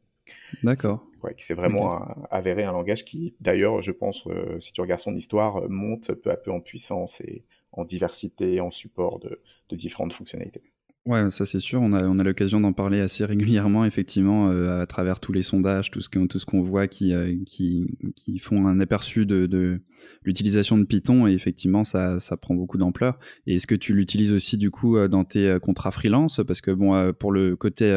D'accord. 0.61 1.03
Ouais, 1.23 1.33
qui 1.33 1.43
s'est 1.43 1.53
vraiment 1.53 2.05
avéré 2.29 2.63
un 2.63 2.71
langage 2.71 3.03
qui, 3.05 3.35
d'ailleurs, 3.39 3.81
je 3.81 3.91
pense, 3.91 4.27
si 4.59 4.73
tu 4.73 4.81
regardes 4.81 5.01
son 5.01 5.15
histoire, 5.15 5.69
monte 5.69 6.13
peu 6.13 6.31
à 6.31 6.37
peu 6.37 6.51
en 6.51 6.59
puissance 6.59 7.21
et 7.21 7.45
en 7.71 7.85
diversité, 7.85 8.59
en 8.61 8.71
support 8.71 9.19
de, 9.19 9.41
de 9.69 9.75
différentes 9.75 10.13
fonctionnalités. 10.13 10.61
Ouais, 11.05 11.29
ça 11.31 11.45
c'est 11.45 11.59
sûr. 11.59 11.81
On 11.81 11.91
a, 11.91 12.05
on 12.05 12.17
a 12.17 12.23
l'occasion 12.23 12.61
d'en 12.61 12.71
parler 12.71 13.01
assez 13.01 13.25
régulièrement, 13.25 13.83
effectivement, 13.83 14.49
euh, 14.49 14.81
à 14.81 14.85
travers 14.85 15.19
tous 15.19 15.33
les 15.33 15.43
sondages, 15.43 15.91
tout 15.91 15.99
ce 15.99 16.45
qu'on 16.45 16.61
voit 16.61 16.87
qui, 16.87 17.13
euh, 17.13 17.35
qui, 17.45 17.97
qui 18.15 18.39
font 18.39 18.67
un 18.67 18.79
aperçu 18.79 19.25
de, 19.25 19.45
de 19.45 19.81
l'utilisation 20.23 20.77
de 20.77 20.85
Python. 20.85 21.27
Et 21.27 21.33
effectivement, 21.33 21.83
ça, 21.83 22.21
ça 22.21 22.37
prend 22.37 22.55
beaucoup 22.55 22.77
d'ampleur. 22.77 23.19
Et 23.47 23.55
est-ce 23.55 23.67
que 23.67 23.75
tu 23.75 23.93
l'utilises 23.93 24.31
aussi 24.31 24.57
du 24.57 24.71
coup 24.71 24.95
euh, 24.95 25.09
dans 25.09 25.25
tes 25.25 25.57
contrats 25.61 25.91
freelance? 25.91 26.39
Parce 26.47 26.61
que 26.61 26.71
bon, 26.71 27.11
pour 27.11 27.33
le 27.33 27.57
côté 27.57 27.91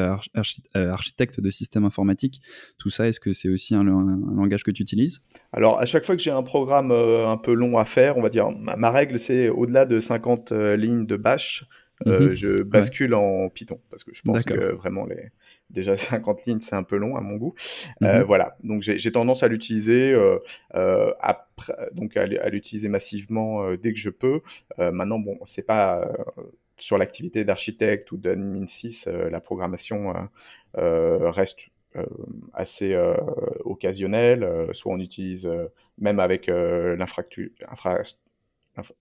architecte 0.75 1.41
de 1.41 1.51
système 1.51 1.85
informatique, 1.85 2.41
tout 2.77 2.91
ça, 2.91 3.07
est-ce 3.07 3.21
que 3.21 3.31
c'est 3.31 3.49
aussi 3.49 3.77
un, 3.77 3.85
langage 3.85 4.65
que 4.65 4.73
tu 4.73 4.83
utilises? 4.83 5.21
Alors, 5.53 5.79
à 5.79 5.87
chaque 5.87 6.05
fois 6.05 6.17
que 6.17 6.23
j'ai 6.23 6.33
un 6.33 6.43
programme 6.43 6.91
un 6.91 7.37
peu 7.37 7.53
long 7.53 7.79
à 7.79 7.85
faire, 7.85 8.19
on 8.19 8.23
va 8.23 8.31
dire, 8.31 8.51
ma 8.51 8.91
règle 8.91 9.21
c'est 9.21 9.49
au-delà 9.49 9.87
de 9.87 10.01
50 10.01 10.51
lignes 10.51 11.07
de 11.07 11.17
bash. 11.17 11.69
Euh, 12.07 12.29
mhm. 12.29 12.31
je 12.35 12.63
bascule 12.63 13.15
en 13.15 13.49
Python 13.49 13.81
parce 13.91 14.05
que 14.05 14.13
je 14.15 14.21
pense 14.23 14.45
que 14.45 14.73
vraiment 14.75 15.07
les 15.07 15.31
déjà 15.71 15.97
50 15.97 16.45
lignes 16.45 16.61
c'est 16.61 16.77
un 16.77 16.83
peu 16.83 16.97
long 16.97 17.17
à 17.17 17.21
mon 17.21 17.37
goût. 17.37 17.55
Euh, 18.03 18.19
mhm. 18.19 18.23
voilà, 18.25 18.57
donc 18.63 18.83
j'ai 18.83 19.13
tendance 19.13 19.43
à 19.43 19.49
l'utiliser 19.49 20.13
euh, 20.13 21.13
après, 21.21 21.75
donc 21.93 22.17
à, 22.17 22.27
l'utiliser 22.27 22.89
massivement 22.89 23.75
dès 23.75 23.93
que 23.93 23.99
je 23.99 24.11
peux. 24.11 24.41
maintenant 24.79 25.19
bon, 25.19 25.39
c'est 25.47 25.67
pas 25.67 26.07
sur 26.79 26.99
l'activité 26.99 27.45
d'architecte 27.45 28.13
ou 28.13 28.19
d'admin 28.19 28.67
6, 28.67 29.09
la 29.31 29.41
programmation 29.41 30.13
reste 30.75 31.69
assez 32.53 32.95
occasionnelle. 33.65 34.69
soit 34.73 34.93
on 34.93 35.01
utilise 35.01 35.49
même 35.99 36.21
avec 36.21 36.49
l'infrastructure 36.49 37.57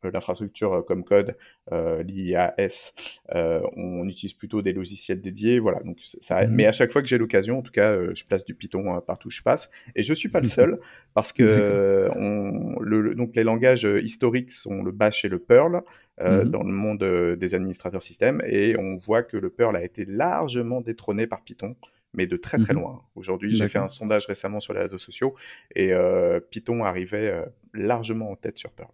l'infrastructure 0.03 0.83
comme 0.85 1.03
code, 1.03 1.35
l'IAS, 1.71 2.93
on 3.33 4.07
utilise 4.07 4.33
plutôt 4.33 4.61
des 4.61 4.73
logiciels 4.73 5.21
dédiés. 5.21 5.59
Voilà, 5.59 5.79
donc 5.83 5.97
ça, 6.01 6.45
mmh 6.45 6.49
mais 6.51 6.65
à 6.65 6.71
chaque 6.71 6.91
fois 6.91 7.01
que 7.01 7.07
j'ai 7.07 7.17
l'occasion, 7.17 7.59
en 7.59 7.61
tout 7.61 7.71
cas, 7.71 8.13
je 8.13 8.23
place 8.23 8.45
du 8.45 8.55
Python 8.55 9.01
partout 9.01 9.27
où 9.27 9.31
je 9.31 9.41
passe. 9.41 9.69
Et 9.95 10.03
je 10.03 10.13
suis 10.13 10.29
pas 10.29 10.39
le 10.39 10.47
seul 10.57 10.79
parce 11.13 11.33
que 11.33 12.09
on, 12.15 12.79
le, 12.79 13.15
donc 13.15 13.35
les 13.35 13.43
langages 13.43 13.87
historiques 14.01 14.51
sont 14.51 14.83
le 14.83 14.91
Bash 14.91 15.25
et 15.25 15.29
le 15.29 15.39
Perl 15.39 15.81
mmh 16.21 16.43
dans 16.45 16.63
le 16.63 16.71
monde 16.71 17.35
des 17.37 17.55
administrateurs 17.55 18.01
système 18.01 18.41
et 18.45 18.77
on 18.77 18.95
voit 18.95 19.23
que 19.23 19.35
le 19.35 19.49
Perl 19.49 19.75
a 19.75 19.83
été 19.83 20.05
largement 20.05 20.79
détrôné 20.79 21.27
par 21.27 21.43
Python 21.43 21.75
mais 22.15 22.27
de 22.27 22.37
très 22.37 22.57
très 22.57 22.73
mmh 22.73 22.77
loin. 22.77 23.01
Aujourd'hui, 23.15 23.51
j'ai 23.51 23.67
fait 23.67 23.77
un 23.77 23.87
sondage 23.87 24.25
récemment 24.25 24.59
sur 24.59 24.73
les 24.73 24.79
réseaux 24.79 24.97
sociaux 24.97 25.35
et 25.75 25.93
euh, 25.93 26.39
Python 26.39 26.83
arrivait 26.83 27.29
euh, 27.29 27.45
largement 27.73 28.31
en 28.31 28.35
tête 28.35 28.57
sur 28.57 28.71
Perl. 28.71 28.91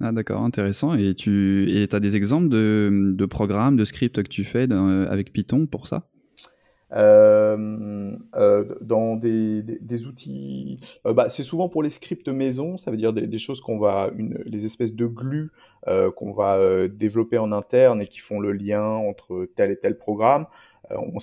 Ah 0.00 0.12
d'accord, 0.12 0.42
intéressant. 0.42 0.94
Et 0.94 1.14
tu 1.14 1.70
et 1.70 1.86
as 1.94 2.00
des 2.00 2.16
exemples 2.16 2.48
de, 2.48 3.12
de, 3.14 3.26
programmes, 3.26 3.76
de 3.76 3.84
scripts 3.84 4.22
que 4.22 4.28
tu 4.28 4.44
fais 4.44 4.66
avec 4.72 5.32
Python 5.32 5.66
pour 5.66 5.86
ça? 5.86 6.08
Euh, 6.92 8.16
dans 8.80 9.14
des, 9.14 9.62
des, 9.62 10.06
outils, 10.06 10.80
bah, 11.04 11.28
c'est 11.28 11.44
souvent 11.44 11.68
pour 11.68 11.84
les 11.84 11.90
scripts 11.90 12.28
maison, 12.28 12.76
ça 12.76 12.90
veut 12.90 12.96
dire 12.96 13.12
des, 13.12 13.38
choses 13.38 13.60
qu'on 13.60 13.78
va, 13.78 14.10
une, 14.16 14.42
les 14.44 14.64
espèces 14.64 14.94
de 14.94 15.06
glues 15.06 15.52
qu'on 15.86 16.32
va 16.32 16.88
développer 16.88 17.38
en 17.38 17.52
interne 17.52 18.02
et 18.02 18.06
qui 18.06 18.18
font 18.18 18.40
le 18.40 18.52
lien 18.52 18.82
entre 18.82 19.46
tel 19.54 19.70
et 19.70 19.76
tel 19.76 19.98
programme. 19.98 20.46
On, 20.90 21.20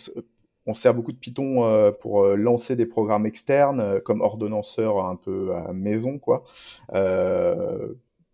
on 0.67 0.73
sert 0.73 0.93
beaucoup 0.93 1.13
de 1.13 1.17
Python 1.17 1.65
euh, 1.65 1.91
pour 1.91 2.23
euh, 2.23 2.35
lancer 2.35 2.75
des 2.75 2.85
programmes 2.85 3.25
externes 3.25 3.79
euh, 3.79 3.99
comme 3.99 4.21
ordonnanceur 4.21 5.03
un 5.05 5.15
peu 5.15 5.55
à 5.55 5.71
maison, 5.73 6.19
quoi. 6.19 6.43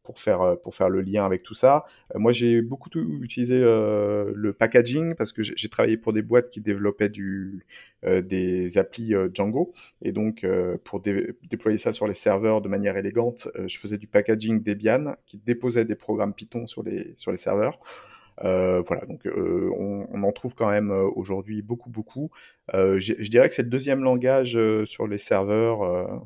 Pour 0.03 0.19
faire 0.19 0.57
pour 0.63 0.75
faire 0.75 0.89
le 0.89 1.01
lien 1.01 1.25
avec 1.25 1.43
tout 1.43 1.53
ça. 1.53 1.85
moi, 2.15 2.31
j'ai 2.31 2.61
beaucoup 2.61 2.89
utilisé 3.21 3.59
le 3.59 4.53
packaging 4.57 5.15
parce 5.15 5.31
que 5.31 5.43
j'ai 5.43 5.69
travaillé 5.69 5.97
pour 5.97 6.13
des 6.13 6.21
boîtes 6.21 6.49
qui 6.49 6.61
développaient 6.61 7.09
du 7.09 7.65
des 8.03 8.77
applis 8.77 9.13
Django 9.33 9.73
et 10.01 10.11
donc 10.11 10.45
pour 10.83 11.01
déployer 11.01 11.77
ça 11.77 11.91
sur 11.91 12.07
les 12.07 12.13
serveurs 12.13 12.61
de 12.61 12.67
manière 12.67 12.97
élégante, 12.97 13.47
je 13.65 13.77
faisais 13.79 13.97
du 13.97 14.07
packaging 14.07 14.61
Debian 14.61 15.15
qui 15.25 15.37
déposait 15.37 15.85
des 15.85 15.95
programmes 15.95 16.33
Python 16.33 16.67
sur 16.67 16.83
les 16.83 17.13
sur 17.15 17.31
les 17.31 17.37
serveurs. 17.37 17.79
Euh, 18.43 18.81
voilà, 18.87 19.05
donc 19.05 19.25
euh, 19.25 19.69
on, 19.77 20.23
en 20.23 20.31
trouve 20.31 20.55
quand 20.55 20.69
même 20.69 20.91
euh, 20.91 21.07
aujourd'hui 21.15 21.61
beaucoup, 21.61 21.89
beaucoup. 21.89 22.31
je 22.73 23.29
dirais 23.29 23.47
que 23.47 23.53
c'est 23.53 23.63
le 23.63 23.69
deuxième 23.69 24.03
langage 24.03 24.57
sur 24.85 25.07
les 25.07 25.17
serveurs 25.17 26.25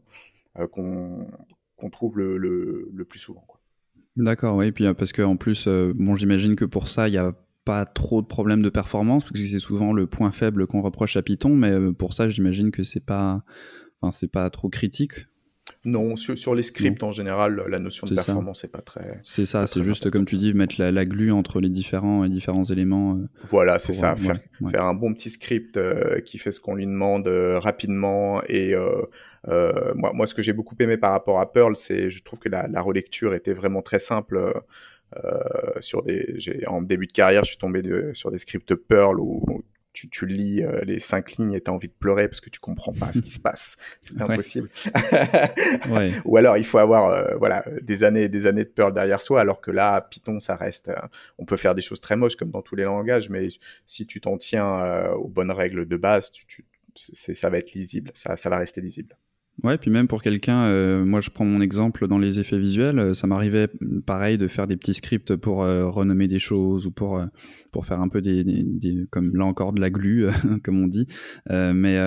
qu'on 0.71 1.89
trouve 1.91 2.17
le, 2.17 2.37
le, 2.37 3.05
plus 3.05 3.19
souvent. 3.19 3.45
D'accord, 4.17 4.55
oui, 4.57 4.71
puis 4.71 4.91
parce 4.95 5.13
qu'en 5.13 5.37
plus, 5.37 5.67
bon, 5.67 6.15
j'imagine 6.15 6.55
que 6.55 6.65
pour 6.65 6.87
ça, 6.87 7.07
il 7.07 7.11
n'y 7.11 7.17
a 7.17 7.33
pas 7.65 7.85
trop 7.85 8.21
de 8.21 8.27
problèmes 8.27 8.63
de 8.63 8.69
performance, 8.69 9.23
parce 9.23 9.33
que 9.39 9.45
c'est 9.45 9.59
souvent 9.59 9.93
le 9.93 10.07
point 10.07 10.31
faible 10.31 10.65
qu'on 10.67 10.81
reproche 10.81 11.15
à 11.17 11.21
Python, 11.21 11.55
mais 11.55 11.93
pour 11.93 12.13
ça, 12.13 12.27
j'imagine 12.27 12.71
que 12.71 12.83
c'est 12.83 13.05
pas, 13.05 13.43
enfin, 14.01 14.11
c'est 14.11 14.31
pas 14.31 14.49
trop 14.49 14.69
critique. 14.69 15.27
Non, 15.87 16.17
sur, 16.17 16.53
les 16.53 16.63
scripts 16.63 17.01
en 17.01 17.13
général, 17.13 17.63
la 17.69 17.79
notion 17.79 18.05
de 18.05 18.13
performance 18.13 18.61
n'est 18.61 18.69
pas 18.69 18.81
très. 18.81 19.21
C'est 19.23 19.45
ça, 19.45 19.67
c'est 19.67 19.81
juste 19.81 20.11
comme 20.11 20.25
tu 20.25 20.35
dis, 20.35 20.53
mettre 20.53 20.75
la, 20.81 21.05
glue 21.05 21.31
entre 21.31 21.61
les 21.61 21.69
différents, 21.69 22.23
les 22.23 22.29
différents 22.29 22.65
éléments. 22.65 23.15
Euh, 23.15 23.29
voilà, 23.43 23.79
c'est 23.79 23.93
ça, 23.93 24.13
faire, 24.17 24.37
faire, 24.69 24.83
un 24.83 24.93
bon 24.93 25.13
petit 25.13 25.29
script 25.29 25.77
euh, 25.77 26.19
qui 26.19 26.39
fait 26.39 26.51
ce 26.51 26.59
qu'on 26.59 26.75
lui 26.75 26.85
demande 26.85 27.29
euh, 27.29 27.57
rapidement. 27.57 28.43
Et 28.49 28.75
moi, 29.95 30.11
moi, 30.13 30.27
ce 30.27 30.33
que 30.33 30.41
j'ai 30.41 30.51
beaucoup 30.51 30.75
aimé 30.79 30.97
par 30.97 31.11
rapport 31.11 31.39
à 31.39 31.53
Perl, 31.53 31.77
c'est 31.77 32.11
je 32.11 32.21
trouve 32.21 32.39
que 32.39 32.49
la, 32.49 32.81
relecture 32.81 33.33
était 33.33 33.53
vraiment 33.53 33.81
très 33.81 33.99
simple. 33.99 34.61
sur 35.79 36.03
des, 36.03 36.37
en 36.67 36.81
début 36.81 37.07
de 37.07 37.13
carrière, 37.13 37.45
je 37.45 37.51
suis 37.51 37.57
tombé 37.57 37.81
sur 38.13 38.29
des 38.29 38.39
scripts 38.39 38.75
Perl 38.75 39.21
où 39.21 39.63
tu, 40.05 40.25
lis 40.25 40.63
euh, 40.63 40.81
les 40.83 40.99
cinq 40.99 41.33
lignes 41.33 41.53
et 41.53 41.61
tu 41.61 41.71
as 41.71 41.73
envie 41.73 41.87
de 41.87 41.93
pleurer 41.93 42.27
parce 42.27 42.41
que 42.41 42.49
tu 42.49 42.59
comprends 42.59 42.93
pas 42.93 43.11
ce 43.13 43.19
qui 43.19 43.31
se 43.31 43.39
passe. 43.39 43.77
C'est 44.01 44.21
impossible. 44.21 44.69
Ou 46.25 46.37
alors 46.37 46.57
il 46.57 46.65
faut 46.65 46.77
avoir 46.77 47.09
euh, 47.09 47.35
voilà 47.37 47.65
des 47.81 48.03
années 48.03 48.23
et 48.23 48.29
des 48.29 48.45
années 48.45 48.63
de 48.63 48.69
Perl 48.69 48.93
derrière 48.93 49.21
soi, 49.21 49.41
alors 49.41 49.61
que 49.61 49.71
là, 49.71 50.01
Python, 50.01 50.39
ça 50.39 50.55
reste. 50.55 50.89
Euh, 50.89 50.95
on 51.37 51.45
peut 51.45 51.57
faire 51.57 51.73
des 51.73 51.81
choses 51.81 51.99
très 51.99 52.15
moches 52.15 52.35
comme 52.35 52.51
dans 52.51 52.61
tous 52.61 52.75
les 52.75 52.83
langages, 52.83 53.29
mais 53.29 53.47
si 53.85 54.05
tu 54.05 54.21
t'en 54.21 54.37
tiens 54.37 55.11
aux 55.13 55.27
bonnes 55.27 55.51
règles 55.51 55.87
de 55.87 55.97
base, 55.97 56.31
tu, 56.31 56.65
ça 56.95 57.49
va 57.49 57.57
être 57.57 57.73
lisible, 57.73 58.11
ça, 58.13 58.35
ça 58.35 58.49
va 58.49 58.57
rester 58.57 58.81
lisible. 58.81 59.15
Ouais, 59.63 59.77
puis 59.79 59.89
même 59.89 60.07
pour 60.07 60.21
quelqu'un, 60.21 60.65
euh, 60.65 61.03
moi 61.03 61.19
je 61.19 61.31
prends 61.31 61.45
mon 61.45 61.61
exemple 61.61 62.07
dans 62.07 62.19
les 62.19 62.39
effets 62.39 62.59
visuels, 62.59 62.99
euh, 62.99 63.13
ça 63.15 63.25
m'arrivait 63.25 63.69
pareil 64.05 64.37
de 64.37 64.47
faire 64.47 64.67
des 64.67 64.77
petits 64.77 64.93
scripts 64.93 65.35
pour 65.35 65.63
euh, 65.63 65.89
renommer 65.89 66.27
des 66.27 66.37
choses 66.37 66.85
ou 66.85 66.91
pour, 66.91 67.19
faire 67.83 67.99
un 67.99 68.07
peu 68.07 68.21
des, 68.21 68.43
des, 68.43 69.07
comme 69.09 69.35
là 69.35 69.45
encore 69.45 69.73
de 69.73 69.81
la 69.81 69.89
glu, 69.89 70.27
comme 70.63 70.83
on 70.83 70.87
dit. 70.87 71.07
mais 71.49 71.97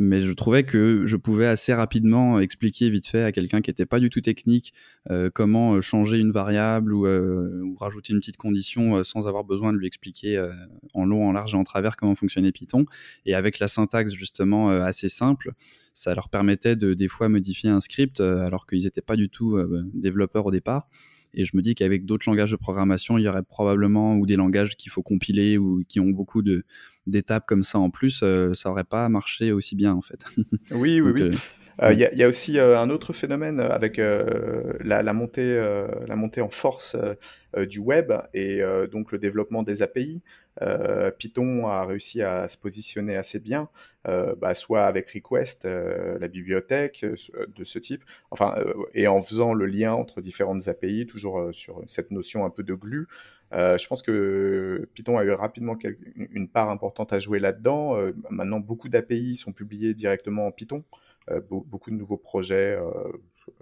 mais 0.00 0.20
je 0.20 0.30
trouvais 0.30 0.62
que 0.62 1.06
je 1.06 1.16
pouvais 1.16 1.46
assez 1.46 1.74
rapidement 1.74 2.38
expliquer 2.38 2.88
vite 2.88 3.08
fait 3.08 3.24
à 3.24 3.32
quelqu'un 3.32 3.60
qui 3.60 3.68
n'était 3.68 3.84
pas 3.84 3.98
du 3.98 4.10
tout 4.10 4.20
technique 4.20 4.72
euh, 5.10 5.28
comment 5.28 5.74
euh, 5.74 5.80
changer 5.80 6.20
une 6.20 6.30
variable 6.30 6.94
euh, 6.94 7.64
ou 7.64 7.74
rajouter 7.74 8.12
une 8.12 8.20
petite 8.20 8.36
condition 8.36 9.02
sans 9.02 9.26
avoir 9.26 9.42
besoin 9.42 9.72
de 9.72 9.78
lui 9.78 9.88
expliquer 9.88 10.40
en 10.94 11.04
long, 11.04 11.28
en 11.28 11.32
large 11.32 11.54
et 11.54 11.56
en 11.56 11.64
travers 11.64 11.96
comment 11.96 12.14
fonctionnait 12.14 12.52
Python. 12.52 12.86
Et 13.26 13.34
avec 13.34 13.58
la 13.58 13.66
syntaxe 13.66 14.12
justement 14.12 14.70
assez 14.70 15.08
simple, 15.08 15.50
ça 15.94 16.14
leur 16.14 16.28
permettait 16.28 16.76
de 16.76 16.94
des 16.94 17.08
fois 17.08 17.28
modifier 17.28 17.68
un 17.68 17.80
script 17.80 18.20
alors 18.20 18.68
qu'ils 18.68 18.84
n'étaient 18.84 19.00
pas 19.00 19.16
du 19.16 19.28
tout 19.28 19.58
développeurs 19.94 20.46
au 20.46 20.52
départ. 20.52 20.88
Et 21.34 21.44
je 21.44 21.56
me 21.56 21.62
dis 21.62 21.74
qu'avec 21.74 22.06
d'autres 22.06 22.28
langages 22.28 22.50
de 22.50 22.56
programmation, 22.56 23.18
il 23.18 23.24
y 23.24 23.28
aurait 23.28 23.42
probablement, 23.42 24.16
ou 24.16 24.26
des 24.26 24.36
langages 24.36 24.76
qu'il 24.76 24.90
faut 24.90 25.02
compiler 25.02 25.58
ou 25.58 25.82
qui 25.86 26.00
ont 26.00 26.08
beaucoup 26.08 26.42
de, 26.42 26.64
d'étapes 27.08 27.46
comme 27.46 27.64
ça 27.64 27.78
en 27.78 27.90
plus, 27.90 28.20
euh, 28.22 28.54
ça 28.54 28.70
aurait 28.70 28.84
pas 28.84 29.08
marché 29.08 29.52
aussi 29.52 29.74
bien 29.74 29.92
en 29.92 30.02
fait. 30.02 30.24
Oui, 30.70 31.00
oui, 31.00 31.12
oui. 31.14 31.38
Euh, 31.82 31.88
euh, 31.88 31.92
il 31.92 32.18
y, 32.18 32.24
a 32.24 32.28
aussi 32.28 32.58
un 32.58 32.90
autre 32.90 33.12
phénomène 33.12 33.60
avec 33.60 33.98
la, 33.98 35.12
montée, 35.12 35.56
la 36.06 36.16
montée 36.16 36.40
en 36.40 36.48
force 36.48 36.96
du 37.56 37.78
web 37.78 38.12
et 38.34 38.60
donc 38.90 39.12
le 39.12 39.18
développement 39.18 39.62
des 39.62 39.82
API. 39.82 40.22
Python 41.18 41.68
a 41.68 41.84
réussi 41.84 42.22
à 42.22 42.48
se 42.48 42.56
positionner 42.56 43.16
assez 43.16 43.38
bien, 43.38 43.68
bah, 44.04 44.54
soit 44.54 44.86
avec 44.86 45.10
Request, 45.10 45.66
la 45.66 46.28
bibliothèque 46.28 47.04
de 47.04 47.64
ce 47.64 47.78
type, 47.78 48.02
enfin, 48.30 48.56
et 48.94 49.06
en 49.06 49.22
faisant 49.22 49.54
le 49.54 49.66
lien 49.66 49.92
entre 49.92 50.20
différentes 50.20 50.66
API, 50.68 51.06
toujours 51.06 51.50
sur 51.52 51.82
cette 51.86 52.10
notion 52.10 52.44
un 52.44 52.50
peu 52.50 52.64
de 52.64 52.74
glue. 52.74 53.06
je 53.52 53.86
pense 53.86 54.02
que 54.02 54.88
Python 54.94 55.16
a 55.16 55.24
eu 55.24 55.30
rapidement 55.30 55.78
une 56.32 56.48
part 56.48 56.70
importante 56.70 57.12
à 57.12 57.20
jouer 57.20 57.38
là-dedans. 57.38 57.96
maintenant, 58.30 58.58
beaucoup 58.58 58.88
d'API 58.88 59.36
sont 59.36 59.52
publiés 59.52 59.94
directement 59.94 60.46
en 60.46 60.50
Python. 60.50 60.82
Euh, 61.30 61.40
beaucoup 61.48 61.90
de 61.90 61.96
nouveaux 61.96 62.16
projets 62.16 62.76
euh, 62.76 63.12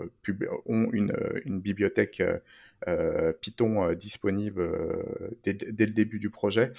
euh, 0.00 0.46
ont 0.66 0.88
une, 0.92 1.12
bibliothèque 1.60 2.22
Python 3.40 3.92
disponible 3.94 4.68
dès, 5.44 5.52
le 5.52 5.92
début 5.92 6.18
du 6.18 6.28
projet. 6.28 6.72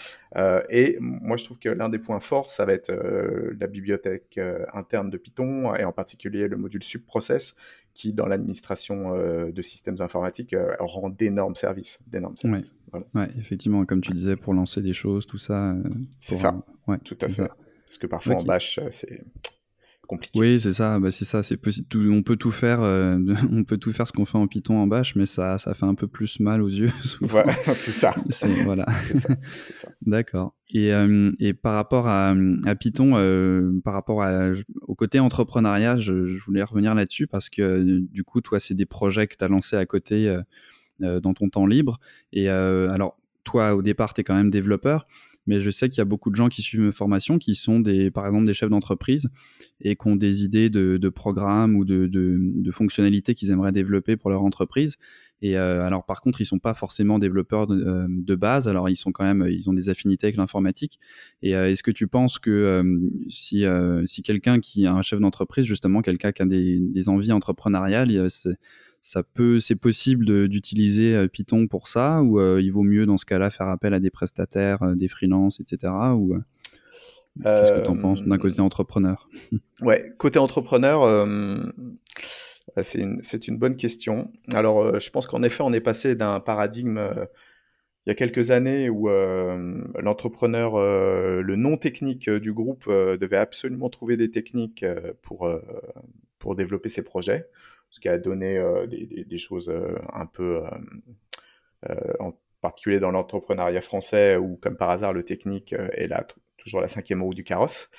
et 0.70 0.98
moi, 1.00 1.38
je 1.38 1.46
trouve 1.46 1.58
que 1.58 1.70
l'un 1.70 1.90
des 1.90 2.00
points 2.00 2.20
forts, 2.20 2.52
ça 2.52 2.66
va 2.66 2.74
être 2.74 2.92
la 2.92 3.68
bibliothèque 3.68 4.40
interne 4.74 5.10
de 5.10 5.18
Python, 5.18 5.74
et 5.76 5.86
en 5.86 5.94
particulier 5.94 6.48
le 6.48 6.58
module 6.58 6.84
subprocess, 6.84 7.56
qui, 7.94 8.14
dans 8.14 8.28
l'administration 8.28 9.16
de 9.50 9.62
systèmes 9.62 10.02
informatiques, 10.02 10.56
rend 10.80 11.10
d'énormes 11.10 11.56
services. 11.56 12.00
D'énormes 12.08 12.38
services. 12.38 12.76
effectivement, 13.40 13.86
comme 13.86 14.02
tu 14.02 14.12
disais, 14.12 14.36
pour 14.36 14.54
lancer 14.54 14.82
des 14.82 14.94
choses, 14.94 15.26
tout 15.26 15.40
ça. 15.40 15.76
C'est 16.20 16.36
ça, 16.36 16.62
ouais, 16.88 16.98
tout 17.00 17.18
à 17.22 17.30
fait. 17.30 17.48
Parce 17.86 17.98
que 17.98 18.08
parfois 18.08 18.36
en 18.36 18.44
bash, 18.44 18.82
c'est 18.92 19.24
oui, 20.36 20.60
c'est 20.60 20.74
ça. 20.74 21.00
Bah, 21.00 21.12
c'est 21.12 21.26
ça. 21.26 21.44
C'est 21.44 21.60
on 21.96 22.24
peut 22.24 22.36
tout 22.36 22.52
faire. 22.52 22.82
Euh, 22.82 23.18
on 23.52 23.64
peut 23.64 23.78
tout 23.78 23.92
faire 23.92 24.08
ce 24.08 24.12
qu'on 24.12 24.26
fait 24.26 24.38
en 24.38 24.48
Python 24.48 24.78
en 24.78 24.88
Bash, 24.88 25.16
mais 25.16 25.26
ça, 25.26 25.58
ça 25.58 25.74
fait 25.74 25.86
un 25.86 25.96
peu 25.96 26.08
plus 26.08 26.40
mal 26.40 26.62
aux 26.62 26.70
yeux. 26.70 26.92
Voilà, 27.22 27.54
c'est 27.74 27.92
ça. 27.92 28.14
voilà. 28.64 28.86
D'accord. 30.02 30.56
Et, 30.74 30.94
euh, 30.94 31.32
et, 31.40 31.54
par 31.54 31.74
rapport 31.74 32.08
à, 32.08 32.34
à 32.66 32.76
Python, 32.76 33.14
euh, 33.16 33.80
par 33.84 33.94
rapport 33.94 34.24
à, 34.24 34.52
au 34.82 34.96
côté 34.96 35.20
entrepreneuriat, 35.20 35.96
je, 35.98 36.26
je 36.26 36.44
voulais 36.44 36.64
revenir 36.64 36.94
là-dessus 36.96 37.28
parce 37.28 37.50
que 37.50 38.00
du 38.00 38.24
coup, 38.24 38.42
toi, 38.42 38.60
c'est 38.60 38.76
des 38.76 38.86
projets 38.86 39.28
que 39.28 39.36
tu 39.38 39.44
as 39.44 39.48
lancés 39.48 39.76
à 39.76 39.86
côté 39.86 40.36
dans 41.00 41.34
ton 41.34 41.50
temps 41.50 41.66
libre. 41.66 42.00
Et 42.34 42.50
alors, 42.50 43.18
toi, 43.44 43.76
au 43.76 43.82
départ, 43.82 44.14
tu 44.14 44.22
es 44.22 44.24
quand 44.24 44.36
même 44.36 44.50
développeur 44.50 45.08
mais 45.48 45.60
je 45.60 45.70
sais 45.70 45.90
qu'il 45.90 46.00
y 46.00 46.02
a 46.02 46.06
beaucoup 46.06 46.30
de 46.30 46.36
gens 46.36 46.50
qui 46.50 46.62
suivent 46.62 46.82
mes 46.82 46.92
formations 46.92 47.40
qui 47.40 47.56
sont 47.56 47.80
des, 47.80 48.12
par 48.12 48.26
exemple 48.26 48.46
des 48.46 48.54
chefs 48.54 48.70
d'entreprise 48.70 49.30
et 49.82 49.96
qui 49.96 50.08
ont 50.08 50.16
des 50.16 50.44
idées 50.44 50.70
de, 50.70 51.10
programmes 51.10 51.76
ou 51.76 51.86
de, 51.86 52.72
fonctionnalités 52.72 53.34
qu'ils 53.34 53.52
aimeraient 53.52 53.72
développer 53.72 54.18
pour 54.18 54.30
leur 54.30 54.44
entreprise. 54.44 54.98
Et 55.44 55.56
euh, 55.56 55.86
alors 55.86 56.04
par 56.04 56.22
contre, 56.22 56.42
ils 56.42 56.46
sont 56.46 56.58
pas 56.58 56.74
forcément 56.74 57.20
développeurs 57.20 57.68
de, 57.68 57.76
euh, 57.76 58.08
de, 58.10 58.36
base. 58.36 58.68
Alors 58.68 58.90
ils 58.90 58.96
sont 58.96 59.12
quand 59.12 59.24
même, 59.24 59.48
ils 59.50 59.70
ont 59.70 59.74
des 59.74 59.90
affinités 59.90 60.28
avec 60.28 60.38
l'informatique. 60.38 61.00
Et 61.44 61.56
euh, 61.56 61.70
est-ce 61.70 61.84
que 61.84 61.92
tu 61.92 62.08
penses 62.08 62.40
que 62.40 62.84
si, 63.30 63.64
si 64.06 64.24
quelqu'un 64.24 64.60
qui 64.60 64.86
est 64.86 64.88
un 64.88 65.02
chef 65.02 65.20
d'entreprise, 65.20 65.66
justement 65.66 66.02
quelqu'un 66.02 66.32
qui 66.32 66.42
a 66.42 66.46
des 66.46 67.10
envies 67.10 67.32
entrepreneuriales, 67.32 68.12
ça 69.08 69.24
peut, 69.24 69.60
c'est 69.60 69.76
possible 69.76 70.48
d'utiliser 70.50 71.28
Python 71.30 71.68
pour 71.68 71.88
ça, 71.88 72.22
ou 72.22 72.42
il 72.60 72.70
vaut 72.72 72.84
mieux 72.84 73.06
dans 73.06 73.18
ce 73.18 73.26
cas-là 73.26 73.50
faire 73.50 73.70
appel 73.70 73.94
à 73.94 74.00
des 74.00 74.10
prestataires, 74.10 74.80
des 74.96 75.08
freelances, 75.08 75.60
etc. 75.60 75.94
Ou 76.16 76.36
qu'est-ce 77.42 77.72
que 77.72 77.84
tu 77.84 77.90
en 77.90 77.98
penses 77.98 78.24
d'un 78.24 78.38
côté 78.38 78.60
entrepreneur? 78.60 79.30
Ouais, 79.82 80.12
côté 80.18 80.40
entrepreneur, 80.40 81.28
c'est 82.82 83.00
une, 83.00 83.22
une, 83.48 83.58
bonne 83.58 83.76
question. 83.76 84.32
Alors, 84.54 85.00
je 85.00 85.10
pense 85.12 85.28
qu'en 85.28 85.44
effet, 85.44 85.64
on 85.64 85.72
est 85.72 85.82
passé 85.82 86.16
d'un 86.16 86.40
paradigme 86.40 87.00
il 88.08 88.12
y 88.12 88.14
a 88.14 88.16
quelques 88.16 88.52
années 88.52 88.90
où 88.90 89.10
euh, 89.10 89.84
l'entrepreneur, 90.00 90.76
euh, 90.76 91.42
le 91.42 91.58
non 91.58 91.76
technique 91.76 92.30
du 92.30 92.54
groupe 92.54 92.86
euh, 92.88 93.18
devait 93.18 93.36
absolument 93.36 93.90
trouver 93.90 94.16
des 94.16 94.32
techniques 94.32 94.86
pour, 95.24 95.52
pour 96.40 96.56
développer 96.56 96.88
ses 96.88 97.04
projets, 97.04 97.50
ce 97.90 98.00
qui 98.00 98.10
a 98.10 98.18
donné 98.18 98.62
des, 98.88 99.26
des, 99.26 99.38
choses 99.38 99.74
un 100.14 100.26
peu, 100.26 100.62
en 102.20 102.34
particulier 102.62 103.00
dans 103.00 103.12
l'entrepreneuriat 103.12 103.82
français, 103.82 104.36
où 104.36 104.58
comme 104.62 104.78
par 104.78 104.90
hasard 104.90 105.14
le 105.14 105.24
technique 105.24 105.74
est 105.74 106.08
là 106.08 106.26
toujours 106.58 106.82
la 106.82 106.88
cinquième 106.88 107.24
roue 107.24 107.34
du 107.34 107.44
carrosse. 107.44 107.90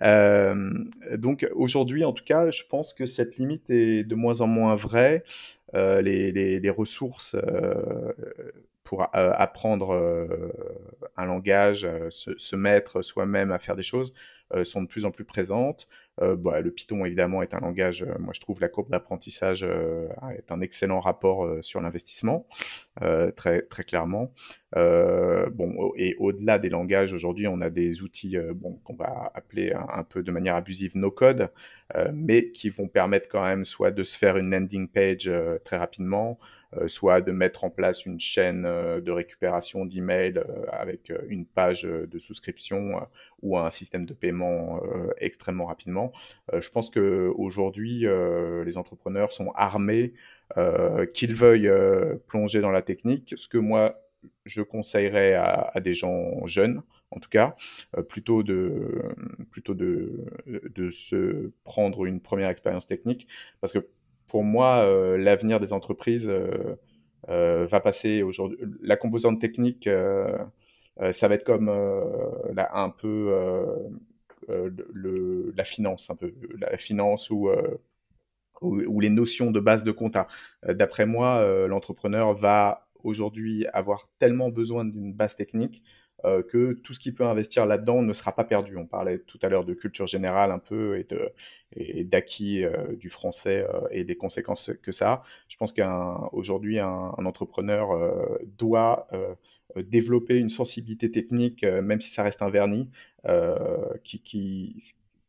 donc 0.00 1.48
aujourd'hui, 1.54 2.04
en 2.04 2.12
tout 2.12 2.24
cas, 2.24 2.50
je 2.50 2.62
pense 2.68 2.92
que 2.92 3.06
cette 3.06 3.36
limite 3.36 3.70
est 3.70 4.04
de 4.04 4.14
moins 4.14 4.40
en 4.40 4.46
moins 4.46 4.74
vraie. 4.74 5.24
les, 5.74 6.70
ressources 6.76 7.36
pour 8.88 9.02
euh, 9.02 9.32
apprendre 9.36 9.92
euh, 9.92 10.50
un 11.18 11.26
langage, 11.26 11.84
euh, 11.84 12.08
se, 12.08 12.56
mettre 12.56 13.02
soi-même 13.02 13.52
à 13.52 13.58
faire 13.58 13.76
des 13.76 13.82
choses, 13.82 14.14
sont 14.64 14.82
de 14.82 14.88
plus 14.88 15.04
en 15.04 15.10
plus 15.10 15.26
présentes. 15.26 15.88
Bah, 16.20 16.60
le 16.60 16.70
Python, 16.70 17.04
évidemment, 17.04 17.42
est 17.42 17.54
un 17.54 17.60
langage, 17.60 18.04
moi 18.18 18.32
je 18.32 18.40
trouve 18.40 18.60
la 18.60 18.68
courbe 18.68 18.90
d'apprentissage 18.90 19.62
est 19.62 20.50
un 20.50 20.60
excellent 20.60 21.00
rapport 21.00 21.48
sur 21.62 21.80
l'investissement, 21.80 22.46
très, 23.36 23.62
très 23.62 23.82
clairement. 23.84 24.32
Bon, 24.74 25.92
et 25.96 26.14
au-delà 26.18 26.58
des 26.58 26.68
langages, 26.68 27.12
aujourd'hui, 27.12 27.46
on 27.48 27.60
a 27.60 27.70
des 27.70 28.02
outils 28.02 28.36
bon, 28.54 28.74
qu'on 28.84 28.94
va 28.94 29.32
appeler 29.34 29.72
un, 29.72 30.02
peu 30.02 30.22
de 30.22 30.30
manière 30.30 30.56
abusive 30.56 30.96
no-code, 30.96 31.50
mais 32.12 32.50
qui 32.50 32.70
vont 32.70 32.88
permettre 32.88 33.28
quand 33.28 33.44
même 33.44 33.64
soit 33.64 33.90
de 33.90 34.02
se 34.02 34.16
faire 34.18 34.36
une 34.36 34.50
landing 34.50 34.88
page 34.88 35.30
très 35.64 35.76
rapidement, 35.76 36.38
euh, 36.76 36.86
soit 36.86 37.22
de 37.22 37.32
mettre 37.32 37.64
en 37.64 37.70
place 37.70 38.04
une 38.04 38.20
chaîne 38.20 38.66
euh, 38.66 39.00
de 39.00 39.10
récupération 39.10 39.86
d'emails 39.86 40.36
euh, 40.36 40.66
avec 40.70 41.10
une 41.28 41.46
page 41.46 41.84
de 41.84 42.18
souscription 42.18 43.00
ou 43.40 43.56
un 43.56 43.70
système 43.70 44.04
de 44.04 44.12
paiement 44.12 44.80
extrêmement 45.18 45.66
rapidement. 45.66 46.12
je 46.52 46.68
pense 46.70 46.90
que 46.90 47.32
aujourd'hui, 47.36 48.04
les 48.64 48.76
entrepreneurs 48.76 49.32
sont 49.32 49.52
armés, 49.54 50.14
qu'ils 51.14 51.34
veuillent 51.34 51.70
plonger 52.26 52.60
dans 52.60 52.70
la 52.70 52.82
technique, 52.82 53.34
ce 53.36 53.48
que 53.48 53.58
moi 53.58 54.00
je 54.44 54.62
conseillerais 54.62 55.34
à, 55.34 55.72
des 55.80 55.94
gens 55.94 56.46
jeunes, 56.46 56.82
en 57.10 57.20
tout 57.20 57.30
cas, 57.30 57.56
plutôt 58.08 58.42
de 58.42 59.02
plutôt 59.50 59.74
de, 59.74 60.26
de 60.46 60.90
se 60.90 61.52
prendre 61.64 62.04
une 62.04 62.20
première 62.20 62.48
expérience 62.48 62.86
technique, 62.86 63.28
parce 63.60 63.72
que 63.72 63.86
pour 64.28 64.44
moi, 64.44 64.84
euh, 64.84 65.16
l'avenir 65.16 65.58
des 65.58 65.72
entreprises 65.72 66.28
euh, 66.28 66.76
euh, 67.30 67.66
va 67.66 67.80
passer 67.80 68.22
aujourd'hui. 68.22 68.58
La 68.82 68.96
composante 68.96 69.40
technique, 69.40 69.88
ça 71.12 71.28
va 71.28 71.34
être 71.34 71.44
comme 71.44 71.68
un 71.68 72.90
peu 72.90 73.32
la 75.56 75.64
finance, 75.64 76.10
un 76.10 76.16
peu 76.16 76.32
la 76.58 76.76
finance 76.76 77.30
ou 77.30 77.50
ou, 78.60 79.00
les 79.00 79.10
notions 79.10 79.52
de 79.52 79.60
base 79.60 79.84
de 79.84 79.92
compta. 79.92 80.26
D'après 80.66 81.06
moi, 81.06 81.66
l'entrepreneur 81.68 82.34
va 82.34 82.87
aujourd'hui 83.04 83.66
avoir 83.72 84.08
tellement 84.18 84.50
besoin 84.50 84.84
d'une 84.84 85.12
base 85.12 85.34
technique 85.34 85.82
euh, 86.24 86.42
que 86.42 86.72
tout 86.72 86.94
ce 86.94 86.98
qui 86.98 87.12
peut 87.12 87.24
investir 87.24 87.64
là-dedans 87.64 88.02
ne 88.02 88.12
sera 88.12 88.34
pas 88.34 88.42
perdu. 88.42 88.76
On 88.76 88.86
parlait 88.86 89.20
tout 89.20 89.38
à 89.40 89.48
l'heure 89.48 89.64
de 89.64 89.72
culture 89.72 90.08
générale 90.08 90.50
un 90.50 90.58
peu 90.58 90.98
et 91.76 92.02
d'acquis 92.02 92.64
euh, 92.64 92.96
du 92.96 93.08
français 93.08 93.64
euh, 93.72 93.86
et 93.92 94.02
des 94.02 94.16
conséquences 94.16 94.72
que 94.82 94.90
ça 94.90 95.12
a. 95.12 95.22
Je 95.48 95.56
pense 95.56 95.72
qu'aujourd'hui 95.72 96.80
un, 96.80 97.12
entrepreneur 97.24 98.38
doit 98.56 99.08
développer 99.76 100.38
une 100.38 100.48
sensibilité 100.48 101.10
technique, 101.10 101.62
même 101.62 102.00
si 102.00 102.10
ça 102.10 102.22
reste 102.22 102.42
un 102.42 102.50
vernis, 102.50 102.88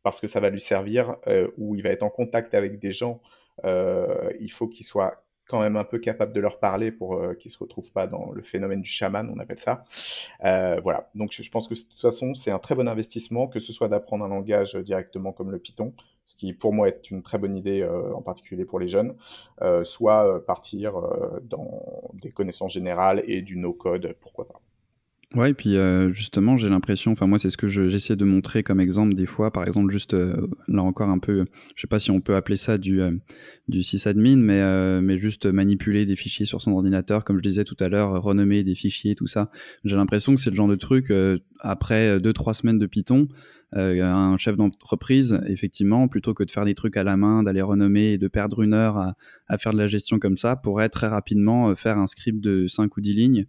parce 0.02 0.20
que 0.20 0.26
ça 0.26 0.40
va 0.40 0.50
lui 0.50 0.60
servir, 0.60 1.16
où 1.58 1.74
il 1.76 1.82
va 1.82 1.90
être 1.90 2.02
en 2.02 2.10
contact 2.10 2.54
avec 2.54 2.78
des 2.78 2.92
gens. 2.92 3.20
il 3.64 4.50
faut 4.50 4.66
qu'il 4.66 4.86
soit 4.86 5.22
quand 5.50 5.60
même 5.60 5.76
un 5.76 5.84
peu 5.84 5.98
capable 5.98 6.32
de 6.32 6.40
leur 6.40 6.60
parler 6.60 6.92
pour 6.92 7.14
euh, 7.14 7.34
qu'ils 7.34 7.50
se 7.50 7.58
retrouvent 7.58 7.90
pas 7.90 8.06
dans 8.06 8.30
le 8.32 8.42
phénomène 8.42 8.80
du 8.80 8.88
chaman, 8.88 9.30
on 9.34 9.38
appelle 9.40 9.58
ça. 9.58 9.84
Euh, 10.44 10.80
voilà. 10.82 11.10
Donc 11.16 11.32
je, 11.32 11.50
pense 11.50 11.66
que 11.66 11.74
de 11.74 11.80
toute 11.80 12.00
façon 12.00 12.34
c'est 12.34 12.52
un 12.52 12.60
très 12.60 12.76
bon 12.76 12.88
investissement, 12.88 13.48
que 13.48 13.58
ce 13.58 13.72
soit 13.72 13.88
d'apprendre 13.88 14.24
un 14.24 14.28
langage 14.28 14.76
directement 14.76 15.32
comme 15.32 15.50
le 15.50 15.58
Python, 15.58 15.92
ce 16.24 16.36
qui 16.36 16.52
pour 16.52 16.72
moi 16.72 16.88
est 16.88 17.10
une 17.10 17.22
très 17.22 17.38
bonne 17.38 17.56
idée, 17.56 17.82
euh, 17.82 18.14
en 18.14 18.22
particulier 18.22 18.64
pour 18.64 18.78
les 18.78 18.88
jeunes, 18.88 19.16
soit 19.84 20.44
partir 20.46 20.92
dans 21.42 21.82
des 22.14 22.30
connaissances 22.30 22.72
générales 22.72 23.22
et 23.26 23.42
du 23.42 23.56
no-code, 23.56 24.14
pourquoi 24.20 24.46
pas. 24.46 24.60
Ouais, 25.36 25.52
et 25.52 25.54
puis 25.54 25.76
euh, 25.76 26.12
justement, 26.12 26.56
j'ai 26.56 26.68
l'impression, 26.68 27.12
enfin 27.12 27.28
moi 27.28 27.38
c'est 27.38 27.50
ce 27.50 27.56
que 27.56 27.68
j'essaie 27.68 28.16
de 28.16 28.24
montrer 28.24 28.64
comme 28.64 28.80
exemple 28.80 29.14
des 29.14 29.26
fois, 29.26 29.52
par 29.52 29.64
exemple 29.64 29.92
juste 29.92 30.12
euh, 30.12 30.48
là 30.66 30.82
encore 30.82 31.08
un 31.08 31.20
peu, 31.20 31.44
je 31.76 31.80
sais 31.80 31.86
pas 31.86 32.00
si 32.00 32.10
on 32.10 32.20
peut 32.20 32.34
appeler 32.34 32.56
ça 32.56 32.78
du 32.78 33.00
euh, 33.00 33.12
du 33.68 33.84
sysadmin, 33.84 34.38
mais 34.38 35.00
mais 35.00 35.18
juste 35.18 35.46
manipuler 35.46 36.04
des 36.04 36.16
fichiers 36.16 36.46
sur 36.46 36.60
son 36.60 36.72
ordinateur, 36.72 37.22
comme 37.22 37.36
je 37.36 37.42
disais 37.42 37.62
tout 37.62 37.76
à 37.78 37.88
l'heure, 37.88 38.20
renommer 38.20 38.64
des 38.64 38.74
fichiers, 38.74 39.14
tout 39.14 39.28
ça. 39.28 39.52
J'ai 39.84 39.94
l'impression 39.94 40.34
que 40.34 40.40
c'est 40.40 40.50
le 40.50 40.56
genre 40.56 40.66
de 40.66 40.74
truc 40.74 41.12
après 41.60 42.18
deux 42.18 42.32
trois 42.32 42.52
semaines 42.52 42.78
de 42.78 42.86
Python, 42.86 43.28
un 43.72 44.36
chef 44.36 44.56
d'entreprise, 44.56 45.38
effectivement, 45.46 46.08
plutôt 46.08 46.34
que 46.34 46.42
de 46.42 46.50
faire 46.50 46.64
des 46.64 46.74
trucs 46.74 46.96
à 46.96 47.04
la 47.04 47.16
main, 47.16 47.44
d'aller 47.44 47.62
renommer 47.62 48.14
et 48.14 48.18
de 48.18 48.26
perdre 48.26 48.62
une 48.62 48.74
heure 48.74 48.96
à, 48.96 49.14
à 49.46 49.58
faire 49.58 49.72
de 49.72 49.78
la 49.78 49.86
gestion 49.86 50.18
comme 50.18 50.36
ça, 50.36 50.56
pourrait 50.56 50.88
très 50.88 51.06
rapidement 51.06 51.72
faire 51.76 51.98
un 51.98 52.08
script 52.08 52.40
de 52.40 52.66
5 52.66 52.96
ou 52.96 53.00
10 53.00 53.12
lignes. 53.12 53.46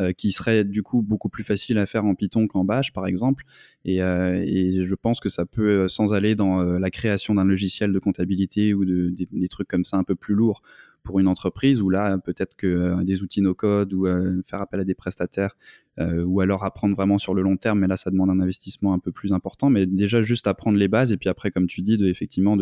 Euh, 0.00 0.12
qui 0.12 0.32
serait 0.32 0.64
du 0.64 0.82
coup 0.82 1.02
beaucoup 1.02 1.28
plus 1.28 1.44
facile 1.44 1.78
à 1.78 1.86
faire 1.86 2.04
en 2.04 2.16
Python 2.16 2.48
qu'en 2.48 2.64
Bash, 2.64 2.92
par 2.92 3.06
exemple. 3.06 3.44
Et, 3.84 4.02
euh, 4.02 4.84
je 4.84 4.94
pense 4.96 5.20
que 5.20 5.28
ça 5.28 5.46
peut, 5.46 5.84
euh, 5.84 5.88
sans 5.88 6.14
aller 6.14 6.34
dans 6.34 6.62
la 6.64 6.90
création 6.90 7.36
d'un 7.36 7.44
logiciel 7.44 7.92
de 7.92 7.98
comptabilité 8.00 8.74
ou 8.74 8.84
de, 8.84 9.10
des, 9.10 9.48
trucs 9.48 9.68
comme 9.68 9.84
ça 9.84 9.96
un 9.96 10.02
peu 10.02 10.16
plus 10.16 10.34
lourds 10.34 10.62
pour 11.04 11.20
une 11.20 11.28
entreprise, 11.28 11.80
où 11.80 11.90
là, 11.90 12.18
peut-être 12.18 12.56
que 12.56 13.00
des 13.04 13.22
outils 13.22 13.40
no-code 13.40 13.92
ou 13.92 14.06
faire 14.44 14.62
appel 14.62 14.80
à 14.80 14.84
des 14.84 14.94
prestataires, 14.94 15.54
ou 16.00 16.40
alors 16.40 16.64
apprendre 16.64 16.96
vraiment 16.96 17.18
sur 17.18 17.34
le 17.34 17.42
long 17.42 17.58
terme, 17.58 17.80
mais 17.80 17.86
là, 17.86 17.96
ça 17.96 18.10
demande 18.10 18.30
un 18.30 18.40
investissement 18.40 18.94
un 18.94 18.98
peu 18.98 19.12
plus 19.12 19.32
important. 19.34 19.68
Mais 19.68 19.84
déjà, 19.84 20.22
juste 20.22 20.46
apprendre 20.46 20.78
les 20.78 20.88
bases, 20.88 21.12
et 21.12 21.18
puis 21.18 21.28
après, 21.28 21.50
comme 21.50 21.66
tu 21.66 21.82
dis, 21.82 22.02
effectivement, 22.06 22.56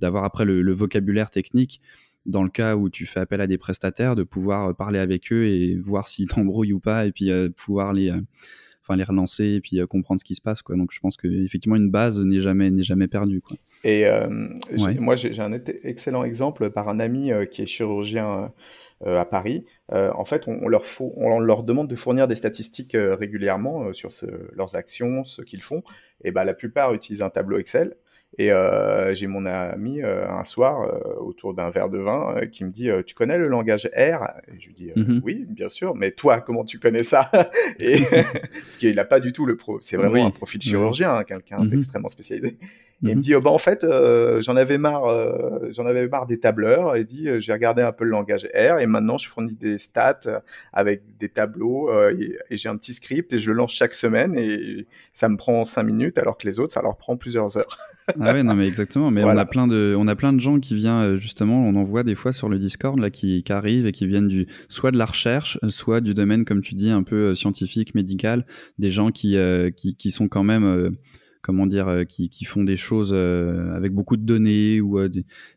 d'avoir 0.00 0.24
après 0.24 0.44
le 0.44 0.72
vocabulaire 0.72 1.30
technique 1.30 1.80
dans 2.26 2.42
le 2.42 2.50
cas 2.50 2.76
où 2.76 2.90
tu 2.90 3.06
fais 3.06 3.20
appel 3.20 3.40
à 3.40 3.46
des 3.46 3.58
prestataires, 3.58 4.16
de 4.16 4.22
pouvoir 4.22 4.68
euh, 4.68 4.72
parler 4.72 4.98
avec 4.98 5.32
eux 5.32 5.46
et 5.46 5.76
voir 5.76 6.08
s'ils 6.08 6.28
t'embrouillent 6.28 6.72
ou 6.72 6.80
pas, 6.80 7.06
et 7.06 7.12
puis 7.12 7.30
euh, 7.30 7.48
pouvoir 7.48 7.92
les, 7.92 8.10
euh, 8.10 8.20
enfin 8.82 8.96
les 8.96 9.04
relancer 9.04 9.44
et 9.44 9.60
puis 9.60 9.80
comprendre 9.88 10.20
ce 10.20 10.24
qui 10.24 10.34
se 10.34 10.40
passe. 10.40 10.62
Quoi. 10.62 10.76
Donc 10.76 10.90
je 10.92 11.00
pense 11.00 11.16
qu'effectivement, 11.16 11.76
une 11.76 11.90
base 11.90 12.18
n'est 12.18 12.40
jamais, 12.40 12.70
n'est 12.70 12.84
jamais 12.84 13.08
perdue. 13.08 13.40
Quoi. 13.40 13.56
Et 13.84 14.06
moi, 14.98 15.16
j'ai 15.16 15.40
un 15.40 15.52
excellent 15.52 16.24
exemple 16.24 16.70
par 16.70 16.88
un 16.88 17.00
ami 17.00 17.30
qui 17.50 17.62
est 17.62 17.66
chirurgien. 17.66 18.52
à 19.04 19.24
Paris. 19.26 19.66
en 19.92 20.24
fait, 20.24 20.44
on, 20.46 20.68
leur 20.68 20.86
faut, 20.86 21.12
on, 21.16 21.38
leur 21.38 21.64
demande 21.64 21.86
de 21.88 21.96
fournir 21.96 22.28
des 22.28 22.34
statistiques 22.34 22.96
régulièrement 22.96 23.92
sur 23.92 24.10
ce, 24.10 24.26
leurs 24.54 24.74
actions, 24.74 25.24
ce 25.24 25.42
qu'ils 25.42 25.62
font. 25.62 25.82
Et 26.24 26.30
ben, 26.30 26.44
la 26.44 26.54
plupart 26.54 26.94
utilisent 26.94 27.22
un 27.22 27.28
tableau 27.28 27.58
Excel. 27.58 27.96
Et 28.38 28.52
euh, 28.52 29.14
j'ai 29.14 29.26
mon 29.26 29.46
ami 29.46 30.02
euh, 30.02 30.28
un 30.28 30.44
soir 30.44 30.82
euh, 30.82 31.20
autour 31.20 31.54
d'un 31.54 31.70
verre 31.70 31.88
de 31.88 31.98
vin 31.98 32.34
qui 32.52 32.64
me 32.64 32.70
dit 32.70 32.90
Tu 33.06 33.14
connais 33.14 33.38
le 33.38 33.48
langage 33.48 33.88
R? 33.96 34.28
Et 34.48 34.60
je 34.60 34.66
lui 34.66 34.74
dis 34.74 34.90
mmh 34.94 35.20
Oui, 35.24 35.46
bien 35.48 35.68
sûr, 35.68 35.94
mais 35.94 36.10
toi, 36.10 36.42
comment 36.42 36.64
tu 36.64 36.78
connais 36.78 37.02
ça? 37.02 37.30
Et 37.80 38.00
Parce 38.10 38.76
qu'il 38.78 38.94
n'a 38.94 39.06
pas 39.06 39.20
du 39.20 39.32
tout 39.32 39.46
le 39.46 39.56
pro. 39.56 39.78
C'est 39.80 39.96
vraiment 39.96 40.26
un 40.26 40.30
profil 40.30 40.60
chirurgien, 40.60 41.14
hein, 41.14 41.24
quelqu'un 41.24 41.64
mmh 41.64 41.70
d'extrêmement 41.70 42.08
spécialisé. 42.08 42.58
Et 43.04 43.10
il 43.10 43.10
me 43.10 43.14
mmh 43.16 43.20
dit 43.20 43.34
oh, 43.34 43.40
bah, 43.40 43.50
En 43.50 43.58
fait, 43.58 43.86
j'en 44.40 44.56
avais 44.56 44.76
marre, 44.76 45.70
j'en 45.70 45.86
avais 45.86 46.06
marre 46.06 46.26
des 46.26 46.38
tableurs. 46.38 46.96
Et 46.96 47.04
dit 47.04 47.28
J'ai 47.38 47.52
regardé 47.54 47.80
un 47.80 47.92
peu 47.92 48.04
le 48.04 48.10
langage 48.10 48.46
R 48.54 48.80
et 48.80 48.86
maintenant 48.86 49.16
je 49.16 49.28
fournis 49.28 49.54
des 49.54 49.78
stats 49.78 50.42
avec 50.74 51.02
des 51.18 51.30
tableaux 51.30 51.90
et, 52.10 52.36
et 52.50 52.56
j'ai 52.58 52.68
un 52.68 52.76
petit 52.76 52.92
script 52.92 53.32
et 53.32 53.38
je 53.38 53.50
le 53.50 53.56
lance 53.56 53.72
chaque 53.72 53.94
semaine 53.94 54.36
et 54.36 54.86
ça 55.12 55.30
me 55.30 55.36
prend 55.36 55.64
cinq 55.64 55.84
minutes 55.84 56.18
alors 56.18 56.36
que 56.36 56.46
les 56.46 56.60
autres, 56.60 56.74
ça 56.74 56.82
leur 56.82 56.96
prend 56.96 57.16
plusieurs 57.16 57.56
heures. 57.56 57.78
Ah 58.26 58.34
ouais, 58.34 58.42
non 58.42 58.54
mais 58.54 58.66
exactement. 58.66 59.10
Mais 59.10 59.24
on 59.24 59.28
a 59.28 59.44
plein 59.44 59.66
de, 59.66 59.94
on 59.98 60.08
a 60.08 60.16
plein 60.16 60.32
de 60.32 60.40
gens 60.40 60.60
qui 60.60 60.74
viennent 60.74 60.92
euh, 60.92 61.16
justement, 61.18 61.66
on 61.66 61.74
en 61.76 61.84
voit 61.84 62.02
des 62.02 62.14
fois 62.14 62.32
sur 62.32 62.48
le 62.48 62.58
Discord 62.58 62.98
là 62.98 63.10
qui, 63.10 63.42
qui 63.42 63.52
arrivent 63.52 63.86
et 63.86 63.92
qui 63.92 64.06
viennent 64.06 64.28
du, 64.28 64.46
soit 64.68 64.90
de 64.90 64.98
la 64.98 65.06
recherche, 65.06 65.58
soit 65.68 66.00
du 66.00 66.14
domaine 66.14 66.44
comme 66.44 66.62
tu 66.62 66.74
dis 66.74 66.90
un 66.90 67.02
peu 67.02 67.16
euh, 67.16 67.34
scientifique, 67.34 67.94
médical, 67.94 68.46
des 68.78 68.90
gens 68.90 69.10
qui, 69.10 69.36
euh, 69.36 69.70
qui, 69.70 69.96
qui 69.96 70.10
sont 70.10 70.28
quand 70.28 70.44
même 70.44 70.96
comment 71.46 71.66
dire, 71.66 72.04
qui, 72.08 72.28
qui, 72.28 72.44
font 72.44 72.64
des 72.64 72.76
choses 72.76 73.14
avec 73.14 73.92
beaucoup 73.92 74.16
de 74.16 74.22
données 74.22 74.80
ou 74.80 74.98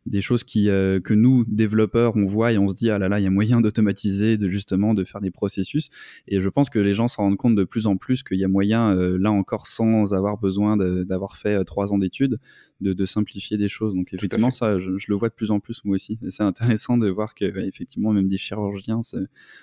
des, 0.06 0.22
choses 0.22 0.44
qui, 0.44 0.66
que 0.66 1.14
nous, 1.14 1.44
développeurs, 1.48 2.16
on 2.16 2.26
voit 2.26 2.52
et 2.52 2.58
on 2.58 2.68
se 2.68 2.76
dit, 2.76 2.90
ah 2.90 3.00
là 3.00 3.10
là, 3.10 3.20
il 3.20 3.24
y 3.24 3.28
a 3.28 3.32
moyen 3.32 3.60
d'automatiser, 3.62 4.38
de 4.38 4.50
justement 4.50 4.94
de 4.94 5.04
faire 5.04 5.22
des 5.22 5.32
processus. 5.32 5.90
Et 6.28 6.40
je 6.40 6.50
pense 6.50 6.70
que 6.70 6.80
les 6.80 6.94
gens 6.94 7.08
se 7.08 7.18
rendent 7.18 7.38
compte 7.38 7.56
de 7.56 7.64
plus 7.64 7.88
en 7.88 7.98
plus 7.98 8.24
qu'il 8.24 8.38
y 8.38 8.46
a 8.46 8.48
moyen, 8.48 8.94
là 8.94 9.32
encore, 9.32 9.68
sans 9.68 10.14
avoir 10.14 10.38
besoin 10.38 10.78
d'avoir 10.78 11.38
fait 11.38 11.64
trois 11.66 11.92
ans 11.94 11.98
d'études, 11.98 12.38
de, 12.82 13.06
simplifier 13.06 13.58
des 13.58 13.68
choses. 13.68 13.96
Donc 13.96 14.14
effectivement, 14.14 14.52
ça, 14.52 14.80
je, 14.80 14.90
le 15.08 15.16
vois 15.16 15.30
de 15.30 15.34
plus 15.34 15.52
en 15.52 15.60
plus 15.60 15.84
moi 15.84 15.96
aussi. 15.96 16.20
Et 16.26 16.30
c'est 16.30 16.44
intéressant 16.44 16.98
de 16.98 17.10
voir 17.10 17.34
que 17.36 17.46
effectivement, 17.66 18.14
même 18.14 18.28
des 18.28 18.38
chirurgiens 18.38 19.02
se, 19.02 19.18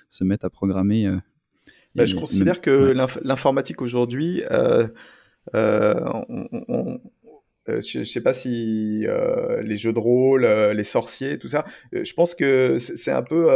se 0.08 0.24
mettent 0.24 0.44
à 0.44 0.50
programmer. 0.50 1.06
Euh, 1.06 1.16
bah, 1.94 2.04
je 2.04 2.14
considère 2.14 2.60
que 2.60 2.92
l'informatique 3.24 3.80
aujourd'hui, 3.80 4.42
euh, 4.50 4.88
euh, 5.54 6.02
je 7.66 7.98
ne 7.98 8.04
sais 8.04 8.20
pas 8.20 8.32
si 8.32 9.04
les 9.62 9.76
jeux 9.76 9.92
de 9.92 9.98
rôle, 9.98 10.46
les 10.46 10.84
sorciers, 10.84 11.38
tout 11.38 11.48
ça, 11.48 11.64
je 11.92 12.12
pense 12.14 12.34
que 12.34 12.78
c'est 12.78 13.10
un 13.10 13.22
peu 13.22 13.48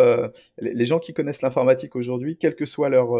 les, 0.59 0.85
gens 0.85 0.99
qui 0.99 1.15
connaissent 1.15 1.43
l'informatique 1.43 1.95
aujourd'hui, 1.95 2.37
quel 2.37 2.57
que 2.57 2.67
soit 2.67 2.89
leur 2.89 3.11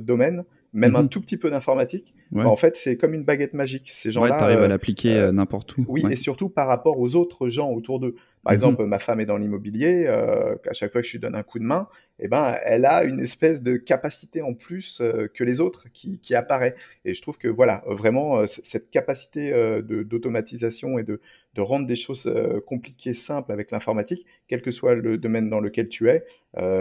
domaine, 0.00 0.44
même 0.76 0.94
un 0.94 1.02
mhm. 1.02 1.08
tout 1.08 1.20
petit 1.20 1.36
peu 1.36 1.50
d'informatique, 1.50 2.14
bah, 2.30 2.46
en 2.46 2.56
fait, 2.56 2.76
c'est 2.76 2.96
comme 2.96 3.14
une 3.14 3.24
baguette 3.24 3.54
magique. 3.54 3.90
Ces 3.90 4.10
gens-là, 4.10 4.36
ouais, 4.36 4.42
arrives 4.42 4.62
à 4.62 4.68
l'appliquer 4.68 5.30
n'importe 5.32 5.76
où. 5.76 5.84
Oui, 5.88 6.04
et 6.10 6.16
surtout 6.16 6.48
par 6.48 6.68
rapport 6.68 6.98
aux 6.98 7.16
autres 7.16 7.48
gens 7.48 7.70
autour 7.70 7.98
d'eux. 7.98 8.14
Par 8.46 8.52
mhm. 8.52 8.58
exemple, 8.58 8.84
ma 8.84 9.00
femme 9.00 9.18
est 9.18 9.26
dans 9.26 9.38
l'immobilier. 9.38 10.04
Euh, 10.06 10.54
à 10.68 10.72
chaque 10.72 10.92
fois 10.92 11.02
que 11.02 11.08
je 11.08 11.12
lui 11.14 11.18
donne 11.18 11.34
un 11.34 11.42
coup 11.42 11.58
de 11.58 11.64
main, 11.64 11.88
eh 12.20 12.28
ben, 12.28 12.56
elle 12.64 12.84
a 12.84 13.02
une 13.02 13.18
espèce 13.18 13.60
de 13.60 13.76
capacité 13.76 14.40
en 14.40 14.54
plus 14.54 15.00
euh, 15.00 15.26
que 15.34 15.42
les 15.42 15.60
autres 15.60 15.88
qui, 15.92 16.20
apparaît. 16.32 16.76
Et 17.04 17.14
je 17.14 17.22
trouve 17.22 17.38
que 17.38 17.48
voilà, 17.48 17.82
vraiment, 17.88 18.38
euh, 18.38 18.46
cette 18.46 18.88
capacité 18.90 19.52
d'automatisation 19.82 20.96
et 20.98 21.02
de, 21.02 21.20
rendre 21.58 21.86
des 21.86 21.96
choses 21.96 22.32
compliquées 22.66 23.14
simples 23.14 23.50
avec 23.50 23.70
l'informatique, 23.72 24.26
quel 24.46 24.62
que 24.62 24.70
soit 24.70 24.94
le 24.94 25.18
domaine 25.18 25.48
dans 25.48 25.58
lequel 25.58 25.88
tu 25.88 26.08
es, 26.10 26.24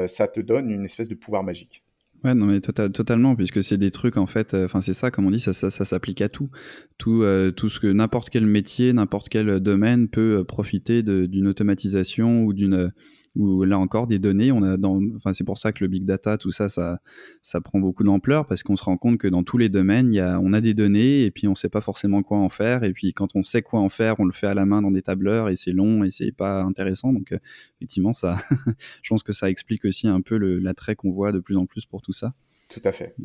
ça 0.07 0.27
te 0.27 0.41
donne 0.41 0.69
une 0.69 0.85
espèce 0.85 1.09
de 1.09 1.15
pouvoir 1.15 1.43
magique. 1.43 1.83
Ouais, 2.25 2.33
non, 2.33 2.47
mais 2.47 2.59
tota-, 2.59 2.89
totalement, 2.89 3.35
puisque 3.35 3.63
c'est 3.63 3.77
des 3.77 3.91
trucs, 3.91 4.17
en 4.17 4.25
fait, 4.25 4.53
enfin, 4.53 4.81
c'est 4.81 4.93
ça, 4.93 5.11
comme 5.11 5.25
on 5.27 5.31
dit, 5.31 5.39
ça, 5.39 5.53
ça, 5.53 5.69
s'applique 5.69 6.21
à 6.21 6.27
tout. 6.27 6.49
Tout, 6.97 7.23
tout 7.55 7.69
ce 7.69 7.79
que 7.79 7.87
n'importe 7.87 8.29
quel 8.29 8.45
métier, 8.45 8.91
n'importe 8.91 9.29
quel 9.29 9.59
domaine 9.59 10.09
peut 10.09 10.43
profiter 10.43 11.03
d'une 11.03 11.47
automatisation 11.47 12.43
ou 12.43 12.51
d'une 12.51 12.91
où 13.35 13.63
là 13.63 13.77
encore 13.77 14.07
des 14.07 14.19
données, 14.19 14.51
on 14.51 14.63
a 14.63 14.77
dans, 14.77 15.01
enfin 15.15 15.33
c'est 15.33 15.43
pour 15.43 15.57
ça 15.57 15.71
que 15.71 15.83
le 15.83 15.87
big 15.87 16.05
data, 16.05 16.37
tout 16.37 16.51
ça, 16.51 16.69
ça, 16.69 16.99
ça 17.41 17.61
prend 17.61 17.79
beaucoup 17.79 18.03
d'ampleur 18.03 18.45
parce 18.45 18.63
qu'on 18.63 18.75
se 18.75 18.83
rend 18.83 18.97
compte 18.97 19.17
que 19.17 19.27
dans 19.27 19.43
tous 19.43 19.57
les 19.57 19.69
domaines, 19.69 20.13
il 20.13 20.17
y 20.17 20.19
a, 20.19 20.39
on 20.39 20.53
a 20.53 20.61
des 20.61 20.73
données 20.73 21.23
et 21.23 21.31
puis 21.31 21.47
on 21.47 21.55
sait 21.55 21.69
pas 21.69 21.81
forcément 21.81 22.23
quoi 22.23 22.37
en 22.37 22.49
faire 22.49 22.83
et 22.83 22.93
puis 22.93 23.13
quand 23.13 23.35
on 23.35 23.43
sait 23.43 23.61
quoi 23.61 23.79
en 23.79 23.89
faire, 23.89 24.19
on 24.19 24.25
le 24.25 24.33
fait 24.33 24.47
à 24.47 24.53
la 24.53 24.65
main 24.65 24.81
dans 24.81 24.91
des 24.91 25.01
tableurs 25.01 25.49
et 25.49 25.55
c'est 25.55 25.71
long 25.71 26.03
et 26.03 26.11
c'est 26.11 26.31
pas 26.31 26.61
intéressant. 26.61 27.13
Donc 27.13 27.31
euh, 27.31 27.39
effectivement, 27.77 28.13
ça, 28.13 28.37
je 29.01 29.09
pense 29.09 29.23
que 29.23 29.33
ça 29.33 29.49
explique 29.49 29.85
aussi 29.85 30.07
un 30.07 30.21
peu 30.21 30.37
l'attrait 30.37 30.95
qu'on 30.95 31.11
voit 31.11 31.31
de 31.31 31.39
plus 31.39 31.57
en 31.57 31.65
plus 31.65 31.85
pour 31.85 32.01
tout 32.01 32.13
ça. 32.13 32.33
Tout 32.69 32.81
à 32.83 32.91
fait. 32.91 33.15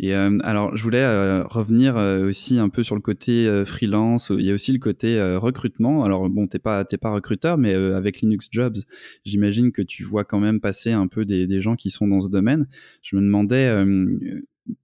Et 0.00 0.12
euh, 0.12 0.36
alors, 0.42 0.76
je 0.76 0.82
voulais 0.82 1.02
euh, 1.02 1.44
revenir 1.44 1.96
euh, 1.96 2.26
aussi 2.26 2.58
un 2.58 2.68
peu 2.68 2.82
sur 2.82 2.96
le 2.96 3.00
côté 3.00 3.62
freelance. 3.64 4.32
Il 4.36 4.44
y 4.44 4.50
a 4.50 4.54
aussi 4.54 4.72
le 4.72 4.78
côté 4.78 5.20
recrutement. 5.36 6.04
Alors, 6.04 6.28
bon, 6.28 6.46
t'es 6.46 6.58
pas, 6.58 6.84
pas 6.84 7.10
recruteur, 7.10 7.58
mais 7.58 7.74
avec 7.74 8.20
Linux 8.20 8.48
Jobs, 8.50 8.78
j'imagine 9.24 9.72
que 9.72 9.82
tu 9.82 10.04
vois 10.04 10.24
quand 10.24 10.40
même 10.40 10.60
passer 10.60 10.92
un 10.92 11.06
peu 11.06 11.24
des, 11.24 11.46
des, 11.46 11.60
gens 11.60 11.76
qui 11.76 11.90
sont 11.90 12.08
dans 12.08 12.20
ce 12.20 12.28
domaine. 12.28 12.66
Je 13.02 13.16
me 13.16 13.22
demandais, 13.22 13.72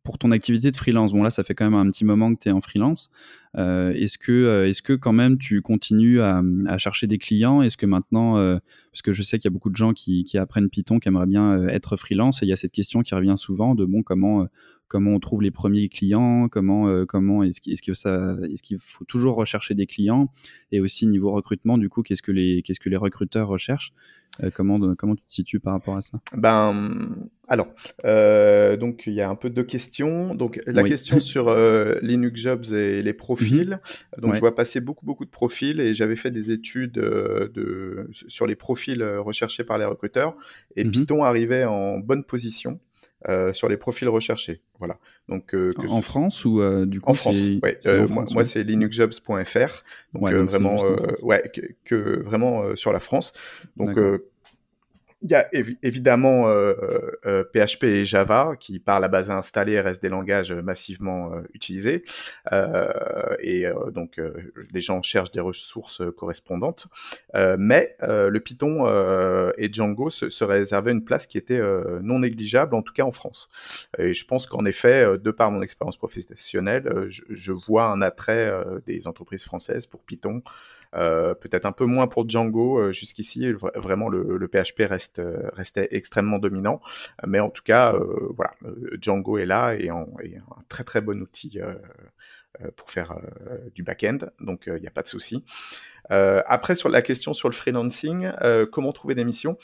pour 0.02 0.18
ton 0.18 0.30
activité 0.30 0.70
de 0.70 0.76
freelance, 0.76 1.12
bon 1.12 1.22
là, 1.22 1.30
ça 1.30 1.42
fait 1.42 1.54
quand 1.54 1.64
même 1.64 1.74
un 1.74 1.88
petit 1.88 2.04
moment 2.04 2.32
que 2.34 2.40
tu 2.40 2.48
es 2.48 2.52
en 2.52 2.60
freelance. 2.60 3.10
Euh, 3.58 3.92
est-ce 3.94 4.16
que, 4.16 4.32
euh, 4.32 4.68
est-ce 4.68 4.82
que 4.82 4.92
quand 4.92 5.12
même 5.12 5.38
tu 5.38 5.60
continues 5.60 6.20
à, 6.20 6.42
chercher 6.78 7.06
des 7.06 7.18
clients? 7.18 7.62
Est-ce 7.62 7.76
que 7.76 7.86
maintenant, 7.86 8.38
euh, 8.38 8.58
parce 8.92 9.02
que 9.02 9.12
je 9.12 9.22
sais 9.22 9.38
qu'il 9.38 9.48
y 9.48 9.52
a 9.52 9.54
beaucoup 9.54 9.70
de 9.70 9.76
gens 9.76 9.92
qui, 9.92 10.26
apprennent 10.38 10.70
Python, 10.70 10.98
qui 10.98 11.08
aimeraient 11.08 11.26
bien 11.26 11.68
être 11.68 11.96
freelance, 11.96 12.42
et 12.42 12.46
il 12.46 12.48
y 12.48 12.52
a 12.52 12.56
cette 12.56 12.72
question 12.72 13.02
qui 13.02 13.14
revient 13.14 13.34
souvent 13.36 13.74
de 13.74 13.84
bon, 13.84 14.02
comment, 14.02 14.46
comment 14.88 15.12
on 15.12 15.20
trouve 15.20 15.42
les 15.42 15.50
premiers 15.50 15.88
clients 15.88 16.48
Comment, 16.48 17.04
comment 17.06 17.42
est-ce, 17.42 17.60
est 17.68 17.84
que 17.84 17.94
ça, 17.94 18.36
est-ce 18.50 18.62
qu'il 18.62 18.78
faut 18.78 19.04
toujours 19.04 19.36
rechercher 19.36 19.74
des 19.74 19.86
clients? 19.86 20.30
Et 20.72 20.80
aussi 20.80 21.06
niveau 21.06 21.30
recrutement, 21.32 21.78
du 21.78 21.88
coup, 21.88 22.02
qu'est-ce 22.02 22.22
que 22.22 22.32
les, 22.32 22.62
qu'est-ce 22.62 22.80
que 22.80 22.88
les 22.88 22.96
recruteurs 22.96 23.48
recherchent? 23.48 23.92
Comment, 24.54 24.94
comment 24.94 25.16
tu 25.16 25.24
te 25.24 25.32
situes 25.32 25.60
par 25.60 25.74
rapport 25.74 25.96
à 25.96 26.02
ça? 26.02 26.18
Ben, 26.34 26.98
alors, 27.48 27.66
donc 28.78 29.02
il 29.06 29.12
y 29.12 29.20
a 29.20 29.28
un 29.28 29.34
peu 29.34 29.50
deux 29.50 29.64
questions. 29.64 30.34
Donc 30.34 30.60
la 30.66 30.82
question 30.84 31.20
sur 31.20 31.54
Linux 32.00 32.40
Jobs 32.40 32.72
et 32.72 33.02
les 33.02 33.12
profils 33.12 33.39
Donc, 34.18 34.34
je 34.34 34.40
vois 34.40 34.54
passer 34.54 34.80
beaucoup, 34.80 35.06
beaucoup 35.06 35.24
de 35.24 35.30
profils 35.30 35.80
et 35.80 35.94
j'avais 35.94 36.16
fait 36.16 36.30
des 36.30 36.50
études 36.50 36.98
euh, 36.98 37.48
de, 37.48 38.08
sur 38.10 38.46
les 38.46 38.56
profils 38.56 39.02
euh, 39.02 39.20
recherchés 39.20 39.64
par 39.64 39.78
les 39.78 39.84
recruteurs 39.84 40.36
et 40.76 40.84
mhm. 40.84 40.90
Python 40.92 41.24
arrivait 41.24 41.64
en 41.64 41.98
bonne 41.98 42.24
position. 42.24 42.80
Euh, 43.28 43.52
sur 43.52 43.68
les 43.68 43.76
profils 43.76 44.08
recherchés. 44.08 44.62
Voilà. 44.78 44.96
Donc 45.28 45.54
en 45.76 46.00
France 46.00 46.46
ou 46.46 46.62
du 46.86 47.02
coup 47.02 47.10
en 47.10 47.12
France. 47.12 47.36
moi, 48.32 48.44
c'est 48.44 48.64
linuxjobs.fr. 48.64 49.84
Donc 50.14 50.32
vraiment, 50.32 50.82
ouais, 51.20 51.52
que, 51.84 52.22
vraiment 52.22 52.74
sur 52.76 52.94
la 52.94 52.98
France. 52.98 53.34
Donc 53.76 53.94
il 55.22 55.30
y 55.30 55.34
a 55.34 55.48
évidemment 55.82 56.44
PHP 56.44 56.46
euh, 57.26 57.44
euh, 57.54 57.82
et 57.82 58.04
Java 58.04 58.54
qui, 58.58 58.78
par 58.78 59.00
la 59.00 59.08
base 59.08 59.30
installée, 59.30 59.78
restent 59.80 60.02
des 60.02 60.08
langages 60.08 60.52
massivement 60.52 61.34
euh, 61.34 61.42
utilisés. 61.52 62.04
et 63.40 63.66
donc, 63.92 64.20
les 64.70 64.80
gens 64.80 65.02
cherchent 65.02 65.30
des 65.30 65.40
ressources 65.40 66.02
correspondantes. 66.16 66.88
mais 67.58 67.96
le 68.00 68.38
Python 68.38 68.86
et 69.56 69.72
Django 69.72 70.10
se, 70.10 70.44
réservaient 70.44 70.92
une 70.92 71.04
place 71.04 71.26
qui 71.26 71.38
était 71.38 71.60
non 72.02 72.20
négligeable, 72.20 72.74
en 72.74 72.82
tout 72.82 72.92
cas 72.92 73.04
en 73.04 73.12
France. 73.12 73.48
Et 73.98 74.14
je 74.14 74.26
pense 74.26 74.46
qu'en 74.46 74.64
effet, 74.64 75.18
de 75.18 75.30
par 75.30 75.50
mon 75.50 75.62
expérience 75.62 75.96
professionnelle, 75.96 77.06
je, 77.08 77.52
vois 77.52 77.86
un 77.86 78.00
attrait 78.00 78.52
des 78.86 79.06
entreprises 79.06 79.44
françaises 79.44 79.86
pour 79.86 80.00
Python. 80.02 80.42
Peut-être 80.92 81.66
un 81.66 81.72
peu 81.72 81.84
moins 81.84 82.06
pour 82.08 82.28
Django 82.28 82.92
jusqu'ici. 82.92 83.52
Vraiment, 83.52 84.08
le, 84.08 84.48
PHP 84.48 84.82
reste 84.88 85.09
euh, 85.18 85.50
restait 85.52 85.88
extrêmement 85.90 86.38
dominant, 86.38 86.80
mais 87.26 87.40
en 87.40 87.50
tout 87.50 87.62
cas, 87.62 87.94
voilà, 88.30 88.52
Django 89.00 89.38
est 89.38 89.46
là 89.46 89.74
et, 89.74 89.88
un 89.88 90.06
très 90.68 90.84
très 90.84 91.00
bon 91.00 91.20
outil 91.20 91.58
pour 92.76 92.90
faire 92.90 93.16
du 93.74 93.82
back-end, 93.82 94.18
donc 94.40 94.64
il 94.66 94.80
n'y 94.80 94.86
a 94.86 94.90
pas 94.90 95.02
de 95.02 95.08
souci. 95.08 95.44
après, 96.08 96.74
sur 96.74 96.88
la 96.88 97.02
question 97.02 97.32
sur 97.32 97.48
le 97.48 97.54
freelancing, 97.54 98.30
comment 98.72 98.92
trouver 98.92 99.14
des 99.14 99.24
missions 99.24 99.58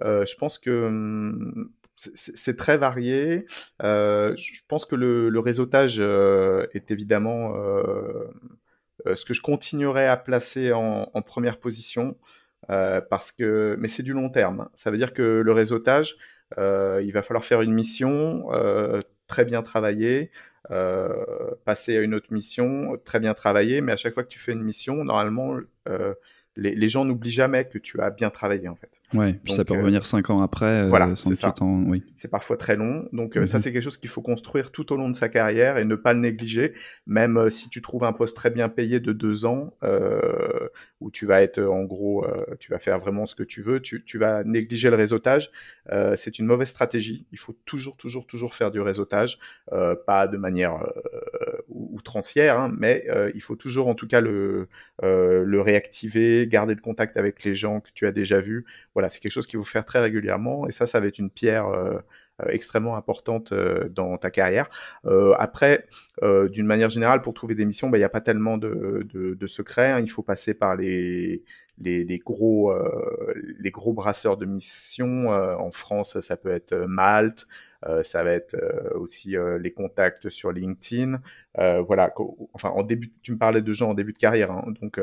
Je 0.00 0.34
pense 0.36 0.58
que 0.58 0.86
hum, 0.86 1.70
c'est 1.96 2.56
très 2.56 2.76
varié. 2.78 3.46
je 3.80 4.60
pense 4.68 4.86
que 4.86 4.96
le, 4.96 5.38
réseautage 5.38 6.00
est 6.00 6.90
évidemment 6.90 7.54
euh, 9.06 9.14
ce 9.14 9.24
que 9.24 9.34
je 9.34 9.42
continuerai 9.42 10.06
à 10.06 10.16
placer 10.16 10.72
en, 10.72 11.06
première 11.22 11.58
position, 11.58 12.16
euh, 12.68 13.00
parce 13.00 13.32
que, 13.32 13.76
mais 13.80 13.88
c'est 13.88 14.02
du 14.02 14.12
long 14.12 14.28
terme. 14.28 14.68
Ça 14.74 14.90
veut 14.90 14.96
dire 14.96 15.12
que 15.12 15.22
le 15.22 15.52
réseautage, 15.52 16.16
euh, 16.58 17.00
il 17.04 17.12
va 17.12 17.22
falloir 17.22 17.44
faire 17.44 17.62
une 17.62 17.72
mission, 17.72 18.46
très 19.26 19.44
bien 19.44 19.62
travailler, 19.62 20.30
passer 21.64 21.96
à 21.96 22.00
une 22.00 22.14
autre 22.14 22.32
mission, 22.32 22.98
très 23.04 23.20
bien 23.20 23.34
travailler, 23.34 23.80
mais 23.80 23.92
à 23.92 23.96
chaque 23.96 24.14
fois 24.14 24.24
que 24.24 24.28
tu 24.28 24.38
fais 24.38 24.52
une 24.52 24.62
mission, 24.62 25.04
normalement, 25.04 25.56
les, 26.56 26.88
gens 26.88 27.04
n'oublient 27.04 27.30
jamais 27.30 27.64
que 27.64 27.78
tu 27.78 28.00
as 28.00 28.10
bien 28.10 28.30
travaillé 28.30 28.68
en 28.68 28.74
fait. 28.74 29.00
Ouais, 29.14 29.38
puis 29.44 29.54
ça 29.54 29.64
peut 29.64 29.74
euh, 29.74 29.78
revenir 29.78 30.04
cinq 30.04 30.30
ans 30.30 30.42
après. 30.42 30.82
Euh, 30.82 30.86
voilà, 30.86 31.14
c'est 31.16 31.34
ça. 31.34 31.54
Oui. 31.60 32.02
C'est 32.16 32.28
parfois 32.28 32.56
très 32.56 32.76
long, 32.76 33.08
donc 33.12 33.36
euh, 33.36 33.46
ça 33.46 33.58
mhm. 33.58 33.62
c'est 33.62 33.72
quelque 33.72 33.82
chose 33.82 33.96
qu'il 33.96 34.10
faut 34.10 34.22
construire 34.22 34.72
tout 34.72 34.92
au 34.92 34.96
long 34.96 35.08
de 35.08 35.14
sa 35.14 35.28
carrière 35.28 35.78
et 35.78 35.84
ne 35.84 35.94
pas 35.94 36.12
le 36.12 36.20
négliger, 36.20 36.74
même 37.06 37.50
si 37.50 37.68
tu 37.68 37.82
trouves 37.82 38.04
un 38.04 38.12
poste 38.12 38.36
très 38.36 38.50
bien 38.50 38.68
payé 38.68 39.00
de 39.00 39.12
deux 39.12 39.44
ans 39.44 39.72
où 41.00 41.10
tu 41.10 41.26
vas 41.26 41.42
être 41.42 41.60
en 41.60 41.84
gros, 41.84 42.26
tu 42.58 42.70
vas 42.70 42.78
faire 42.78 42.98
vraiment 42.98 43.26
ce 43.26 43.34
que 43.34 43.42
tu 43.42 43.62
veux, 43.62 43.80
tu, 43.80 44.04
tu 44.04 44.18
vas 44.18 44.44
négliger 44.44 44.90
le 44.90 44.96
réseautage. 44.96 45.50
c'est 46.16 46.38
une 46.38 46.46
mauvaise 46.46 46.68
stratégie. 46.68 47.26
Il 47.32 47.38
faut 47.38 47.56
toujours, 47.64 47.96
toujours, 47.96 48.26
toujours 48.26 48.54
faire 48.54 48.70
du 48.70 48.80
réseautage, 48.80 49.38
pas 50.06 50.26
de 50.26 50.36
manière 50.36 50.84
outrancière, 52.00 52.58
hein, 52.58 52.72
mais 52.78 53.06
il 53.34 53.40
faut 53.40 53.56
toujours 53.56 53.88
en 53.88 53.94
tout 53.94 54.06
cas 54.08 54.20
le 54.20 54.68
le 55.02 55.60
réactiver 55.60 56.46
garder 56.46 56.74
le 56.74 56.80
contact 56.80 57.16
avec 57.16 57.44
les 57.44 57.54
gens 57.54 57.80
que 57.80 57.90
tu 57.94 58.06
as 58.06 58.12
déjà 58.12 58.40
vus. 58.40 58.64
Voilà, 58.94 59.08
c'est 59.08 59.20
quelque 59.20 59.32
chose 59.32 59.46
qu'il 59.46 59.58
faut 59.58 59.64
faire 59.64 59.84
très 59.84 60.00
régulièrement 60.00 60.66
et 60.66 60.72
ça, 60.72 60.86
ça 60.86 61.00
va 61.00 61.06
être 61.06 61.18
une 61.18 61.30
pierre 61.30 61.66
euh, 61.68 61.98
extrêmement 62.48 62.96
importante 62.96 63.52
dans 63.90 64.16
ta 64.18 64.30
carrière. 64.30 64.68
après, 65.38 65.86
d'une 66.22 66.66
manière 66.66 66.90
générale, 66.90 67.22
pour 67.22 67.34
trouver 67.34 67.54
des 67.54 67.64
missions, 67.64 67.88
bah, 67.88 67.98
il 67.98 68.00
n'y 68.00 68.04
a 68.04 68.10
pas 68.10 68.20
tellement 68.20 68.58
de, 68.58 69.46
secrets. 69.46 69.90
Hein. 69.90 70.00
Il 70.00 70.10
faut 70.10 70.22
passer 70.22 70.54
par 70.54 70.76
les, 70.76 71.42
gros, 72.24 72.72
les 73.58 73.70
gros 73.70 73.92
brasseurs 73.92 74.36
de 74.36 74.46
missions. 74.46 75.28
en 75.28 75.70
France, 75.70 76.20
ça 76.20 76.36
peut 76.36 76.50
être 76.50 76.74
Malte, 76.74 77.46
ça 78.02 78.24
va 78.24 78.32
être 78.32 78.56
aussi 78.94 79.34
les 79.60 79.72
contacts 79.72 80.28
sur 80.28 80.52
LinkedIn. 80.52 81.20
voilà, 81.56 82.12
enfin, 82.52 82.70
en 82.70 82.82
début, 82.82 83.12
tu 83.22 83.32
me 83.32 83.38
parlais 83.38 83.62
de 83.62 83.72
gens 83.72 83.90
en 83.90 83.94
début 83.94 84.12
de 84.12 84.18
carrière, 84.18 84.50
hein. 84.50 84.64
donc 84.80 85.00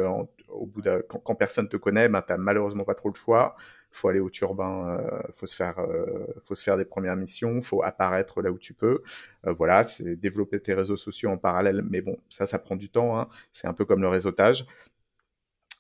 au 0.49 0.65
bout 0.65 0.81
de, 0.81 1.05
quand, 1.07 1.19
quand, 1.19 1.35
personne 1.35 1.69
te 1.69 1.77
connaît, 1.77 2.09
ben, 2.09 2.21
tu 2.21 2.31
n'as 2.31 2.37
malheureusement 2.37 2.83
pas 2.83 2.95
trop 2.95 3.09
le 3.09 3.15
choix 3.15 3.55
faut 3.97 4.09
aller 4.09 4.19
au 4.19 4.29
turbin, 4.29 4.99
euh, 4.99 5.21
faut 5.33 5.47
se 5.47 5.55
faire, 5.55 5.79
euh, 5.79 6.27
faut 6.41 6.55
se 6.55 6.63
faire 6.63 6.77
des 6.77 6.85
premières 6.85 7.15
missions, 7.15 7.61
faut 7.61 7.83
apparaître 7.83 8.41
là 8.41 8.51
où 8.51 8.57
tu 8.57 8.73
peux. 8.73 9.01
Euh, 9.45 9.51
voilà, 9.51 9.83
c'est 9.83 10.15
développer 10.15 10.59
tes 10.59 10.73
réseaux 10.73 10.97
sociaux 10.97 11.29
en 11.31 11.37
parallèle, 11.37 11.83
mais 11.89 12.01
bon, 12.01 12.17
ça, 12.29 12.45
ça 12.45 12.59
prend 12.59 12.75
du 12.75 12.89
temps. 12.89 13.19
Hein. 13.19 13.27
C'est 13.51 13.67
un 13.67 13.73
peu 13.73 13.85
comme 13.85 14.01
le 14.01 14.09
réseautage. 14.09 14.65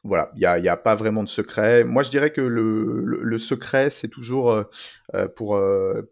Voilà, 0.03 0.31
il 0.35 0.61
n'y 0.61 0.69
a, 0.69 0.77
pas 0.77 0.95
vraiment 0.95 1.23
de 1.23 1.27
secret. 1.27 1.83
Moi, 1.83 2.01
je 2.03 2.09
dirais 2.09 2.31
que 2.31 2.39
le, 2.39 3.37
secret, 3.37 3.89
c'est 3.89 4.07
toujours 4.07 4.63
pour, 5.35 5.59